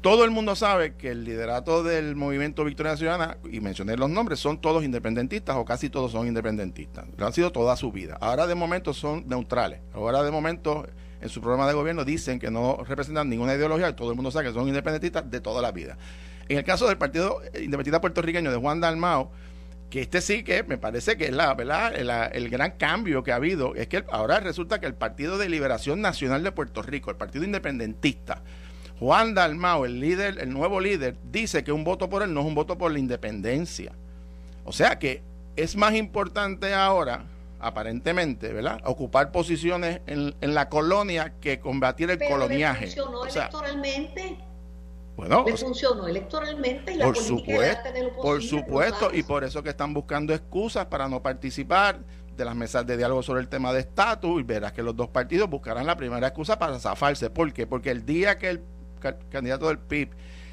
Todo 0.00 0.24
el 0.24 0.30
mundo 0.30 0.56
sabe 0.56 0.94
que 0.94 1.10
el 1.10 1.24
liderato 1.24 1.82
del 1.82 2.16
movimiento 2.16 2.64
Victoria 2.64 2.96
Ciudadana, 2.96 3.36
y 3.50 3.60
mencioné 3.60 3.98
los 3.98 4.08
nombres, 4.08 4.38
son 4.38 4.58
todos 4.58 4.82
independentistas 4.82 5.56
o 5.56 5.66
casi 5.66 5.90
todos 5.90 6.12
son 6.12 6.26
independentistas. 6.26 7.04
Lo 7.18 7.26
han 7.26 7.34
sido 7.34 7.52
toda 7.52 7.76
su 7.76 7.92
vida. 7.92 8.16
Ahora 8.18 8.46
de 8.46 8.54
momento 8.54 8.94
son 8.94 9.28
neutrales. 9.28 9.80
Ahora 9.92 10.22
de 10.22 10.30
momento 10.30 10.86
en 11.20 11.28
su 11.28 11.42
programa 11.42 11.68
de 11.68 11.74
gobierno 11.74 12.06
dicen 12.06 12.38
que 12.38 12.50
no 12.50 12.78
representan 12.86 13.28
ninguna 13.28 13.54
ideología 13.54 13.94
todo 13.94 14.10
el 14.10 14.16
mundo 14.16 14.30
sabe 14.30 14.46
que 14.46 14.54
son 14.54 14.68
independentistas 14.68 15.30
de 15.30 15.40
toda 15.40 15.60
la 15.60 15.72
vida. 15.72 15.98
En 16.50 16.58
el 16.58 16.64
caso 16.64 16.88
del 16.88 16.98
Partido 16.98 17.40
Independentista 17.54 18.00
Puertorriqueño 18.00 18.50
de 18.50 18.56
Juan 18.56 18.80
Dalmao, 18.80 19.30
que 19.88 20.00
este 20.00 20.20
sí 20.20 20.42
que 20.42 20.64
me 20.64 20.78
parece 20.78 21.16
que 21.16 21.26
es 21.26 21.32
la, 21.32 21.54
¿verdad? 21.54 21.94
El, 21.94 22.50
gran 22.50 22.72
cambio 22.72 23.22
que 23.22 23.30
ha 23.30 23.36
habido, 23.36 23.76
es 23.76 23.86
que 23.86 24.04
ahora 24.10 24.40
resulta 24.40 24.80
que 24.80 24.86
el 24.86 24.94
Partido 24.94 25.38
de 25.38 25.48
Liberación 25.48 26.00
Nacional 26.00 26.42
de 26.42 26.50
Puerto 26.50 26.82
Rico, 26.82 27.08
el 27.08 27.16
Partido 27.16 27.44
Independentista, 27.44 28.42
Juan 28.98 29.32
Dalmao, 29.32 29.86
el 29.86 30.00
líder, 30.00 30.40
el 30.40 30.52
nuevo 30.52 30.80
líder, 30.80 31.18
dice 31.30 31.62
que 31.62 31.70
un 31.70 31.84
voto 31.84 32.10
por 32.10 32.24
él 32.24 32.34
no 32.34 32.40
es 32.40 32.46
un 32.46 32.56
voto 32.56 32.76
por 32.76 32.90
la 32.90 32.98
independencia. 32.98 33.92
O 34.64 34.72
sea 34.72 34.98
que 34.98 35.22
es 35.54 35.76
más 35.76 35.94
importante 35.94 36.74
ahora, 36.74 37.26
aparentemente, 37.60 38.52
¿verdad? 38.52 38.80
Ocupar 38.86 39.30
posiciones 39.30 40.00
en, 40.08 40.34
la 40.40 40.68
colonia 40.68 41.34
que 41.40 41.60
combatir 41.60 42.10
el 42.10 42.18
coloniaje. 42.18 42.86
Le 42.86 42.92
funcionó 42.92 43.24
electoralmente. 43.24 44.49
Bueno, 45.20 45.44
le 45.46 45.54
funcionó 45.54 46.08
electoralmente 46.08 46.94
y 46.94 46.96
la 46.96 47.04
por 47.04 47.16
supuesto, 47.18 47.90
por 48.22 48.42
supuesto, 48.42 49.10
y 49.12 49.22
por 49.22 49.44
eso 49.44 49.62
que 49.62 49.68
están 49.68 49.92
buscando 49.92 50.32
excusas 50.32 50.86
para 50.86 51.10
no 51.10 51.22
participar 51.22 52.00
de 52.34 52.42
las 52.42 52.56
mesas 52.56 52.86
de 52.86 52.96
diálogo 52.96 53.22
sobre 53.22 53.42
el 53.42 53.48
tema 53.48 53.70
de 53.74 53.80
estatus 53.80 54.40
y 54.40 54.44
verás 54.44 54.72
que 54.72 54.82
los 54.82 54.96
dos 54.96 55.08
partidos 55.08 55.50
buscarán 55.50 55.84
la 55.84 55.94
primera 55.94 56.26
excusa 56.26 56.58
para 56.58 56.78
zafarse. 56.78 57.28
¿Por 57.28 57.52
qué? 57.52 57.66
Porque 57.66 57.90
el 57.90 58.06
día 58.06 58.38
que 58.38 58.48
el 58.48 58.62
candidato 59.28 59.68
del 59.68 59.78
PIB 59.78 60.08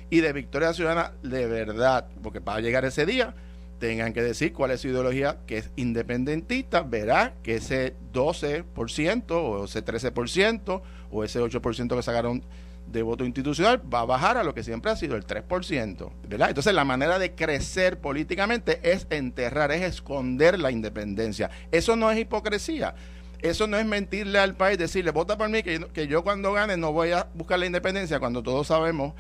y 0.09 0.19
de 0.19 0.33
Victoria 0.33 0.73
Ciudadana, 0.73 1.13
de 1.23 1.47
verdad, 1.47 2.09
porque 2.21 2.41
para 2.41 2.59
llegar 2.59 2.83
ese 2.83 3.05
día, 3.05 3.35
tengan 3.79 4.11
que 4.11 4.21
decir 4.21 4.51
cuál 4.51 4.71
es 4.71 4.81
su 4.81 4.89
ideología, 4.89 5.37
que 5.47 5.59
es 5.59 5.71
independentista, 5.77 6.81
verá 6.81 7.35
que 7.41 7.55
ese 7.55 7.95
12% 8.11 9.31
o 9.31 9.63
ese 9.63 9.85
13% 9.85 10.81
o 11.09 11.23
ese 11.23 11.39
8% 11.39 11.95
que 11.95 12.03
sacaron 12.03 12.43
de 12.91 13.01
voto 13.01 13.25
institucional 13.25 13.81
va 13.93 14.01
a 14.01 14.05
bajar 14.05 14.37
a 14.37 14.43
lo 14.43 14.53
que 14.53 14.63
siempre 14.63 14.91
ha 14.91 14.95
sido 14.95 15.15
el 15.15 15.25
3%, 15.25 16.11
¿verdad? 16.27 16.49
Entonces 16.49 16.73
la 16.73 16.85
manera 16.85 17.19
de 17.19 17.35
crecer 17.35 17.99
políticamente 17.99 18.79
es 18.83 19.07
enterrar, 19.09 19.71
es 19.71 19.83
esconder 19.83 20.59
la 20.59 20.71
independencia. 20.71 21.49
Eso 21.71 21.95
no 21.95 22.09
es 22.11 22.19
hipocresía. 22.19 22.95
Eso 23.39 23.67
no 23.67 23.77
es 23.77 23.85
mentirle 23.85 24.39
al 24.39 24.55
país, 24.55 24.79
decirle, 24.79 25.11
vota 25.11 25.37
por 25.37 25.47
mí, 25.49 25.61
que, 25.61 25.79
que 25.93 26.07
yo 26.07 26.23
cuando 26.23 26.53
gane 26.53 26.75
no 26.75 26.91
voy 26.91 27.11
a 27.11 27.27
buscar 27.35 27.59
la 27.59 27.67
independencia, 27.67 28.19
cuando 28.19 28.41
todos 28.41 28.67
sabemos 28.67 29.13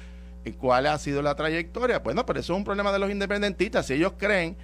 cuál 0.53 0.87
ha 0.87 0.97
sido 0.97 1.21
la 1.21 1.35
trayectoria. 1.35 1.99
Bueno, 1.99 2.25
pero 2.25 2.39
eso 2.39 2.53
es 2.53 2.57
un 2.57 2.63
problema 2.63 2.91
de 2.91 2.99
los 2.99 3.11
independentistas. 3.11 3.85
Si 3.87 3.93
ellos 3.93 4.13
creen 4.17 4.57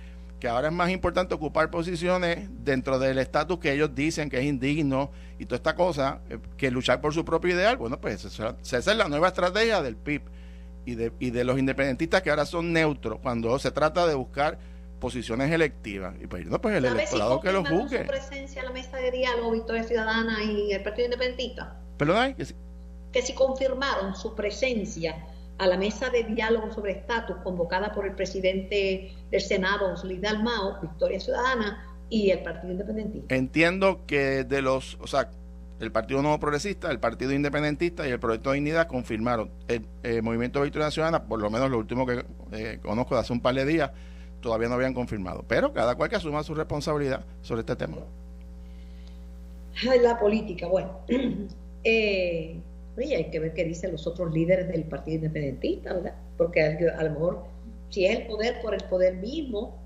que 0.43 0.49
ahora 0.49 0.67
es 0.67 0.73
más 0.73 0.89
importante 0.89 1.33
ocupar 1.33 1.71
posiciones 1.71 2.49
dentro 2.65 2.99
del 2.99 3.17
estatus 3.17 3.59
que 3.59 3.71
ellos 3.71 3.95
dicen 3.95 4.29
que 4.29 4.39
es 4.39 4.43
indigno 4.43 5.09
y 5.39 5.45
toda 5.45 5.55
esta 5.55 5.73
cosa, 5.73 6.19
eh, 6.29 6.37
que 6.57 6.69
luchar 6.69 6.99
por 6.99 7.13
su 7.13 7.23
propio 7.23 7.55
ideal, 7.55 7.77
bueno, 7.77 8.01
pues 8.01 8.25
esa, 8.25 8.57
es 8.61 8.85
la 8.87 9.07
nueva 9.07 9.29
estrategia 9.29 9.81
del 9.81 9.95
PIB 9.95 10.21
y 10.85 10.95
de, 10.95 11.13
y 11.17 11.29
de 11.29 11.45
los 11.45 11.57
independentistas 11.57 12.21
que 12.23 12.29
ahora 12.29 12.45
son 12.45 12.73
neutros 12.73 13.19
cuando 13.21 13.57
se 13.57 13.71
trata 13.71 14.05
de 14.05 14.15
buscar 14.15 14.59
posiciones 14.99 15.49
electivas. 15.49 16.13
Y 16.21 16.27
pues, 16.27 16.45
no, 16.45 16.59
pues 16.59 16.75
el 16.75 16.83
electorado 16.83 17.39
que 17.39 17.53
los 17.53 17.69
busque. 17.69 17.99
su 17.99 18.05
presencia 18.05 18.59
en 18.63 18.65
la 18.65 18.73
mesa 18.73 18.97
de 18.97 19.11
diálogo 19.11 19.51
Victoria 19.51 19.85
Ciudadana 19.85 20.43
y 20.43 20.73
el 20.73 20.83
Partido 20.83 21.05
Independentista? 21.05 21.79
¿Perdón? 21.95 22.33
Que 22.33 22.43
si, 22.43 22.55
que 23.13 23.21
si 23.21 23.33
confirmaron 23.33 24.13
su 24.13 24.35
presencia 24.35 25.25
a 25.57 25.67
la 25.67 25.77
mesa 25.77 26.09
de 26.09 26.23
diálogo 26.23 26.71
sobre 26.73 26.93
estatus 26.93 27.37
convocada 27.43 27.91
por 27.91 28.05
el 28.05 28.15
presidente 28.15 29.13
del 29.29 29.41
Senado, 29.41 29.95
Solidal 29.97 30.43
Mao, 30.43 30.79
Victoria 30.81 31.19
Ciudadana 31.19 31.95
y 32.09 32.31
el 32.31 32.39
Partido 32.39 32.73
Independentista. 32.73 33.35
Entiendo 33.35 34.01
que 34.05 34.43
de 34.43 34.61
los, 34.61 34.97
o 35.01 35.07
sea, 35.07 35.29
el 35.79 35.91
Partido 35.91 36.21
Nuevo 36.21 36.39
Progresista, 36.39 36.89
el 36.91 36.99
Partido 36.99 37.33
Independentista 37.33 38.07
y 38.07 38.11
el 38.11 38.19
Proyecto 38.19 38.51
de 38.51 38.55
Dignidad 38.55 38.87
confirmaron 38.87 39.51
el, 39.67 40.21
Movimiento 40.21 40.61
Victoria 40.61 40.91
Ciudadana, 40.91 41.25
por 41.25 41.41
lo 41.41 41.49
menos 41.49 41.69
lo 41.69 41.77
último 41.77 42.05
que 42.05 42.23
eh, 42.51 42.79
conozco 42.81 43.15
de 43.15 43.21
hace 43.21 43.33
un 43.33 43.41
par 43.41 43.55
de 43.55 43.65
días, 43.65 43.91
todavía 44.41 44.69
no 44.69 44.75
habían 44.75 44.93
confirmado. 44.93 45.43
Pero 45.47 45.73
cada 45.73 45.95
cual 45.95 46.09
que 46.09 46.15
asuma 46.15 46.43
su 46.43 46.55
responsabilidad 46.55 47.25
sobre 47.41 47.61
este 47.61 47.75
tema. 47.75 47.97
La 50.01 50.19
política, 50.19 50.67
bueno. 50.67 50.99
eh, 51.83 52.59
hay 52.97 53.29
que 53.31 53.39
ver 53.39 53.53
qué 53.53 53.63
dicen 53.63 53.91
los 53.91 54.05
otros 54.07 54.31
líderes 54.33 54.67
del 54.67 54.83
Partido 54.83 55.17
Independentista, 55.17 55.93
¿verdad? 55.93 56.15
Porque 56.37 56.61
a, 56.61 57.03
lo 57.03 57.09
mejor, 57.11 57.43
si 57.89 58.05
es 58.05 58.19
el 58.19 58.27
poder 58.27 58.61
por 58.61 58.73
el 58.73 58.83
poder 58.83 59.15
mismo, 59.15 59.79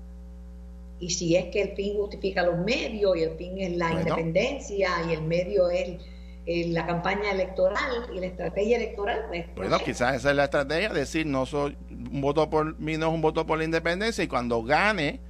y 1.00 1.10
si 1.10 1.36
es 1.36 1.46
que 1.46 1.62
el 1.62 1.68
fin 1.76 1.94
justifica 1.96 2.42
los 2.42 2.58
medios, 2.58 3.16
y 3.16 3.22
el 3.22 3.36
fin 3.36 3.58
es 3.58 3.76
la 3.76 3.92
independencia, 3.92 4.90
y 5.08 5.14
el 5.14 5.22
medio 5.22 5.70
es 5.70 5.98
la 6.46 6.86
campaña 6.86 7.30
electoral 7.30 8.06
y 8.14 8.20
la 8.20 8.26
estrategia 8.26 8.76
electoral. 8.76 9.24
Pues, 9.28 9.46
bueno, 9.54 9.78
quizás 9.78 10.16
esa 10.16 10.30
es 10.30 10.36
la 10.36 10.44
estrategia, 10.44 10.88
decir, 10.90 11.26
no 11.26 11.46
soy 11.46 11.76
un 11.90 12.20
voto 12.20 12.48
por 12.50 12.78
mí, 12.78 12.96
no 12.96 13.08
es 13.08 13.14
un 13.14 13.22
voto 13.22 13.46
por 13.46 13.58
la 13.58 13.64
independencia, 13.64 14.24
y 14.24 14.28
cuando 14.28 14.62
gane, 14.62 15.20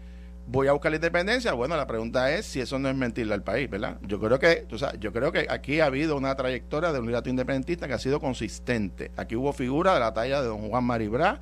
voy 0.49 0.66
a 0.66 0.72
buscar 0.72 0.90
la 0.90 0.96
independencia. 0.96 1.53
Bueno, 1.53 1.76
la 1.76 1.86
pregunta 1.86 2.32
es 2.32 2.46
si 2.46 2.61
eso 2.61 2.78
no 2.78 2.88
es 2.88 2.96
mentirle 2.96 3.34
al 3.34 3.42
país, 3.42 3.68
¿verdad? 3.68 3.99
Yo 4.03 4.18
creo 4.18 4.38
que, 4.38 4.66
o 4.70 4.78
sea, 4.78 4.94
yo 4.99 5.12
creo 5.12 5.30
que 5.30 5.46
aquí 5.49 5.80
ha 5.80 5.86
habido 5.86 6.16
una 6.16 6.34
trayectoria 6.34 6.90
de 6.90 6.99
un 6.99 7.07
liderato 7.07 7.28
independentista 7.28 7.86
que 7.86 7.94
ha 7.94 7.99
sido 7.99 8.18
consistente. 8.18 9.12
Aquí 9.16 9.36
hubo 9.36 9.53
figuras 9.53 9.94
de 9.94 10.01
la 10.01 10.14
talla 10.14 10.40
de 10.40 10.49
don 10.49 10.70
Juan 10.70 10.84
Maribra, 10.84 11.40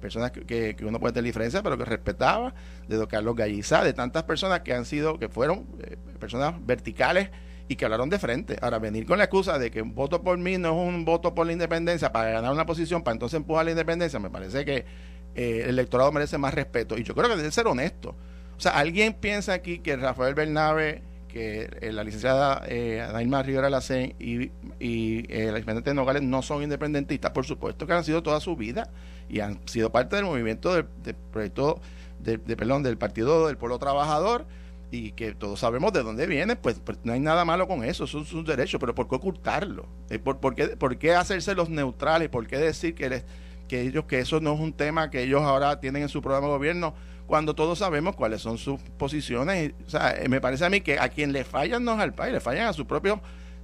personas 0.00 0.30
que, 0.30 0.74
que, 0.74 0.84
uno 0.84 0.98
puede 0.98 1.12
tener 1.12 1.24
diferencia, 1.24 1.62
pero 1.62 1.76
que 1.76 1.84
respetaba, 1.84 2.54
de 2.88 2.96
don 2.96 3.06
Carlos 3.06 3.36
Gallizá, 3.36 3.84
de 3.84 3.92
tantas 3.92 4.22
personas 4.22 4.60
que 4.60 4.72
han 4.72 4.86
sido, 4.86 5.18
que 5.18 5.28
fueron 5.28 5.66
eh, 5.82 5.96
personas 6.18 6.54
verticales 6.64 7.28
y 7.68 7.76
que 7.76 7.84
hablaron 7.84 8.08
de 8.08 8.18
frente. 8.18 8.56
Ahora, 8.62 8.78
venir 8.78 9.04
con 9.04 9.18
la 9.18 9.24
excusa 9.24 9.58
de 9.58 9.70
que 9.70 9.82
un 9.82 9.94
voto 9.94 10.22
por 10.22 10.38
mí 10.38 10.56
no 10.56 10.68
es 10.68 10.88
un 10.94 11.04
voto 11.04 11.34
por 11.34 11.46
la 11.46 11.52
independencia 11.52 12.10
para 12.10 12.30
ganar 12.30 12.52
una 12.52 12.64
posición, 12.64 13.02
para 13.02 13.14
entonces 13.14 13.36
empujar 13.36 13.66
la 13.66 13.72
independencia, 13.72 14.18
me 14.18 14.30
parece 14.30 14.64
que 14.64 14.86
eh, 15.34 15.62
el 15.64 15.70
electorado 15.70 16.10
merece 16.10 16.38
más 16.38 16.54
respeto. 16.54 16.96
Y 16.96 17.02
yo 17.02 17.14
creo 17.14 17.28
que 17.28 17.36
debe 17.36 17.50
ser 17.50 17.66
honesto. 17.66 18.16
O 18.56 18.60
sea, 18.60 18.72
¿alguien 18.72 19.14
piensa 19.14 19.52
aquí 19.52 19.78
que 19.78 19.96
Rafael 19.96 20.34
Bernabe, 20.34 21.02
que 21.28 21.68
eh, 21.80 21.92
la 21.92 22.04
licenciada 22.04 22.62
eh, 22.66 23.06
Rivera 23.44 23.68
Lacén 23.68 24.14
y, 24.18 24.50
y 24.80 25.26
eh, 25.28 25.52
la 25.52 25.74
de 25.74 25.94
Nogales 25.94 26.22
no 26.22 26.42
son 26.42 26.62
independentistas? 26.62 27.32
Por 27.32 27.44
supuesto 27.44 27.86
que 27.86 27.92
han 27.92 28.04
sido 28.04 28.22
toda 28.22 28.40
su 28.40 28.56
vida 28.56 28.90
y 29.28 29.40
han 29.40 29.60
sido 29.66 29.90
parte 29.90 30.16
del 30.16 30.24
movimiento 30.24 30.72
del, 30.74 30.86
proyecto, 31.32 31.80
de, 32.20 32.38
perdón, 32.38 32.82
del 32.82 32.96
Partido 32.96 33.46
del 33.46 33.58
Pueblo 33.58 33.78
Trabajador 33.78 34.46
y 34.90 35.12
que 35.12 35.34
todos 35.34 35.60
sabemos 35.60 35.92
de 35.92 36.02
dónde 36.02 36.26
viene, 36.26 36.56
pues, 36.56 36.80
pues 36.82 36.98
no 37.02 37.12
hay 37.12 37.20
nada 37.20 37.44
malo 37.44 37.66
con 37.66 37.84
eso, 37.84 38.06
son 38.06 38.24
sus 38.24 38.44
derechos, 38.44 38.80
pero 38.80 38.94
¿por 38.94 39.08
qué 39.08 39.16
ocultarlo? 39.16 39.86
Eh, 40.10 40.18
¿Por, 40.18 40.38
por, 40.38 40.54
qué, 40.54 40.68
¿Por, 40.68 40.96
qué, 40.96 41.14
hacerse 41.14 41.54
los 41.54 41.68
neutrales? 41.68 42.28
¿Por 42.28 42.46
qué 42.46 42.56
decir 42.56 42.94
que, 42.94 43.24
que 43.68 43.82
ellos 43.82 44.04
que 44.04 44.20
eso 44.20 44.40
no 44.40 44.54
es 44.54 44.60
un 44.60 44.72
tema 44.72 45.10
que 45.10 45.22
ellos 45.22 45.42
ahora 45.42 45.80
tienen 45.80 46.02
en 46.02 46.08
su 46.08 46.22
programa 46.22 46.46
de 46.46 46.52
gobierno? 46.52 46.94
Cuando 47.26 47.54
todos 47.54 47.78
sabemos 47.78 48.16
cuáles 48.16 48.40
son 48.40 48.58
sus 48.58 48.80
posiciones. 48.98 49.72
O 49.86 49.90
sea, 49.90 50.12
eh, 50.12 50.28
me 50.28 50.40
parece 50.40 50.64
a 50.64 50.70
mí 50.70 50.80
que 50.80 50.98
a 50.98 51.08
quien 51.08 51.32
le 51.32 51.44
fallan 51.44 51.84
no 51.84 51.94
es 51.94 52.00
al 52.00 52.14
país, 52.14 52.32
le 52.32 52.40
fallan 52.40 52.68
a 52.68 52.72
sus 52.72 52.86
propios 52.86 53.18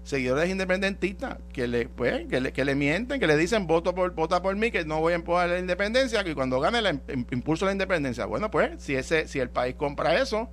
seguidores 0.05 0.51
independentistas 0.51 1.37
que 1.53 1.69
le, 1.69 1.89
pues, 1.89 2.27
que 2.27 2.41
le, 2.41 2.53
que 2.53 2.65
le 2.65 2.75
mienten, 2.75 3.21
que 3.21 3.27
le 3.27 3.37
dicen 3.37 3.67
voto 3.67 3.95
por, 3.95 4.13
vota 4.15 4.43
por 4.43 4.57
mí, 4.57 4.71
que 4.71 4.85
no 4.85 5.01
voy 5.01 5.13
a 5.13 5.17
empujar 5.17 5.49
la 5.49 5.59
independencia, 5.59 6.25
que 6.25 6.35
cuando 6.35 6.59
gane 6.59 6.83
la 6.83 6.91
impulso 7.31 7.67
la 7.67 7.73
independencia. 7.73 8.27
Bueno, 8.27 8.51
pues, 8.51 8.83
si 8.83 8.97
ese, 8.97 9.29
si 9.29 9.39
el 9.39 9.51
país 9.51 9.77
compra 9.77 10.21
eso, 10.21 10.49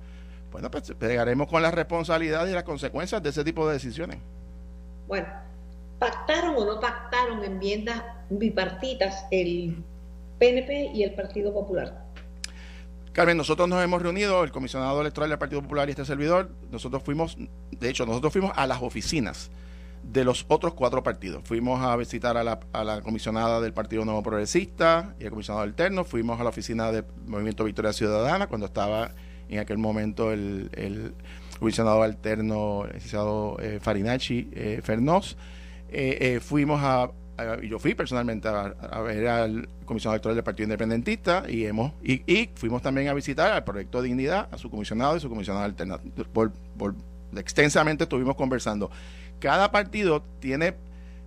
bueno, 0.52 0.70
pues 0.70 0.92
pegaremos 0.98 1.48
con 1.48 1.62
la 1.62 1.70
responsabilidad 1.70 2.46
y 2.46 2.52
las 2.52 2.64
consecuencias 2.64 3.22
de 3.22 3.30
ese 3.30 3.44
tipo 3.44 3.66
de 3.66 3.74
decisiones. 3.74 4.18
Bueno, 5.08 5.26
¿pactaron 5.98 6.54
o 6.56 6.64
no 6.64 6.80
pactaron 6.80 7.44
enmiendas 7.44 8.02
bipartitas 8.28 9.26
el 9.30 9.82
PNP 10.38 10.92
y 10.94 11.02
el 11.02 11.14
Partido 11.14 11.52
Popular? 11.52 12.09
Carmen, 13.20 13.36
nosotros 13.36 13.68
nos 13.68 13.84
hemos 13.84 14.00
reunido, 14.00 14.42
el 14.44 14.50
comisionado 14.50 14.98
electoral 15.02 15.28
del 15.28 15.38
Partido 15.38 15.60
Popular 15.60 15.86
y 15.86 15.90
este 15.90 16.06
servidor, 16.06 16.52
nosotros 16.70 17.02
fuimos, 17.02 17.36
de 17.70 17.90
hecho, 17.90 18.06
nosotros 18.06 18.32
fuimos 18.32 18.50
a 18.56 18.66
las 18.66 18.80
oficinas 18.80 19.50
de 20.02 20.24
los 20.24 20.46
otros 20.48 20.72
cuatro 20.72 21.02
partidos. 21.02 21.42
Fuimos 21.44 21.82
a 21.82 21.94
visitar 21.96 22.38
a 22.38 22.42
la, 22.42 23.02
comisionada 23.02 23.60
del 23.60 23.74
Partido 23.74 24.06
Nuevo 24.06 24.22
Progresista 24.22 25.14
y 25.20 25.24
al 25.24 25.30
comisionado 25.32 25.62
alterno, 25.62 26.04
fuimos 26.04 26.40
a 26.40 26.44
la 26.44 26.48
oficina 26.48 26.92
del 26.92 27.04
Movimiento 27.26 27.64
Victoria 27.64 27.92
Ciudadana 27.92 28.46
cuando 28.46 28.64
estaba 28.64 29.12
en 29.50 29.58
aquel 29.58 29.76
momento 29.76 30.32
el, 30.32 31.12
comisionado 31.58 32.02
alterno, 32.02 32.86
el 32.86 32.94
licenciado 32.94 33.58
eh, 33.60 33.80
Farinacci 33.82 34.48
eh, 34.54 34.80
Fernós. 34.82 35.36
Eh, 35.90 36.40
fuimos 36.42 36.80
a, 36.82 37.10
yo 37.62 37.78
fui 37.78 37.94
personalmente 37.94 38.48
a, 38.48 39.00
ver 39.00 39.28
al 39.28 39.68
comisionado 39.84 40.14
electoral 40.14 40.36
del 40.36 40.44
Partido 40.44 40.64
Independentista 40.64 41.44
y 41.48 41.64
hemos 41.64 41.92
y, 42.02 42.50
fuimos 42.54 42.82
también 42.82 43.08
a 43.08 43.14
visitar 43.14 43.52
al 43.52 43.64
Proyecto 43.64 44.02
Dignidad, 44.02 44.48
a 44.50 44.58
su 44.58 44.70
comisionado 44.70 45.16
y 45.16 45.20
su 45.20 45.28
comisionado 45.28 45.64
alternativo. 45.64 46.24
Por, 46.32 46.52
extensamente 47.36 48.04
estuvimos 48.04 48.36
conversando. 48.36 48.90
Cada 49.38 49.70
partido 49.70 50.22
tiene 50.40 50.74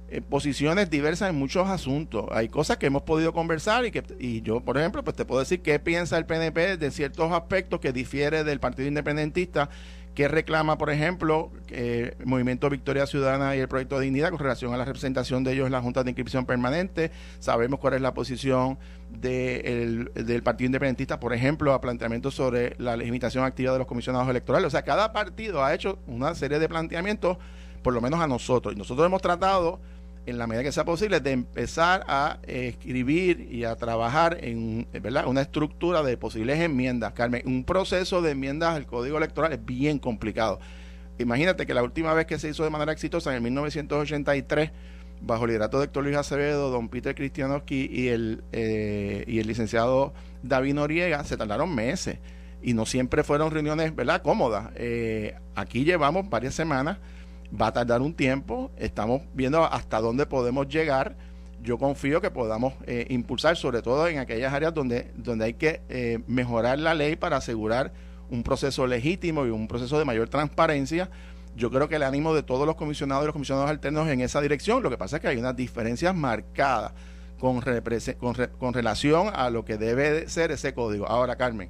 eh, 0.09 0.21
posiciones 0.21 0.89
diversas 0.89 1.29
en 1.29 1.35
muchos 1.35 1.67
asuntos. 1.69 2.25
Hay 2.31 2.49
cosas 2.49 2.77
que 2.77 2.85
hemos 2.85 3.03
podido 3.03 3.33
conversar 3.33 3.85
y 3.85 3.91
que 3.91 4.03
y 4.19 4.41
yo, 4.41 4.61
por 4.61 4.77
ejemplo, 4.77 5.03
pues 5.03 5.15
te 5.15 5.25
puedo 5.25 5.39
decir 5.39 5.61
qué 5.61 5.79
piensa 5.79 6.17
el 6.17 6.25
PNP 6.25 6.77
de 6.77 6.91
ciertos 6.91 7.31
aspectos 7.31 7.79
que 7.79 7.91
difiere 7.93 8.43
del 8.43 8.59
Partido 8.59 8.87
Independentista 8.87 9.69
que 10.15 10.27
reclama, 10.27 10.77
por 10.77 10.91
ejemplo, 10.91 11.51
el 11.69 12.15
Movimiento 12.23 12.69
Victoria 12.69 13.07
Ciudadana 13.07 13.55
y 13.55 13.59
el 13.59 13.67
Proyecto 13.67 13.97
de 13.97 14.05
Dignidad 14.05 14.29
con 14.29 14.39
relación 14.39 14.73
a 14.73 14.77
la 14.77 14.85
representación 14.85 15.43
de 15.43 15.53
ellos 15.53 15.65
en 15.65 15.71
la 15.71 15.81
Junta 15.81 16.03
de 16.03 16.11
Inscripción 16.11 16.45
Permanente. 16.45 17.11
Sabemos 17.39 17.79
cuál 17.79 17.95
es 17.95 18.01
la 18.01 18.13
posición 18.13 18.77
del 19.09 20.41
Partido 20.43 20.67
Independentista, 20.67 21.19
por 21.19 21.33
ejemplo, 21.33 21.73
a 21.73 21.81
planteamientos 21.81 22.35
sobre 22.35 22.75
la 22.77 22.95
limitación 22.95 23.43
activa 23.43 23.73
de 23.73 23.79
los 23.79 23.87
comisionados 23.87 24.29
electorales. 24.29 24.67
O 24.67 24.69
sea, 24.69 24.83
cada 24.83 25.13
partido 25.13 25.63
ha 25.63 25.73
hecho 25.73 25.97
una 26.05 26.35
serie 26.35 26.59
de 26.59 26.69
planteamientos, 26.69 27.37
por 27.81 27.93
lo 27.93 28.01
menos 28.01 28.19
a 28.19 28.27
nosotros. 28.27 28.75
Y 28.75 28.77
nosotros 28.77 29.05
hemos 29.07 29.21
tratado 29.21 29.79
en 30.25 30.37
la 30.37 30.47
medida 30.47 30.63
que 30.63 30.71
sea 30.71 30.85
posible, 30.85 31.19
de 31.19 31.31
empezar 31.31 32.03
a 32.07 32.39
escribir 32.47 33.47
y 33.51 33.65
a 33.65 33.75
trabajar 33.75 34.37
en 34.41 34.87
¿verdad? 34.93 35.27
una 35.27 35.41
estructura 35.41 36.03
de 36.03 36.17
posibles 36.17 36.59
enmiendas. 36.59 37.13
Carmen, 37.13 37.41
un 37.45 37.63
proceso 37.63 38.21
de 38.21 38.31
enmiendas 38.31 38.75
al 38.75 38.85
Código 38.85 39.17
Electoral 39.17 39.53
es 39.53 39.65
bien 39.65 39.99
complicado. 39.99 40.59
Imagínate 41.19 41.65
que 41.65 41.73
la 41.73 41.83
última 41.83 42.13
vez 42.13 42.25
que 42.25 42.39
se 42.39 42.49
hizo 42.49 42.63
de 42.63 42.69
manera 42.69 42.91
exitosa, 42.91 43.29
en 43.31 43.37
el 43.37 43.41
1983, 43.41 44.71
bajo 45.21 45.45
el 45.45 45.49
liderato 45.49 45.79
de 45.79 45.85
Héctor 45.85 46.03
Luis 46.03 46.17
Acevedo, 46.17 46.69
don 46.69 46.89
Peter 46.89 47.15
Cristianowski 47.15 47.89
y 47.91 48.07
el, 48.07 48.43
eh, 48.51 49.23
y 49.27 49.39
el 49.39 49.47
licenciado 49.47 50.13
David 50.41 50.73
Noriega, 50.73 51.23
se 51.23 51.37
tardaron 51.37 51.73
meses 51.73 52.17
y 52.61 52.73
no 52.73 52.85
siempre 52.85 53.23
fueron 53.23 53.51
reuniones 53.51 53.95
¿verdad? 53.95 54.21
cómodas. 54.21 54.71
Eh, 54.75 55.35
aquí 55.55 55.83
llevamos 55.83 56.29
varias 56.29 56.55
semanas 56.55 56.97
va 57.59 57.67
a 57.67 57.73
tardar 57.73 58.01
un 58.01 58.13
tiempo, 58.13 58.71
estamos 58.77 59.21
viendo 59.33 59.63
hasta 59.63 59.99
dónde 59.99 60.25
podemos 60.25 60.67
llegar. 60.67 61.15
Yo 61.61 61.77
confío 61.77 62.19
que 62.19 62.31
podamos 62.31 62.73
eh, 62.85 63.05
impulsar, 63.09 63.55
sobre 63.55 63.81
todo 63.81 64.07
en 64.07 64.19
aquellas 64.19 64.53
áreas 64.53 64.73
donde, 64.73 65.11
donde 65.15 65.45
hay 65.45 65.53
que 65.53 65.81
eh, 65.89 66.19
mejorar 66.27 66.79
la 66.79 66.93
ley 66.93 67.15
para 67.15 67.37
asegurar 67.37 67.93
un 68.29 68.43
proceso 68.43 68.87
legítimo 68.87 69.45
y 69.45 69.49
un 69.49 69.67
proceso 69.67 69.97
de 69.97 70.05
mayor 70.05 70.27
transparencia. 70.29 71.09
Yo 71.55 71.69
creo 71.69 71.87
que 71.87 71.95
el 71.95 72.03
ánimo 72.03 72.33
de 72.33 72.43
todos 72.43 72.65
los 72.65 72.75
comisionados 72.75 73.23
y 73.23 73.27
los 73.27 73.33
comisionados 73.33 73.69
alternos 73.69 74.09
en 74.09 74.21
esa 74.21 74.41
dirección. 74.41 74.81
Lo 74.81 74.89
que 74.89 74.97
pasa 74.97 75.17
es 75.17 75.21
que 75.21 75.27
hay 75.27 75.37
unas 75.37 75.55
diferencias 75.55 76.15
marcadas 76.15 76.93
con, 77.39 77.61
con, 78.19 78.35
con 78.57 78.73
relación 78.73 79.29
a 79.33 79.49
lo 79.49 79.63
que 79.63 79.77
debe 79.77 80.27
ser 80.27 80.51
ese 80.51 80.73
código. 80.73 81.07
Ahora, 81.07 81.35
Carmen, 81.35 81.69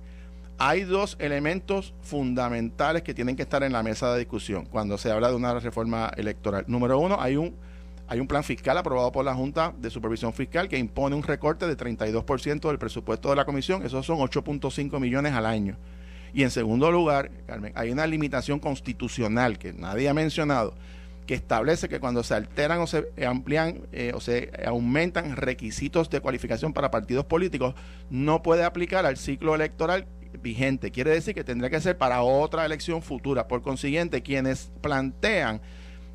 hay 0.58 0.84
dos 0.84 1.16
elementos 1.20 1.93
fundamentales 2.01 3.01
que 3.01 3.14
tienen 3.14 3.36
que 3.36 3.43
estar 3.43 3.64
en 3.64 3.74
la 3.74 3.84
mesa 3.84 4.14
de 4.14 4.20
discusión 4.20 4.66
cuando 4.66 4.97
se 4.97 5.12
habla 5.12 5.30
de 5.30 5.36
una 5.36 5.60
reforma 5.60 6.12
electoral. 6.16 6.66
Número 6.68 6.99
uno, 6.99 7.18
hay 7.20 7.36
un, 7.36 7.56
hay 8.08 8.20
un 8.20 8.28
plan 8.28 8.43
fiscal 8.43 8.78
aprobado 8.78 9.12
por 9.12 9.26
la 9.26 9.34
Junta 9.34 9.74
de 9.78 9.89
Supervisión 9.89 10.34
Fiscal 10.34 10.70
que 10.70 10.78
impone 10.78 11.16
un 11.16 11.24
recorte 11.24 11.68
de 11.68 11.76
32% 11.76 12.68
del 12.68 12.78
presupuesto 12.78 13.30
de 13.30 13.36
la 13.36 13.45
comisión. 13.45 13.84
Esos 13.86 14.06
son 14.06 14.20
8.5 14.20 14.99
millones 14.99 15.34
al 15.34 15.45
año. 15.45 15.78
Y 16.34 16.43
en 16.43 16.51
segundo 16.51 16.91
lugar, 16.91 17.32
Carmen, 17.45 17.74
hay 17.76 17.91
una 17.91 18.08
limitación 18.08 18.60
constitucional 18.60 19.58
que 19.58 19.74
nadie 19.74 20.10
ha 20.10 20.14
mencionado 20.14 20.74
que 21.28 21.36
establece 21.36 21.88
que 21.88 21.99
cuando 21.99 22.24
se 22.24 22.34
alteran 22.34 22.82
o 22.82 22.88
se 22.88 23.06
amplían 23.26 23.82
eh, 23.91 24.12
o 24.14 24.20
se 24.20 24.51
aumentan 24.66 25.38
requisitos 25.38 26.10
de 26.10 26.20
cualificación 26.20 26.74
para 26.74 26.91
partidos 26.91 27.26
políticos, 27.26 27.76
no 28.10 28.43
puede 28.43 28.64
aplicar 28.64 29.06
al 29.06 29.18
ciclo 29.18 29.56
electoral 29.56 30.06
vigente. 30.42 30.92
Quiere 30.92 31.12
decir 31.12 31.34
que 31.34 31.44
tendría 31.44 31.70
que 31.70 31.82
ser 31.82 31.98
para 31.98 32.22
otra 32.22 32.66
elección 32.66 33.02
futura. 33.02 33.48
Por 33.48 33.62
consiguiente, 33.62 34.22
quienes 34.22 34.72
plantean 34.82 35.62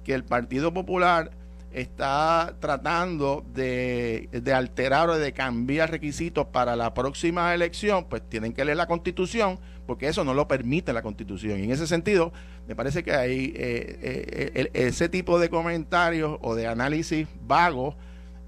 que 0.04 0.14
el 0.14 0.24
Partido 0.24 0.72
Popular 0.72 1.30
está 1.72 2.54
tratando 2.60 3.44
de, 3.52 4.28
alterar 4.54 5.10
o 5.10 5.18
de 5.18 5.32
cambiar 5.32 5.90
requisitos 5.90 6.46
para 6.46 6.76
la 6.76 6.94
próxima 6.94 7.54
elección, 7.54 8.06
pues 8.08 8.22
tienen 8.28 8.52
que 8.52 8.64
leer 8.64 8.76
la 8.76 8.86
constitución, 8.86 9.58
porque 9.86 10.08
eso 10.08 10.24
no 10.24 10.34
lo 10.34 10.48
permite 10.48 10.92
la 10.92 11.02
constitución. 11.02 11.60
Y 11.60 11.64
en 11.64 11.70
ese 11.70 11.86
sentido, 11.86 12.32
me 12.66 12.74
parece 12.74 13.02
que 13.02 13.12
hay 13.12 13.52
eh, 13.56 14.50
eh, 14.54 14.70
ese 14.72 15.08
tipo 15.08 15.38
de 15.38 15.50
comentarios 15.50 16.38
o 16.40 16.54
de 16.54 16.66
análisis 16.66 17.28
vagos, 17.46 17.94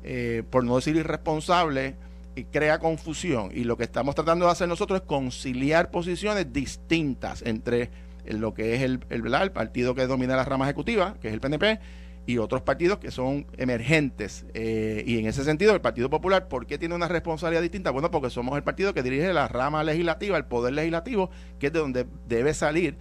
eh, 0.03 0.43
por 0.49 0.64
no 0.64 0.77
decir 0.77 0.97
irresponsable, 0.97 1.97
y 2.35 2.45
crea 2.45 2.78
confusión. 2.78 3.51
Y 3.55 3.64
lo 3.64 3.76
que 3.76 3.85
estamos 3.85 4.14
tratando 4.14 4.47
de 4.47 4.53
hacer 4.53 4.68
nosotros 4.68 5.01
es 5.01 5.07
conciliar 5.07 5.91
posiciones 5.91 6.53
distintas 6.53 7.43
entre 7.43 7.91
lo 8.26 8.55
que 8.55 8.74
es 8.74 8.83
el, 8.83 9.01
el, 9.11 9.35
el 9.35 9.53
partido 9.53 9.95
que 9.95 10.07
domina 10.07 10.37
la 10.37 10.45
rama 10.45 10.64
ejecutiva, 10.64 11.16
que 11.20 11.28
es 11.28 11.35
el 11.35 11.41
PNP, 11.41 11.81
y 12.26 12.39
otros 12.39 12.62
partidos 12.62 12.99
que 12.99 13.11
son 13.11 13.47
emergentes. 13.57 14.47
Eh, 14.55 15.03
y 15.07 15.18
en 15.18 15.26
ese 15.26 15.45
sentido, 15.45 15.74
el 15.74 15.81
Partido 15.81 16.11
Popular, 16.11 16.49
¿por 16.49 16.66
qué 16.66 16.78
tiene 16.78 16.95
una 16.95 17.09
responsabilidad 17.09 17.62
distinta? 17.62 17.91
Bueno, 17.91 18.11
porque 18.11 18.31
somos 18.31 18.57
el 18.57 18.62
partido 18.62 18.95
que 18.95 19.03
dirige 19.03 19.33
la 19.33 19.49
rama 19.49 19.83
legislativa, 19.83 20.37
el 20.37 20.45
poder 20.45 20.74
legislativo, 20.74 21.31
que 21.59 21.68
es 21.68 21.72
de 21.72 21.78
donde 21.78 22.07
debe 22.28 22.55
salir 22.55 22.97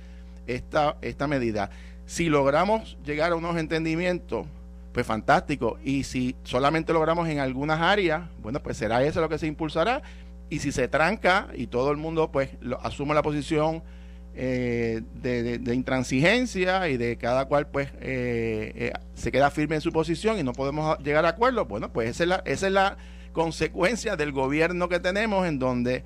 esta, 0.47 0.97
esta 1.01 1.27
medida. 1.27 1.69
Si 2.05 2.27
logramos 2.27 2.97
llegar 3.05 3.31
a 3.33 3.35
unos 3.35 3.57
entendimientos 3.57 4.47
pues 4.99 5.07
fantástico. 5.07 5.79
Y 5.81 6.03
si 6.03 6.35
solamente 6.43 6.91
logramos 6.91 7.29
en 7.29 7.39
algunas 7.39 7.79
áreas, 7.79 8.23
bueno, 8.41 8.61
pues 8.61 8.75
será 8.75 9.01
eso 9.01 9.21
lo 9.21 9.29
que 9.29 9.37
se 9.37 9.47
impulsará. 9.47 10.01
Y 10.49 10.59
si 10.59 10.73
se 10.73 10.89
tranca 10.89 11.47
y 11.55 11.67
todo 11.67 11.91
el 11.91 11.95
mundo 11.95 12.33
pues 12.33 12.49
lo, 12.59 12.81
asume 12.81 13.13
la 13.13 13.21
posición 13.21 13.81
eh, 14.35 15.01
de, 15.13 15.73
intransigencia 15.73 16.89
y 16.89 16.97
de 16.97 17.17
cada 17.17 17.45
cual 17.45 17.67
pues 17.67 17.91
eh, 18.01 18.73
eh, 18.75 18.93
se 19.13 19.31
queda 19.31 19.51
firme 19.51 19.75
en 19.75 19.81
su 19.81 19.93
posición 19.93 20.37
y 20.37 20.43
no 20.43 20.51
podemos 20.51 20.97
llegar 20.99 21.25
a 21.25 21.29
acuerdo, 21.29 21.65
bueno, 21.65 21.93
pues 21.93 22.09
esa 22.09 22.23
es 22.23 22.29
la, 22.29 22.43
esa 22.45 22.67
es 22.67 22.73
la 22.73 22.97
consecuencia 23.31 24.17
del 24.17 24.33
gobierno 24.33 24.89
que 24.89 24.99
tenemos 24.99 25.47
en 25.47 25.59
donde 25.59 26.03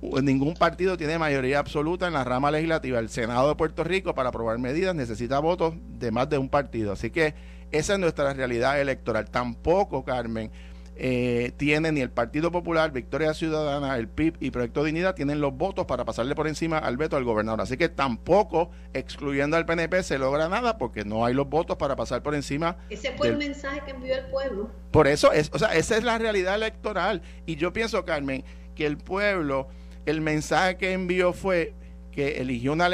ningún 0.00 0.54
partido 0.54 0.96
tiene 0.96 1.16
mayoría 1.16 1.60
absoluta 1.60 2.08
en 2.08 2.14
la 2.14 2.24
rama 2.24 2.50
legislativa. 2.50 2.98
El 2.98 3.08
Senado 3.08 3.48
de 3.50 3.54
Puerto 3.54 3.84
Rico 3.84 4.16
para 4.16 4.30
aprobar 4.30 4.58
medidas 4.58 4.96
necesita 4.96 5.38
votos 5.38 5.74
de 6.00 6.10
más 6.10 6.28
de 6.28 6.38
un 6.38 6.48
partido. 6.48 6.92
Así 6.92 7.10
que 7.10 7.34
esa 7.72 7.94
es 7.94 7.98
nuestra 7.98 8.32
realidad 8.32 8.80
electoral. 8.80 9.30
Tampoco, 9.30 10.04
Carmen, 10.04 10.50
eh, 10.94 11.52
tiene 11.56 11.90
ni 11.90 12.00
el 12.00 12.10
Partido 12.10 12.52
Popular, 12.52 12.92
Victoria 12.92 13.32
Ciudadana, 13.32 13.96
el 13.96 14.08
PIB 14.08 14.36
y 14.40 14.50
Proyecto 14.50 14.84
Dignidad 14.84 15.14
tienen 15.14 15.40
los 15.40 15.56
votos 15.56 15.86
para 15.86 16.04
pasarle 16.04 16.34
por 16.34 16.46
encima 16.46 16.78
al 16.78 16.98
veto 16.98 17.16
al 17.16 17.24
gobernador. 17.24 17.62
Así 17.62 17.78
que 17.78 17.88
tampoco, 17.88 18.70
excluyendo 18.92 19.56
al 19.56 19.64
PNP, 19.64 20.02
se 20.02 20.18
logra 20.18 20.48
nada 20.48 20.76
porque 20.76 21.04
no 21.04 21.24
hay 21.24 21.32
los 21.32 21.48
votos 21.48 21.76
para 21.78 21.96
pasar 21.96 22.22
por 22.22 22.34
encima. 22.34 22.76
Ese 22.90 23.12
fue 23.12 23.28
el 23.28 23.38
mensaje 23.38 23.80
que 23.84 23.92
envió 23.92 24.14
el 24.14 24.26
pueblo. 24.26 24.70
Por 24.90 25.08
eso, 25.08 25.32
es, 25.32 25.50
o 25.54 25.58
sea, 25.58 25.74
esa 25.74 25.96
es 25.96 26.04
la 26.04 26.18
realidad 26.18 26.54
electoral. 26.54 27.22
Y 27.46 27.56
yo 27.56 27.72
pienso, 27.72 28.04
Carmen, 28.04 28.44
que 28.74 28.84
el 28.84 28.98
pueblo, 28.98 29.68
el 30.04 30.20
mensaje 30.20 30.76
que 30.76 30.92
envió 30.92 31.32
fue 31.32 31.74
que 32.12 32.40
eligió 32.40 32.72
una, 32.72 32.88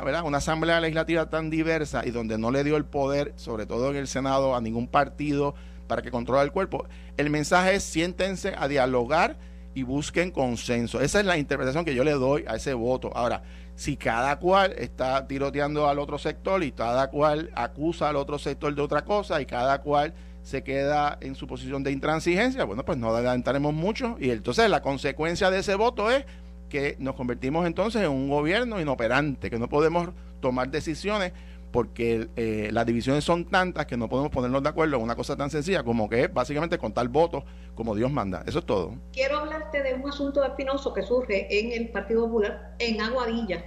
¿verdad? 0.00 0.24
una 0.24 0.38
asamblea 0.38 0.80
legislativa 0.80 1.28
tan 1.28 1.50
diversa 1.50 2.04
y 2.04 2.10
donde 2.10 2.38
no 2.38 2.50
le 2.50 2.64
dio 2.64 2.76
el 2.76 2.84
poder, 2.84 3.32
sobre 3.36 3.66
todo 3.66 3.90
en 3.90 3.96
el 3.96 4.08
Senado, 4.08 4.56
a 4.56 4.60
ningún 4.60 4.88
partido 4.88 5.54
para 5.86 6.02
que 6.02 6.10
controle 6.10 6.42
el 6.42 6.52
cuerpo. 6.52 6.86
El 7.16 7.30
mensaje 7.30 7.74
es 7.74 7.84
siéntense 7.84 8.54
a 8.56 8.66
dialogar 8.68 9.36
y 9.74 9.82
busquen 9.82 10.30
consenso. 10.30 11.00
Esa 11.00 11.20
es 11.20 11.26
la 11.26 11.36
interpretación 11.38 11.84
que 11.84 11.94
yo 11.94 12.02
le 12.02 12.12
doy 12.12 12.44
a 12.48 12.56
ese 12.56 12.74
voto. 12.74 13.10
Ahora, 13.14 13.42
si 13.74 13.96
cada 13.96 14.38
cual 14.38 14.72
está 14.78 15.26
tiroteando 15.26 15.88
al 15.88 15.98
otro 15.98 16.18
sector 16.18 16.62
y 16.62 16.72
cada 16.72 17.08
cual 17.08 17.50
acusa 17.54 18.08
al 18.08 18.16
otro 18.16 18.38
sector 18.38 18.74
de 18.74 18.82
otra 18.82 19.04
cosa 19.04 19.40
y 19.40 19.46
cada 19.46 19.80
cual 19.82 20.14
se 20.42 20.62
queda 20.62 21.18
en 21.20 21.34
su 21.34 21.46
posición 21.46 21.82
de 21.82 21.92
intransigencia, 21.92 22.64
bueno, 22.64 22.84
pues 22.84 22.98
no 22.98 23.14
adelantaremos 23.14 23.72
mucho 23.72 24.16
y 24.18 24.30
entonces 24.30 24.68
la 24.68 24.82
consecuencia 24.82 25.50
de 25.50 25.60
ese 25.60 25.74
voto 25.74 26.10
es 26.10 26.24
que 26.72 26.96
nos 26.98 27.14
convertimos 27.16 27.66
entonces 27.66 28.00
en 28.00 28.08
un 28.08 28.30
gobierno 28.30 28.80
inoperante, 28.80 29.50
que 29.50 29.58
no 29.58 29.68
podemos 29.68 30.08
tomar 30.40 30.70
decisiones 30.70 31.34
porque 31.70 32.28
eh, 32.34 32.70
las 32.72 32.86
divisiones 32.86 33.24
son 33.24 33.44
tantas 33.44 33.84
que 33.84 33.98
no 33.98 34.08
podemos 34.08 34.32
ponernos 34.32 34.62
de 34.62 34.70
acuerdo 34.70 34.96
en 34.96 35.02
una 35.02 35.14
cosa 35.14 35.36
tan 35.36 35.50
sencilla 35.50 35.82
como 35.82 36.08
que 36.08 36.22
es 36.22 36.32
básicamente 36.32 36.78
contar 36.78 37.08
votos 37.08 37.44
como 37.74 37.94
Dios 37.94 38.10
manda. 38.10 38.42
Eso 38.46 38.60
es 38.60 38.64
todo. 38.64 38.94
Quiero 39.12 39.40
hablarte 39.40 39.82
de 39.82 39.92
un 39.92 40.08
asunto 40.08 40.42
espinoso 40.42 40.94
que 40.94 41.02
surge 41.02 41.46
en 41.60 41.72
el 41.72 41.90
Partido 41.90 42.24
Popular 42.24 42.74
en 42.78 43.02
Aguadilla, 43.02 43.66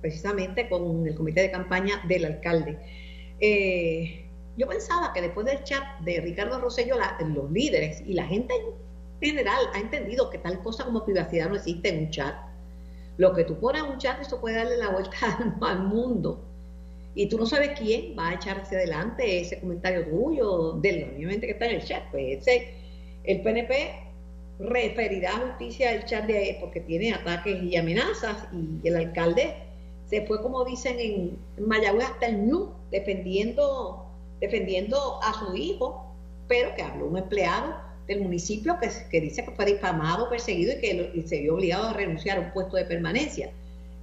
precisamente 0.00 0.68
con 0.68 1.04
el 1.04 1.16
comité 1.16 1.40
de 1.40 1.50
campaña 1.50 2.00
del 2.06 2.26
alcalde. 2.26 2.78
Eh, 3.40 4.30
yo 4.56 4.68
pensaba 4.68 5.12
que 5.12 5.20
después 5.20 5.46
del 5.46 5.64
chat 5.64 5.82
de 6.02 6.20
Ricardo 6.20 6.60
Rosello, 6.60 6.94
los 7.26 7.50
líderes 7.50 8.04
y 8.06 8.14
la 8.14 8.24
gente 8.24 8.54
general 9.22 9.60
ha 9.74 9.78
entendido 9.78 10.30
que 10.30 10.38
tal 10.38 10.62
cosa 10.62 10.84
como 10.84 11.04
privacidad 11.04 11.48
no 11.48 11.56
existe 11.56 11.88
en 11.88 11.98
un 12.04 12.10
chat. 12.10 12.34
Lo 13.16 13.32
que 13.34 13.44
tú 13.44 13.58
pones 13.58 13.82
en 13.82 13.90
un 13.90 13.98
chat, 13.98 14.20
eso 14.20 14.40
puede 14.40 14.56
darle 14.56 14.76
la 14.76 14.90
vuelta 14.90 15.16
al, 15.60 15.82
mundo. 15.84 16.44
y 17.14 17.28
tú 17.28 17.38
no 17.38 17.46
sabes 17.46 17.78
quién 17.78 18.16
va 18.18 18.30
a 18.30 18.34
echar 18.34 18.60
hacia 18.60 18.78
adelante 18.78 19.40
ese 19.40 19.60
comentario 19.60 20.06
tuyo, 20.06 20.72
del 20.80 21.12
obviamente 21.14 21.46
que 21.46 21.52
está 21.52 21.66
en 21.66 21.76
el 21.76 21.84
chat, 21.84 22.04
pues 22.10 22.38
ese, 22.38 22.74
el 23.24 23.42
PNP 23.42 24.12
referirá 24.58 25.36
a 25.36 25.48
justicia 25.48 25.92
el 25.92 26.04
chat 26.04 26.26
de 26.26 26.56
porque 26.60 26.80
tiene 26.80 27.12
ataques 27.12 27.62
y 27.62 27.76
amenazas 27.76 28.48
y 28.52 28.86
el 28.86 28.96
alcalde 28.96 29.54
se 30.08 30.26
fue 30.26 30.42
como 30.42 30.64
dicen 30.64 30.98
en 31.00 31.38
Mayagüez 31.66 32.06
hasta 32.06 32.26
el 32.26 32.46
ñu 32.46 32.70
defendiendo 32.90 34.06
defendiendo 34.40 35.20
a 35.22 35.32
su 35.34 35.56
hijo 35.56 36.06
pero 36.48 36.74
que 36.74 36.82
habló 36.82 37.06
un 37.06 37.18
empleado 37.18 37.74
del 38.06 38.20
municipio 38.20 38.78
que, 38.80 38.90
que 39.10 39.20
dice 39.20 39.44
que 39.44 39.50
fue 39.52 39.64
difamado, 39.64 40.28
perseguido 40.28 40.72
y 40.76 40.80
que 40.80 41.24
se 41.26 41.40
vio 41.40 41.54
obligado 41.54 41.88
a 41.88 41.92
renunciar 41.92 42.38
a 42.38 42.40
un 42.40 42.52
puesto 42.52 42.76
de 42.76 42.84
permanencia. 42.84 43.50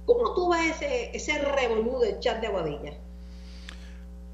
¿Cómo 0.06 0.34
tú 0.34 0.50
ves 0.50 0.76
ese, 0.76 1.16
ese 1.16 1.38
revolú 1.38 2.00
del 2.00 2.18
chat 2.20 2.40
de 2.40 2.46
Aguadilla? 2.48 2.94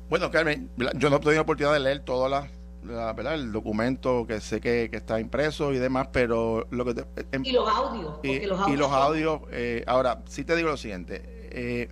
Bueno, 0.09 0.31
Carmen, 0.31 0.71
yo 0.95 1.11
no 1.11 1.17
he 1.17 1.21
tenido 1.21 1.43
oportunidad 1.43 1.75
de 1.75 1.81
leer 1.81 2.01
todo 2.01 2.29
la, 2.29 2.49
¿verdad? 2.83 3.35
el 3.35 3.53
documento 3.53 4.27
que 4.27 4.41
sé 4.41 4.61
que, 4.61 4.89
está 4.93 5.19
impreso 5.21 5.73
y 5.73 5.79
demás, 5.79 6.09
pero 6.13 6.67
lo 6.71 6.85
que... 6.85 7.05
Em, 7.33 7.45
y 7.45 7.53
los 7.53 7.69
audios. 7.69 8.15
Y, 8.23 8.47
los 8.47 8.61
audios, 8.61 8.77
y 8.77 8.77
los 8.77 8.93
audios 8.93 9.41
eh, 9.51 9.85
ahora, 9.87 10.23
sí 10.27 10.45
te 10.45 10.55
digo 10.55 10.69
lo 10.69 10.77
siguiente. 10.77 11.23
Eh, 11.51 11.89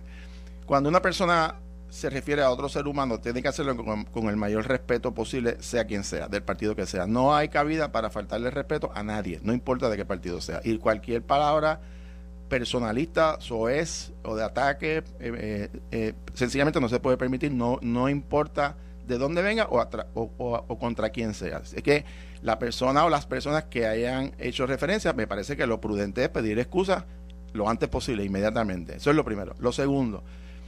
cuando 0.65 0.89
una 0.89 1.01
persona 1.01 1.55
se 1.95 2.09
refiere 2.09 2.41
a 2.41 2.51
otro 2.51 2.67
ser 2.67 2.87
humano, 2.87 3.21
tiene 3.21 3.41
que 3.41 3.47
hacerlo 3.47 3.77
con, 3.77 4.27
el 4.27 4.35
mayor 4.35 4.67
respeto 4.67 5.13
posible, 5.13 5.55
sea 5.61 5.85
quien 5.85 6.03
sea, 6.03 6.27
del 6.27 6.43
partido 6.43 6.75
que 6.75 6.85
sea. 6.85 7.07
No 7.07 7.33
hay 7.33 7.47
cabida 7.47 7.93
para 7.93 8.09
faltarle 8.09 8.51
respeto 8.51 8.91
a 8.93 9.01
nadie, 9.01 9.39
no 9.43 9.53
importa 9.53 9.89
de 9.89 9.95
qué 9.95 10.03
partido 10.03 10.41
sea. 10.41 10.59
Y 10.65 10.77
cualquier 10.77 11.21
palabra 11.23 11.79
personalista, 12.49 13.37
soez 13.39 14.11
o 14.23 14.35
de 14.35 14.43
ataque, 14.43 14.97
eh, 14.97 15.03
eh, 15.21 15.69
eh, 15.91 16.13
sencillamente 16.33 16.81
no 16.81 16.89
se 16.89 16.99
puede 16.99 17.15
permitir, 17.15 17.53
no, 17.53 17.79
no 17.81 18.09
importa 18.09 18.75
de 19.07 19.17
dónde 19.17 19.41
venga 19.41 19.69
o, 19.69 19.79
o, 20.13 20.77
contra 20.77 21.11
quién 21.11 21.33
sea. 21.33 21.61
Es 21.63 21.81
que 21.81 22.03
la 22.41 22.59
persona 22.59 23.05
o 23.05 23.09
las 23.09 23.25
personas 23.25 23.65
que 23.65 23.87
hayan 23.87 24.33
hecho 24.37 24.67
referencia, 24.67 25.13
me 25.13 25.27
parece 25.27 25.55
que 25.55 25.65
lo 25.65 25.79
prudente 25.79 26.25
es 26.25 26.29
pedir 26.29 26.59
excusas 26.59 27.05
lo 27.53 27.69
antes 27.69 27.87
posible, 27.87 28.25
inmediatamente. 28.25 28.97
Eso 28.97 29.11
es 29.11 29.15
lo 29.15 29.23
primero. 29.23 29.55
Lo 29.59 29.71
segundo, 29.71 30.25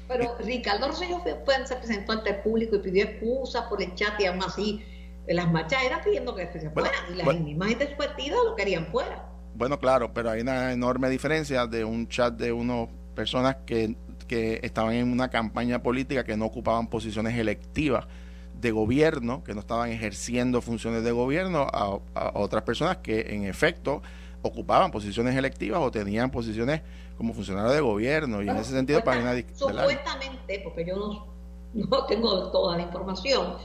pero 0.07 0.37
Ricardo 0.39 0.87
Rosselló 0.87 1.19
fue, 1.19 1.65
se 1.65 1.75
presentó 1.75 2.13
ante 2.13 2.29
el 2.29 2.35
público 2.37 2.77
y 2.77 2.79
pidió 2.79 3.03
excusas 3.03 3.63
por 3.63 3.81
el 3.81 3.93
chat 3.95 4.19
y 4.19 4.25
aún 4.25 4.41
así 4.43 4.83
las 5.27 5.51
marchas 5.51 5.83
eran 5.83 6.01
pidiendo 6.03 6.33
que 6.35 6.47
se 6.47 6.69
fueran 6.69 6.93
y 7.11 7.15
las 7.15 7.39
mismas 7.39 7.69
gente 7.69 7.85
de 7.85 7.91
su 7.91 7.97
partido 7.97 8.43
lo 8.45 8.55
querían 8.55 8.87
fuera. 8.87 9.27
Bueno, 9.55 9.79
claro, 9.79 10.13
pero 10.13 10.29
hay 10.29 10.41
una 10.41 10.71
enorme 10.71 11.09
diferencia 11.09 11.67
de 11.67 11.83
un 11.83 12.07
chat 12.07 12.33
de 12.35 12.51
unas 12.51 12.87
personas 13.15 13.57
que, 13.65 13.95
que 14.27 14.59
estaban 14.63 14.93
en 14.93 15.11
una 15.11 15.29
campaña 15.29 15.81
política 15.81 16.23
que 16.23 16.37
no 16.37 16.45
ocupaban 16.45 16.87
posiciones 16.87 17.37
electivas 17.37 18.05
de 18.53 18.71
gobierno, 18.71 19.43
que 19.43 19.53
no 19.53 19.59
estaban 19.59 19.89
ejerciendo 19.89 20.61
funciones 20.61 21.03
de 21.03 21.11
gobierno, 21.11 21.67
a, 21.73 21.99
a 22.13 22.31
otras 22.35 22.63
personas 22.63 22.97
que 22.97 23.33
en 23.33 23.43
efecto 23.43 24.01
ocupaban 24.41 24.91
posiciones 24.91 25.35
electivas 25.35 25.79
o 25.81 25.91
tenían 25.91 26.31
posiciones 26.31 26.81
como 27.17 27.33
funcionario 27.33 27.71
de 27.71 27.81
gobierno 27.81 28.41
y 28.41 28.49
en 28.49 28.57
ese 28.57 28.71
sentido 28.71 29.03
para 29.03 29.21
una 29.21 29.35
supuestamente 29.53 30.61
porque 30.63 30.85
yo 30.85 30.95
no, 30.95 31.27
no, 31.73 32.05
tengo 32.05 32.51
toda 32.51 32.77
la 32.77 32.83
información 32.83 33.57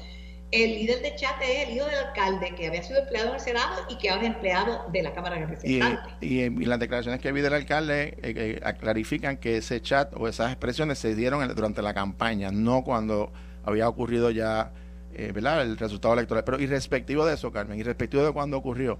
el 0.52 0.74
líder 0.74 1.00
de 1.00 1.14
chat 1.16 1.40
es 1.42 1.68
el 1.68 1.76
hijo 1.76 1.86
del 1.86 1.94
alcalde 1.94 2.54
que 2.54 2.66
había 2.66 2.82
sido 2.82 3.00
empleado 3.00 3.30
en 3.30 3.34
el 3.36 3.40
Senado 3.40 3.86
y 3.88 3.96
que 3.96 4.10
ahora 4.10 4.22
es 4.22 4.34
empleado 4.34 4.84
de 4.92 5.02
la 5.02 5.14
Cámara 5.14 5.36
de 5.36 5.46
Representantes. 5.46 6.14
Y, 6.20 6.40
y, 6.40 6.64
las 6.66 6.78
declaraciones 6.78 7.22
que 7.22 7.32
vi 7.32 7.40
del 7.40 7.54
alcalde 7.54 8.18
eh, 8.22 8.60
eh, 8.62 8.74
clarifican 8.78 9.38
que 9.38 9.56
ese 9.56 9.80
chat 9.80 10.12
o 10.14 10.28
esas 10.28 10.52
expresiones 10.52 10.98
se 10.98 11.14
dieron 11.14 11.54
durante 11.54 11.80
la 11.80 11.94
campaña 11.94 12.50
no 12.50 12.84
cuando 12.84 13.32
había 13.64 13.88
ocurrido 13.88 14.30
ya 14.30 14.72
eh, 15.14 15.32
¿verdad? 15.34 15.62
el 15.62 15.78
resultado 15.78 16.12
electoral. 16.14 16.44
Pero 16.44 16.60
irrespectivo 16.60 17.24
de 17.24 17.34
eso 17.34 17.50
Carmen 17.50 17.78
irrespectivo 17.78 18.22
de 18.22 18.32
cuando 18.32 18.58
ocurrió 18.58 18.98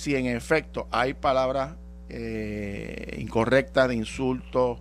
si 0.00 0.16
en 0.16 0.26
efecto 0.26 0.88
hay 0.90 1.12
palabras 1.14 1.74
eh, 2.08 3.16
incorrectas 3.18 3.88
de 3.88 3.94
insulto, 3.94 4.80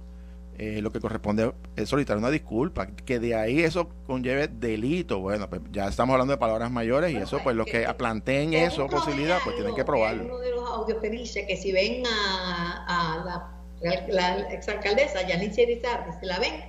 eh, 0.58 0.82
lo 0.82 0.92
que 0.92 1.00
corresponde 1.00 1.54
es 1.76 1.90
solicitar 1.90 2.18
una 2.18 2.30
disculpa, 2.30 2.88
que 2.88 3.20
de 3.20 3.36
ahí 3.36 3.60
eso 3.60 3.90
conlleve 4.08 4.48
delito. 4.48 5.20
Bueno, 5.20 5.50
pues 5.50 5.62
ya 5.72 5.88
estamos 5.88 6.14
hablando 6.14 6.34
de 6.34 6.38
palabras 6.38 6.72
mayores 6.72 7.12
y 7.12 7.18
eso, 7.18 7.40
pues 7.44 7.56
los 7.56 7.66
que 7.66 7.86
planteen 7.98 8.54
eso, 8.54 8.88
posibilidad, 8.88 9.40
pues 9.44 9.56
tienen 9.58 9.76
que 9.76 9.84
probarlo. 9.84 10.24
Uno 10.24 10.40
de 10.40 10.52
los 10.52 10.70
audios 10.70 11.00
que 11.02 11.10
dice 11.10 11.46
que 11.46 11.58
si 11.58 11.72
ven 11.72 12.04
a, 12.08 13.52
la, 13.82 14.48
exalcaldesa 14.52 15.28
Yanice 15.28 15.64
Irizarry, 15.64 16.12
si 16.20 16.26
la 16.26 16.40
ven 16.40 16.64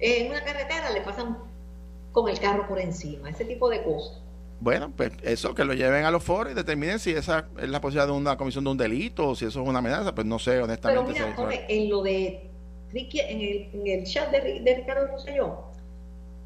en 0.00 0.30
una 0.30 0.42
carretera, 0.42 0.90
le 0.90 1.02
pasan 1.02 1.38
con 2.10 2.28
el 2.28 2.38
carro 2.40 2.66
por 2.66 2.80
encima, 2.80 3.30
ese 3.30 3.44
tipo 3.44 3.70
de 3.70 3.82
cosas. 3.84 4.21
Bueno, 4.62 4.92
pues 4.96 5.10
eso, 5.22 5.56
que 5.56 5.64
lo 5.64 5.74
lleven 5.74 6.04
a 6.04 6.12
los 6.12 6.22
foros 6.22 6.52
y 6.52 6.54
determinen 6.54 7.00
si 7.00 7.10
esa 7.10 7.46
es 7.60 7.68
la 7.68 7.80
posibilidad 7.80 8.06
de 8.06 8.12
una 8.12 8.36
comisión 8.36 8.62
de 8.62 8.70
un 8.70 8.76
delito 8.76 9.30
o 9.30 9.34
si 9.34 9.44
eso 9.44 9.60
es 9.60 9.68
una 9.68 9.80
amenaza, 9.80 10.14
pues 10.14 10.24
no 10.24 10.38
sé, 10.38 10.60
honestamente. 10.60 11.14
Pero 11.14 11.48
mira, 11.48 11.66
en 11.68 11.90
lo 11.90 12.00
de 12.00 12.48
Ricky, 12.92 13.18
en 13.18 13.40
el, 13.40 13.70
en 13.72 14.00
el 14.00 14.06
chat 14.06 14.30
de, 14.30 14.60
de 14.60 14.74
Ricardo 14.76 15.08
Rosselló, 15.08 15.64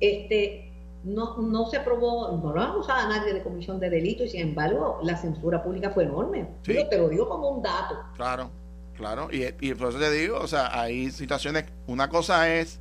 este, 0.01 0.73
no, 1.05 1.37
no 1.37 1.67
se 1.67 1.77
aprobó, 1.77 2.41
no 2.43 2.55
lo 2.55 2.61
han 2.63 2.77
usado 2.77 3.07
a 3.07 3.19
nadie 3.19 3.35
de 3.35 3.43
comisión 3.43 3.79
de 3.79 3.91
delito 3.91 4.25
y 4.25 4.31
sin 4.31 4.41
embargo 4.41 4.99
la 5.03 5.19
censura 5.19 5.63
pública 5.63 5.91
fue 5.91 6.05
enorme. 6.05 6.49
Yo 6.65 6.89
te 6.89 6.97
lo 6.97 7.11
digo 7.11 7.29
como 7.29 7.51
un 7.51 7.63
dato. 7.63 7.99
Claro, 8.17 8.51
claro. 8.97 9.29
Y, 9.31 9.45
y 9.61 9.75
por 9.75 9.91
eso 9.91 9.99
te 9.99 10.11
digo, 10.11 10.39
o 10.41 10.49
sea, 10.49 10.81
hay 10.81 11.11
situaciones, 11.11 11.67
una 11.87 12.09
cosa 12.09 12.51
es 12.55 12.81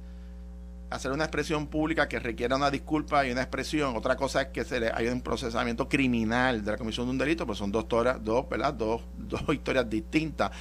hacer 0.90 1.12
una 1.12 1.24
expresión 1.24 1.68
pública 1.68 2.08
que 2.08 2.20
requiera 2.20 2.56
una 2.56 2.72
disculpa 2.72 3.26
y 3.26 3.32
una 3.32 3.42
expresión. 3.42 3.96
Otra 3.96 4.16
cosa 4.16 4.44
es 4.44 4.48
que 4.48 4.64
se 4.64 4.80
le, 4.80 4.92
hay 4.94 5.08
un 5.08 5.22
procesamiento 5.22 5.90
criminal 5.90 6.64
de 6.64 6.72
la 6.72 6.78
comisión 6.78 7.08
de 7.08 7.12
un 7.12 7.18
delito, 7.18 7.46
pues 7.46 7.58
son 7.58 7.72
dos, 7.72 7.84
historias, 7.84 8.24
dos, 8.24 8.48
¿verdad? 8.50 8.74
dos, 8.74 9.02
dos 9.18 9.44
historias 9.50 9.90
distintas. 9.90 10.52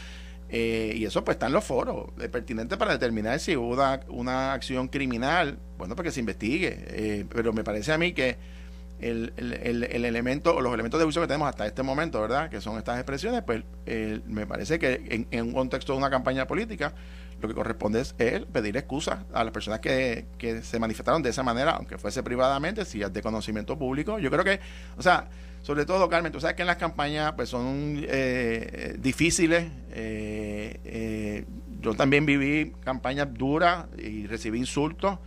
Eh, 0.48 0.94
y 0.96 1.04
eso 1.04 1.24
pues 1.24 1.36
está 1.36 1.46
en 1.46 1.52
los 1.52 1.64
foros, 1.64 2.10
es 2.20 2.28
pertinente 2.28 2.76
para 2.76 2.92
determinar 2.92 3.40
si 3.40 3.56
hubo 3.56 3.76
una, 4.08 4.52
acción 4.52 4.88
criminal, 4.88 5.58
bueno, 5.78 5.96
para 5.96 6.08
que 6.08 6.12
se 6.12 6.20
investigue. 6.20 6.84
Eh, 6.86 7.26
pero 7.28 7.52
me 7.52 7.64
parece 7.64 7.92
a 7.92 7.98
mí 7.98 8.12
que 8.12 8.36
el, 9.10 9.32
el, 9.36 9.84
el, 9.84 10.04
elemento 10.04 10.54
o 10.54 10.60
los 10.60 10.72
elementos 10.72 10.98
de 10.98 11.04
juicio 11.04 11.22
que 11.22 11.28
tenemos 11.28 11.48
hasta 11.48 11.66
este 11.66 11.82
momento, 11.82 12.20
¿verdad? 12.20 12.48
Que 12.48 12.60
son 12.60 12.78
estas 12.78 12.96
expresiones, 12.96 13.42
pues 13.42 13.62
me 14.26 14.46
parece 14.46 14.78
que 14.78 15.26
en, 15.30 15.46
un 15.46 15.52
contexto 15.52 15.92
de 15.92 15.98
una 15.98 16.10
campaña 16.10 16.46
política, 16.46 16.94
lo 17.40 17.48
que 17.48 17.54
corresponde 17.54 18.00
es 18.00 18.14
pedir 18.46 18.76
excusas 18.76 19.20
a 19.32 19.44
las 19.44 19.52
personas 19.52 19.80
que, 19.80 20.26
se 20.62 20.78
manifestaron 20.78 21.22
de 21.22 21.30
esa 21.30 21.42
manera, 21.42 21.72
aunque 21.72 21.98
fuese 21.98 22.22
privadamente, 22.22 22.84
si 22.84 23.02
es 23.02 23.12
de 23.12 23.22
conocimiento 23.22 23.78
público. 23.78 24.18
Yo 24.18 24.30
creo 24.30 24.44
que, 24.44 24.60
o 24.96 25.02
sea, 25.02 25.28
sobre 25.62 25.86
todo, 25.86 26.08
Carmen, 26.08 26.32
tú 26.32 26.40
sabes 26.40 26.56
que 26.56 26.62
en 26.62 26.68
las 26.68 26.76
campañas 26.76 27.32
pues 27.34 27.48
son 27.48 28.04
eh, 28.08 28.96
difíciles. 28.98 29.64
Eh, 29.92 30.80
eh, 30.84 31.44
yo 31.80 31.94
también 31.94 32.26
viví 32.26 32.72
campañas 32.80 33.32
duras 33.32 33.86
y 33.98 34.26
recibí 34.26 34.58
insultos. 34.58 35.18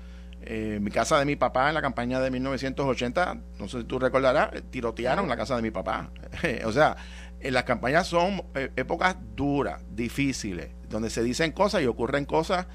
En 0.49 0.83
mi 0.83 0.91
casa 0.91 1.19
de 1.19 1.25
mi 1.25 1.35
papá 1.35 1.67
en 1.67 1.75
la 1.75 1.81
campaña 1.81 2.19
de 2.19 2.31
1980, 2.31 3.37
no 3.59 3.67
sé 3.67 3.79
si 3.79 3.83
tú 3.83 3.99
recordarás, 3.99 4.51
tirotearon 4.69 5.27
la 5.27 5.37
casa 5.37 5.55
de 5.55 5.61
mi 5.61 5.71
papá. 5.71 6.09
o 6.65 6.71
sea, 6.71 6.95
en 7.39 7.53
las 7.53 7.63
campañas 7.63 8.07
son 8.07 8.43
épocas 8.75 9.17
duras, 9.35 9.83
difíciles 9.91 10.77
donde 10.89 11.09
se 11.09 11.23
dicen 11.23 11.51
cosas 11.51 11.81
y 11.81 11.85
ocurren 11.85 12.25
cosas, 12.25 12.67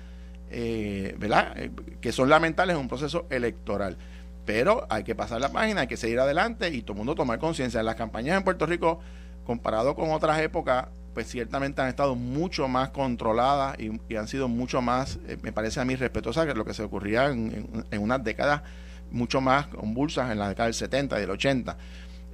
eh, 0.51 1.15
¿verdad? 1.19 1.53
Eh, 1.57 1.71
que 2.01 2.13
son 2.13 2.29
lamentables 2.29 2.75
en 2.75 2.81
un 2.81 2.89
proceso 2.89 3.27
electoral. 3.31 3.97
Pero 4.45 4.87
hay 4.91 5.05
que 5.05 5.15
pasar 5.15 5.41
la 5.41 5.51
página, 5.51 5.83
hay 5.83 5.87
que 5.87 5.97
seguir 5.97 6.19
adelante 6.19 6.69
y 6.69 6.83
todo 6.83 6.93
el 6.93 6.99
mundo 6.99 7.15
tomar 7.15 7.39
conciencia. 7.39 7.83
Las 7.83 7.95
campañas 7.95 8.37
en 8.37 8.45
Puerto 8.45 8.67
Rico, 8.67 9.01
comparado 9.45 9.95
con 9.95 10.11
otras 10.11 10.41
épocas, 10.41 10.89
pues 11.15 11.29
ciertamente 11.29 11.83
han 11.83 11.89
estado 11.89 12.15
mucho 12.15 12.69
más 12.69 12.91
controladas 12.91 13.77
y, 13.79 14.17
han 14.17 14.29
sido 14.29 14.49
mucho 14.49 14.83
más, 14.83 15.19
eh, 15.29 15.37
me 15.43 15.53
parece 15.53 15.81
a 15.81 15.85
mí, 15.85 15.97
respetuosas 15.97 16.47
que 16.47 16.55
lo 16.55 16.65
que 16.65 16.75
se 16.75 16.83
ocurría 16.83 17.29
en, 17.29 17.85
en 17.91 18.03
unas 18.03 18.23
décadas 18.25 18.63
mucho 19.11 19.41
más 19.41 19.67
convulsas 19.69 20.31
en 20.31 20.39
la 20.39 20.49
década 20.49 20.67
del 20.67 20.75
70 20.75 21.19
y 21.19 21.21
del 21.21 21.31
80. 21.31 21.77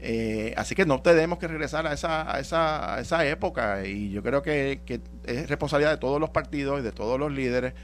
Eh, 0.00 0.54
así 0.56 0.74
que 0.74 0.86
no 0.86 1.02
tenemos 1.02 1.38
que 1.38 1.48
regresar 1.48 1.86
a 1.86 1.92
esa, 1.92 2.32
a 2.32 2.38
esa, 2.38 2.94
a 2.94 3.00
esa 3.00 3.26
época 3.26 3.84
y 3.84 4.10
yo 4.10 4.22
creo 4.22 4.42
que, 4.42 4.80
es 5.24 5.48
responsabilidad 5.48 5.90
de 5.90 5.96
todos 5.98 6.20
los 6.20 6.30
partidos 6.30 6.80
y 6.80 6.82
de 6.82 6.92
todos 6.92 7.18
los 7.18 7.32
líderes 7.32 7.74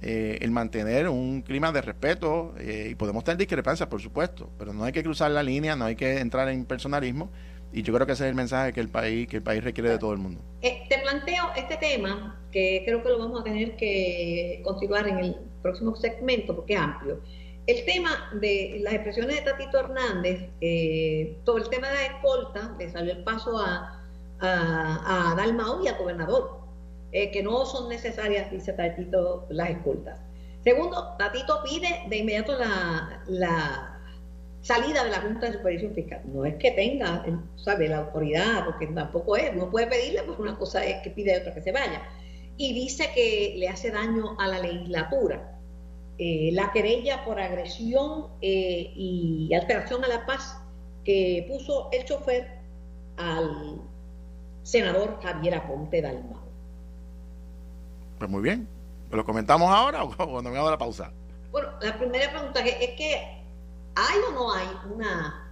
eh, 0.00 0.38
el 0.42 0.52
mantener 0.52 1.08
un 1.08 1.42
clima 1.42 1.72
de 1.72 1.80
respeto 1.80 2.54
eh, 2.58 2.88
y 2.92 2.94
podemos 2.94 3.24
tener 3.24 3.38
discrepancias, 3.38 3.88
por 3.88 4.00
supuesto, 4.00 4.50
pero 4.58 4.72
no 4.72 4.84
hay 4.84 4.92
que 4.92 5.02
cruzar 5.02 5.30
la 5.32 5.42
línea, 5.42 5.74
no 5.74 5.86
hay 5.86 5.96
que 5.96 6.18
entrar 6.20 6.48
en 6.50 6.64
personalismo 6.66 7.30
y 7.76 7.82
yo 7.82 7.92
creo 7.92 8.06
que 8.06 8.14
ese 8.14 8.24
es 8.24 8.30
el 8.30 8.34
mensaje 8.34 8.72
que 8.72 8.80
el 8.80 8.88
país 8.88 9.28
que 9.28 9.36
el 9.36 9.42
país 9.42 9.62
requiere 9.62 9.90
de 9.90 9.98
todo 9.98 10.12
el 10.12 10.18
mundo. 10.18 10.40
te 10.62 10.98
planteo 11.02 11.44
este 11.56 11.76
tema 11.76 12.40
que 12.50 12.82
creo 12.86 13.02
que 13.02 13.10
lo 13.10 13.18
vamos 13.18 13.42
a 13.42 13.44
tener 13.44 13.76
que 13.76 14.62
continuar 14.64 15.06
en 15.06 15.18
el 15.18 15.36
próximo 15.60 15.94
segmento 15.94 16.56
porque 16.56 16.72
es 16.72 16.80
amplio. 16.80 17.20
El 17.66 17.84
tema 17.84 18.30
de 18.40 18.78
las 18.80 18.94
expresiones 18.94 19.36
de 19.36 19.42
Tatito 19.42 19.78
Hernández, 19.78 20.48
eh, 20.62 21.36
todo 21.44 21.58
el 21.58 21.68
tema 21.68 21.88
de 21.88 21.94
la 21.96 22.06
escolta, 22.06 22.74
le 22.78 22.88
salió 22.90 23.12
el 23.12 23.24
paso 23.24 23.58
a, 23.58 24.02
a, 24.40 25.34
a 25.36 25.46
y 25.84 25.88
al 25.88 25.98
gobernador, 25.98 26.60
eh, 27.12 27.30
que 27.30 27.42
no 27.42 27.66
son 27.66 27.90
necesarias, 27.90 28.50
dice 28.50 28.72
Tatito, 28.72 29.46
las 29.50 29.68
escoltas. 29.68 30.18
Segundo, 30.64 31.14
Tatito 31.18 31.62
pide 31.62 32.06
de 32.08 32.16
inmediato 32.16 32.56
la 33.26 33.95
salida 34.66 35.04
de 35.04 35.10
la 35.10 35.20
Junta 35.20 35.46
de 35.46 35.52
Supervisión 35.52 35.94
Fiscal. 35.94 36.22
No 36.24 36.44
es 36.44 36.56
que 36.56 36.72
tenga, 36.72 37.24
sabe, 37.54 37.88
la 37.88 37.98
autoridad, 37.98 38.64
porque 38.64 38.88
tampoco 38.88 39.36
es, 39.36 39.54
no 39.54 39.70
puede 39.70 39.86
pedirle, 39.86 40.22
pues 40.24 40.38
una 40.40 40.58
cosa 40.58 40.84
es 40.84 41.02
que 41.02 41.10
pide 41.10 41.38
otra 41.38 41.54
que 41.54 41.62
se 41.62 41.70
vaya. 41.70 42.02
Y 42.56 42.74
dice 42.74 43.10
que 43.14 43.54
le 43.56 43.68
hace 43.68 43.92
daño 43.92 44.36
a 44.40 44.48
la 44.48 44.58
legislatura. 44.58 45.56
Eh, 46.18 46.50
la 46.52 46.72
querella 46.72 47.24
por 47.24 47.38
agresión 47.38 48.26
eh, 48.40 48.90
y 48.96 49.54
alteración 49.54 50.02
a 50.04 50.08
la 50.08 50.26
paz 50.26 50.58
que 51.04 51.46
puso 51.48 51.88
el 51.92 52.04
chofer 52.04 52.48
al 53.18 53.80
senador 54.62 55.20
Javier 55.22 55.54
Aponte 55.54 56.02
Dalmau. 56.02 56.40
Pues 58.18 58.30
muy 58.30 58.42
bien. 58.42 58.66
¿Lo 59.12 59.24
comentamos 59.24 59.70
ahora 59.70 60.02
o 60.02 60.16
cuando 60.16 60.50
me 60.50 60.58
hago 60.58 60.70
la 60.70 60.78
pausa? 60.78 61.12
Bueno, 61.52 61.68
la 61.80 61.96
primera 61.96 62.30
pregunta 62.30 62.60
es, 62.60 62.90
que 62.96 63.35
¿hay 63.96 64.18
o 64.28 64.32
no 64.32 64.52
hay 64.52 64.68
una, 64.94 65.50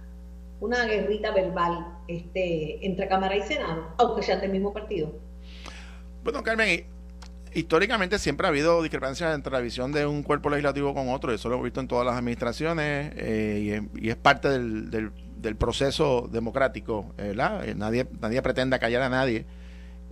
una 0.59 0.85
guerrita 0.85 1.31
verbal 1.31 1.97
este, 2.07 2.85
entre 2.85 3.07
Cámara 3.07 3.35
y 3.35 3.41
Senado, 3.41 3.93
aunque 3.97 4.23
sean 4.23 4.39
del 4.39 4.51
mismo 4.51 4.71
partido? 4.71 5.11
Bueno, 6.23 6.43
Carmen, 6.43 6.85
históricamente 7.53 8.19
siempre 8.19 8.47
ha 8.47 8.49
habido 8.49 8.81
discrepancias 8.81 9.33
entre 9.33 9.51
la 9.51 9.59
visión 9.59 9.91
de 9.91 10.05
un 10.05 10.23
cuerpo 10.23 10.49
legislativo 10.49 10.93
con 10.93 11.09
otro, 11.09 11.33
eso 11.33 11.49
lo 11.49 11.55
hemos 11.55 11.65
visto 11.65 11.79
en 11.79 11.87
todas 11.87 12.05
las 12.05 12.15
administraciones 12.15 13.13
eh, 13.15 13.81
y, 13.95 14.09
es, 14.09 14.15
parte 14.15 14.49
del, 14.49 14.89
del, 14.89 15.55
proceso 15.55 16.29
democrático, 16.31 17.13
¿verdad? 17.17 17.67
Eh, 17.67 17.75
nadie, 17.75 18.07
nadie 18.19 18.41
pretende 18.41 18.79
callar 18.79 19.03
a 19.03 19.09
nadie. 19.09 19.45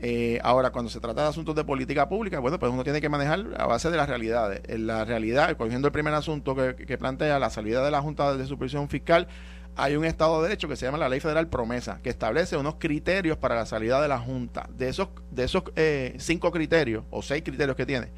Eh, 0.06 0.38
ahora, 0.43 0.72
cuando 0.72 0.91
se 0.91 0.99
trata 0.99 1.24
de 1.24 1.30
asuntos 1.30 1.56
de 1.56 1.64
política 1.64 2.10
pública, 2.10 2.39
bueno, 2.39 2.60
pues 2.60 2.70
uno 2.70 2.84
tiene 2.84 2.99
que 2.99 3.08
manejar 3.08 3.45
a 3.58 3.68
base 3.68 3.89
de 3.89 3.95
las 3.95 4.10
realidades. 4.10 4.62
En 4.68 4.86
la 4.86 5.06
realidad, 5.06 5.56
cogiendo 5.56 5.88
el 5.88 5.93
primer 5.93 6.14
asunto 6.14 6.58
que, 6.58 6.97
plantea 6.97 7.39
la 7.39 7.49
salida 7.49 7.86
de 7.86 7.89
la 7.89 8.01
Junta 8.01 8.36
de 8.36 8.45
Supervisión 8.45 8.89
Fiscal, 8.89 9.30
hay 9.78 9.95
un 9.95 10.04
Estado 10.04 10.41
de 10.41 10.49
Derecho 10.49 10.68
que 10.68 10.76
se 10.76 10.86
llama 10.86 10.97
la 10.97 11.08
Ley 11.08 11.22
Federal 11.22 11.47
Promesa, 11.47 12.01
que 12.04 12.10
establece 12.10 12.58
unos 12.58 12.76
criterios 12.80 13.38
para 13.38 13.56
la 13.56 13.66
salida 13.66 14.01
de 14.01 14.10
la 14.10 14.20
Junta. 14.20 14.68
De 14.78 14.89
esos, 14.89 15.08
de 15.32 15.45
esos 15.45 15.64
eh, 15.78 16.16
cinco 16.18 16.51
criterios, 16.51 17.06
o 17.10 17.22
seis 17.22 17.41
criterios 17.41 17.78
que 17.78 17.86
tiene, 17.86 18.10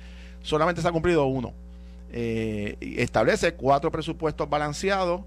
solamente 0.41 0.81
se 0.81 0.87
ha 0.87 0.91
cumplido 0.91 1.27
uno. 1.27 1.53
Eh, 2.11 2.77
establece 2.97 3.53
cuatro 3.53 3.91
presupuestos 3.91 4.49
balanceados, 4.49 5.21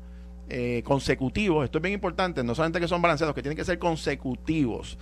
consecutivos. 0.83 1.67
Esto 1.67 1.79
es 1.79 1.83
bien 1.83 1.95
importante, 1.95 2.43
no 2.43 2.55
solamente 2.55 2.81
que 2.81 2.89
son 2.89 3.01
balanceados, 3.01 3.33
que 3.35 3.43
tienen 3.43 3.57
que 3.57 3.65
ser 3.65 3.79
consecutivos. 3.79 4.99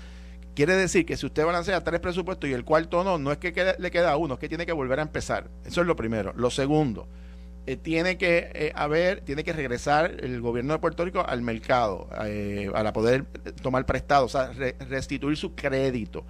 Quiere 0.56 0.74
decir 0.74 1.04
que 1.04 1.18
si 1.18 1.26
usted 1.26 1.44
balancea 1.44 1.84
tres 1.84 2.00
presupuestos 2.00 2.48
y 2.48 2.54
el 2.54 2.64
cuarto 2.64 3.04
no, 3.04 3.18
no 3.18 3.30
es 3.30 3.36
que 3.36 3.74
le 3.78 3.90
queda 3.90 4.16
uno, 4.16 4.34
es 4.34 4.40
que 4.40 4.48
tiene 4.48 4.64
que 4.64 4.72
volver 4.72 4.98
a 5.00 5.02
empezar. 5.02 5.50
Eso 5.66 5.82
es 5.82 5.86
lo 5.86 5.94
primero. 5.96 6.32
Lo 6.34 6.50
segundo, 6.50 7.06
eh, 7.66 7.76
tiene 7.76 8.16
que 8.16 8.50
eh, 8.54 8.72
haber, 8.74 9.20
tiene 9.20 9.44
que 9.44 9.52
regresar 9.52 10.16
el 10.18 10.40
gobierno 10.40 10.72
de 10.72 10.78
Puerto 10.78 11.04
Rico 11.04 11.22
al 11.28 11.42
mercado 11.42 12.08
eh, 12.24 12.70
para 12.72 12.94
poder 12.94 13.24
tomar 13.60 13.84
prestado, 13.84 14.24
o 14.24 14.28
sea, 14.30 14.50
restituir 14.88 15.36
su 15.36 15.54
crédito. 15.54 16.24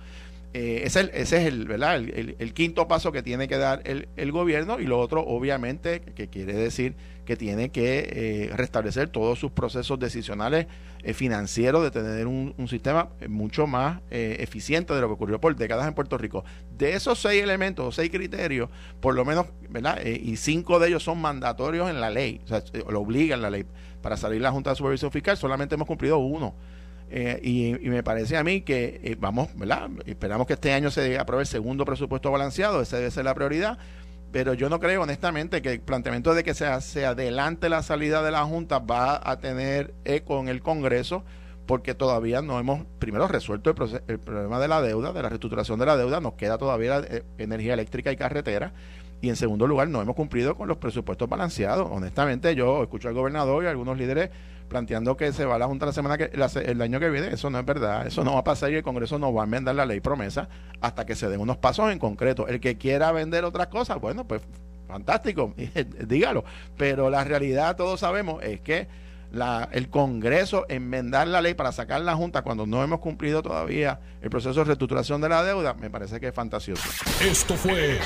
Ese, 0.57 1.11
es 1.13 1.33
el, 1.33 1.67
¿verdad? 1.67 1.97
El, 1.97 2.55
quinto 2.55 2.89
paso 2.89 3.13
que 3.13 3.23
tiene 3.23 3.49
que 3.49 3.59
dar 3.59 3.83
el, 3.85 4.09
el 4.17 4.33
gobierno 4.33 4.81
y 4.81 4.85
lo 4.85 4.99
otro, 4.99 5.23
obviamente, 5.23 6.01
que 6.01 6.29
quiere 6.29 6.55
decir 6.55 6.97
que 7.27 7.37
tiene 7.37 7.71
que 7.71 8.09
eh, 8.11 8.51
restablecer 8.57 9.09
todos 9.11 9.39
sus 9.39 9.51
procesos 9.51 9.99
decisionales 9.99 10.67
eh, 11.03 11.13
financieros, 11.13 11.83
de 11.83 11.91
tener 11.91 12.27
un, 12.27 12.55
sistema 12.69 13.11
eh, 13.21 13.29
mucho 13.29 13.67
más 13.67 14.01
eficiente 14.11 14.95
de 14.95 15.01
lo 15.01 15.09
que 15.09 15.15
ocurrió 15.15 15.41
por 15.41 15.55
décadas 15.55 15.87
en 15.87 15.93
Puerto 15.93 16.17
Rico. 16.17 16.45
De 16.79 16.95
esos 16.95 17.19
seis 17.19 17.43
elementos 17.43 17.87
o 17.87 17.93
seis 17.93 18.11
criterios, 18.11 18.71
por 19.01 19.15
lo 19.15 19.25
menos, 19.25 19.47
¿verdad? 19.69 20.03
y 20.05 20.37
cinco 20.37 20.79
de 20.79 20.89
ellos 20.89 21.03
son 21.03 21.21
mandatorios 21.21 21.91
en 21.91 22.01
la 22.01 22.11
ley, 22.11 22.41
o 22.45 22.49
sea, 22.49 22.63
lo 22.89 23.01
obligan 23.01 23.43
la 23.43 23.51
ley. 23.51 23.67
Para 24.01 24.17
salir 24.17 24.41
la 24.41 24.53
Junta 24.53 24.71
de 24.71 24.77
Supervisión 24.77 25.11
Fiscal 25.11 25.37
solamente 25.37 25.75
hemos 25.75 25.89
cumplido 25.89 26.19
uno. 26.19 26.55
Y, 27.11 27.75
me 27.83 28.03
parece 28.03 28.37
a 28.37 28.45
mí 28.45 28.63
que 28.63 29.17
vamos, 29.21 29.49
¿verdad? 29.57 29.89
Esperamos 30.07 30.47
que 30.47 30.55
este 30.55 30.73
año 30.73 30.91
se 30.91 31.19
apruebe 31.19 31.43
el 31.43 31.49
segundo 31.49 31.85
presupuesto 31.85 32.31
balanceado, 32.31 32.83
esa 32.83 32.97
debe 32.97 33.11
ser 33.11 33.25
la 33.25 33.35
prioridad, 33.35 33.79
pero 34.33 34.55
yo 34.55 34.69
no 34.69 34.81
creo 34.81 35.03
honestamente 35.03 35.63
que 35.63 35.73
el 35.73 35.81
planteamiento 35.81 36.35
de 36.35 36.45
que 36.45 36.55
se, 36.55 36.81
se 36.81 37.07
adelante 37.07 37.69
la 37.69 37.83
salida 37.83 38.23
de 38.23 38.31
la 38.31 38.45
Junta 38.45 38.81
va 38.81 39.21
a 39.23 39.39
tener 39.39 39.95
eco 40.05 40.41
en 40.41 40.49
el 40.49 40.63
Congreso 40.63 41.25
porque 41.67 41.95
todavía 41.95 42.43
no 42.43 42.59
hemos, 42.59 42.87
primero, 42.99 43.27
resuelto 43.29 43.71
el, 43.71 44.19
problema 44.19 44.59
de 44.61 44.69
la 44.69 44.81
deuda, 44.81 45.13
de 45.13 45.23
la 45.23 45.29
reestructuración 45.29 45.79
de 45.79 45.87
la 45.87 45.97
deuda, 45.97 46.21
nos 46.21 46.35
queda 46.35 46.59
todavía 46.59 47.01
eh, 47.01 47.25
energía 47.39 47.75
eléctrica 47.75 48.13
y 48.13 48.17
carretera, 48.17 48.73
y 49.21 49.29
en 49.29 49.37
segundo 49.37 49.67
lugar, 49.67 49.89
no 49.89 50.01
hemos 50.01 50.15
cumplido 50.15 50.57
con 50.57 50.69
los 50.69 50.77
presupuestos 50.77 51.29
balanceados. 51.29 51.89
Honestamente, 51.91 52.55
yo 52.55 52.83
escucho 52.83 53.09
al 53.09 53.15
gobernador 53.15 53.65
y 53.65 53.67
a 53.67 53.71
algunos 53.71 53.99
líderes 53.99 54.31
planteando 54.69 55.17
que 55.17 55.33
se 55.33 55.45
va 55.45 55.57
a 55.57 55.59
la 55.59 55.67
Junta 55.67 55.87
la 55.87 55.93
semana 55.93 56.19
que 56.19 56.31
el 56.35 56.83
año 56.83 57.01
que 57.01 57.11
viene, 57.11 57.29
eso 57.29 57.51
no 57.51 57.59
es 57.59 57.65
verdad, 57.65 58.07
eso 58.07 58.25
no 58.25 58.35
va 58.35 58.41
a 58.41 58.45
pasar 58.45 58.71
y 58.71 58.77
el 58.77 58.83
Congreso 58.83 59.19
no 59.19 59.33
va 59.33 59.43
a 59.43 59.45
enmendar 59.45 59.75
la 59.75 59.87
ley 59.87 60.01
promesa 60.01 60.49
hasta 60.81 61.07
que 61.07 61.15
se 61.15 61.29
den 61.29 61.41
unos 61.41 61.57
pasos 61.57 61.91
en 61.91 61.99
concreto. 61.99 62.49
El 62.49 62.61
que 62.61 62.77
quiera 62.77 63.13
vender 63.13 63.45
otras 63.45 63.69
cosas, 63.69 64.01
bueno, 64.01 64.27
pues 64.27 64.43
fantástico, 64.87 65.55
dígalo, 66.07 66.45
pero 66.77 67.11
la 67.11 67.25
realidad 67.25 67.77
todos 67.77 68.01
sabemos 68.01 68.43
es 68.43 68.61
que 68.61 68.89
el 69.73 69.91
Congreso 69.91 70.67
enmendar 70.69 71.29
la 71.29 71.41
ley 71.41 71.55
para 71.55 71.73
sacar 71.73 72.01
la 72.01 72.15
Junta 72.15 72.43
cuando 72.43 72.67
no 72.67 72.83
hemos 72.83 73.01
cumplido 73.01 73.43
todavía 73.43 74.01
el 74.23 74.31
proceso 74.31 74.61
de 74.61 74.65
reestructuración 74.65 75.21
de 75.21 75.29
la 75.29 75.43
deuda, 75.43 75.75
me 75.75 75.91
parece 75.91 76.21
que 76.21 76.29
es 76.29 76.35
fantasioso. 76.35 76.83
Esto 77.21 77.55
fue 77.55 77.99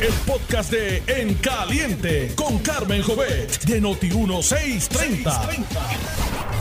el 0.00 0.12
podcast 0.26 0.72
de 0.72 1.02
En 1.06 1.34
Caliente 1.34 2.32
con 2.36 2.58
Carmen 2.58 3.02
Jovet 3.02 3.62
de 3.64 3.82
Noti1630. 3.82 5.66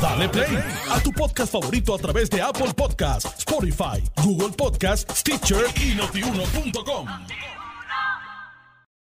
Dale 0.01 0.29
play 0.29 0.57
a 0.89 0.99
tu 0.99 1.11
podcast 1.11 1.51
favorito 1.51 1.93
a 1.93 1.97
través 1.97 2.29
de 2.29 2.41
Apple 2.41 2.73
Podcasts, 2.75 3.39
Spotify, 3.39 4.03
Google 4.23 4.49
Podcasts, 4.49 5.19
Stitcher 5.19 5.65
y 5.79 5.95
notiuno.com. 5.95 7.60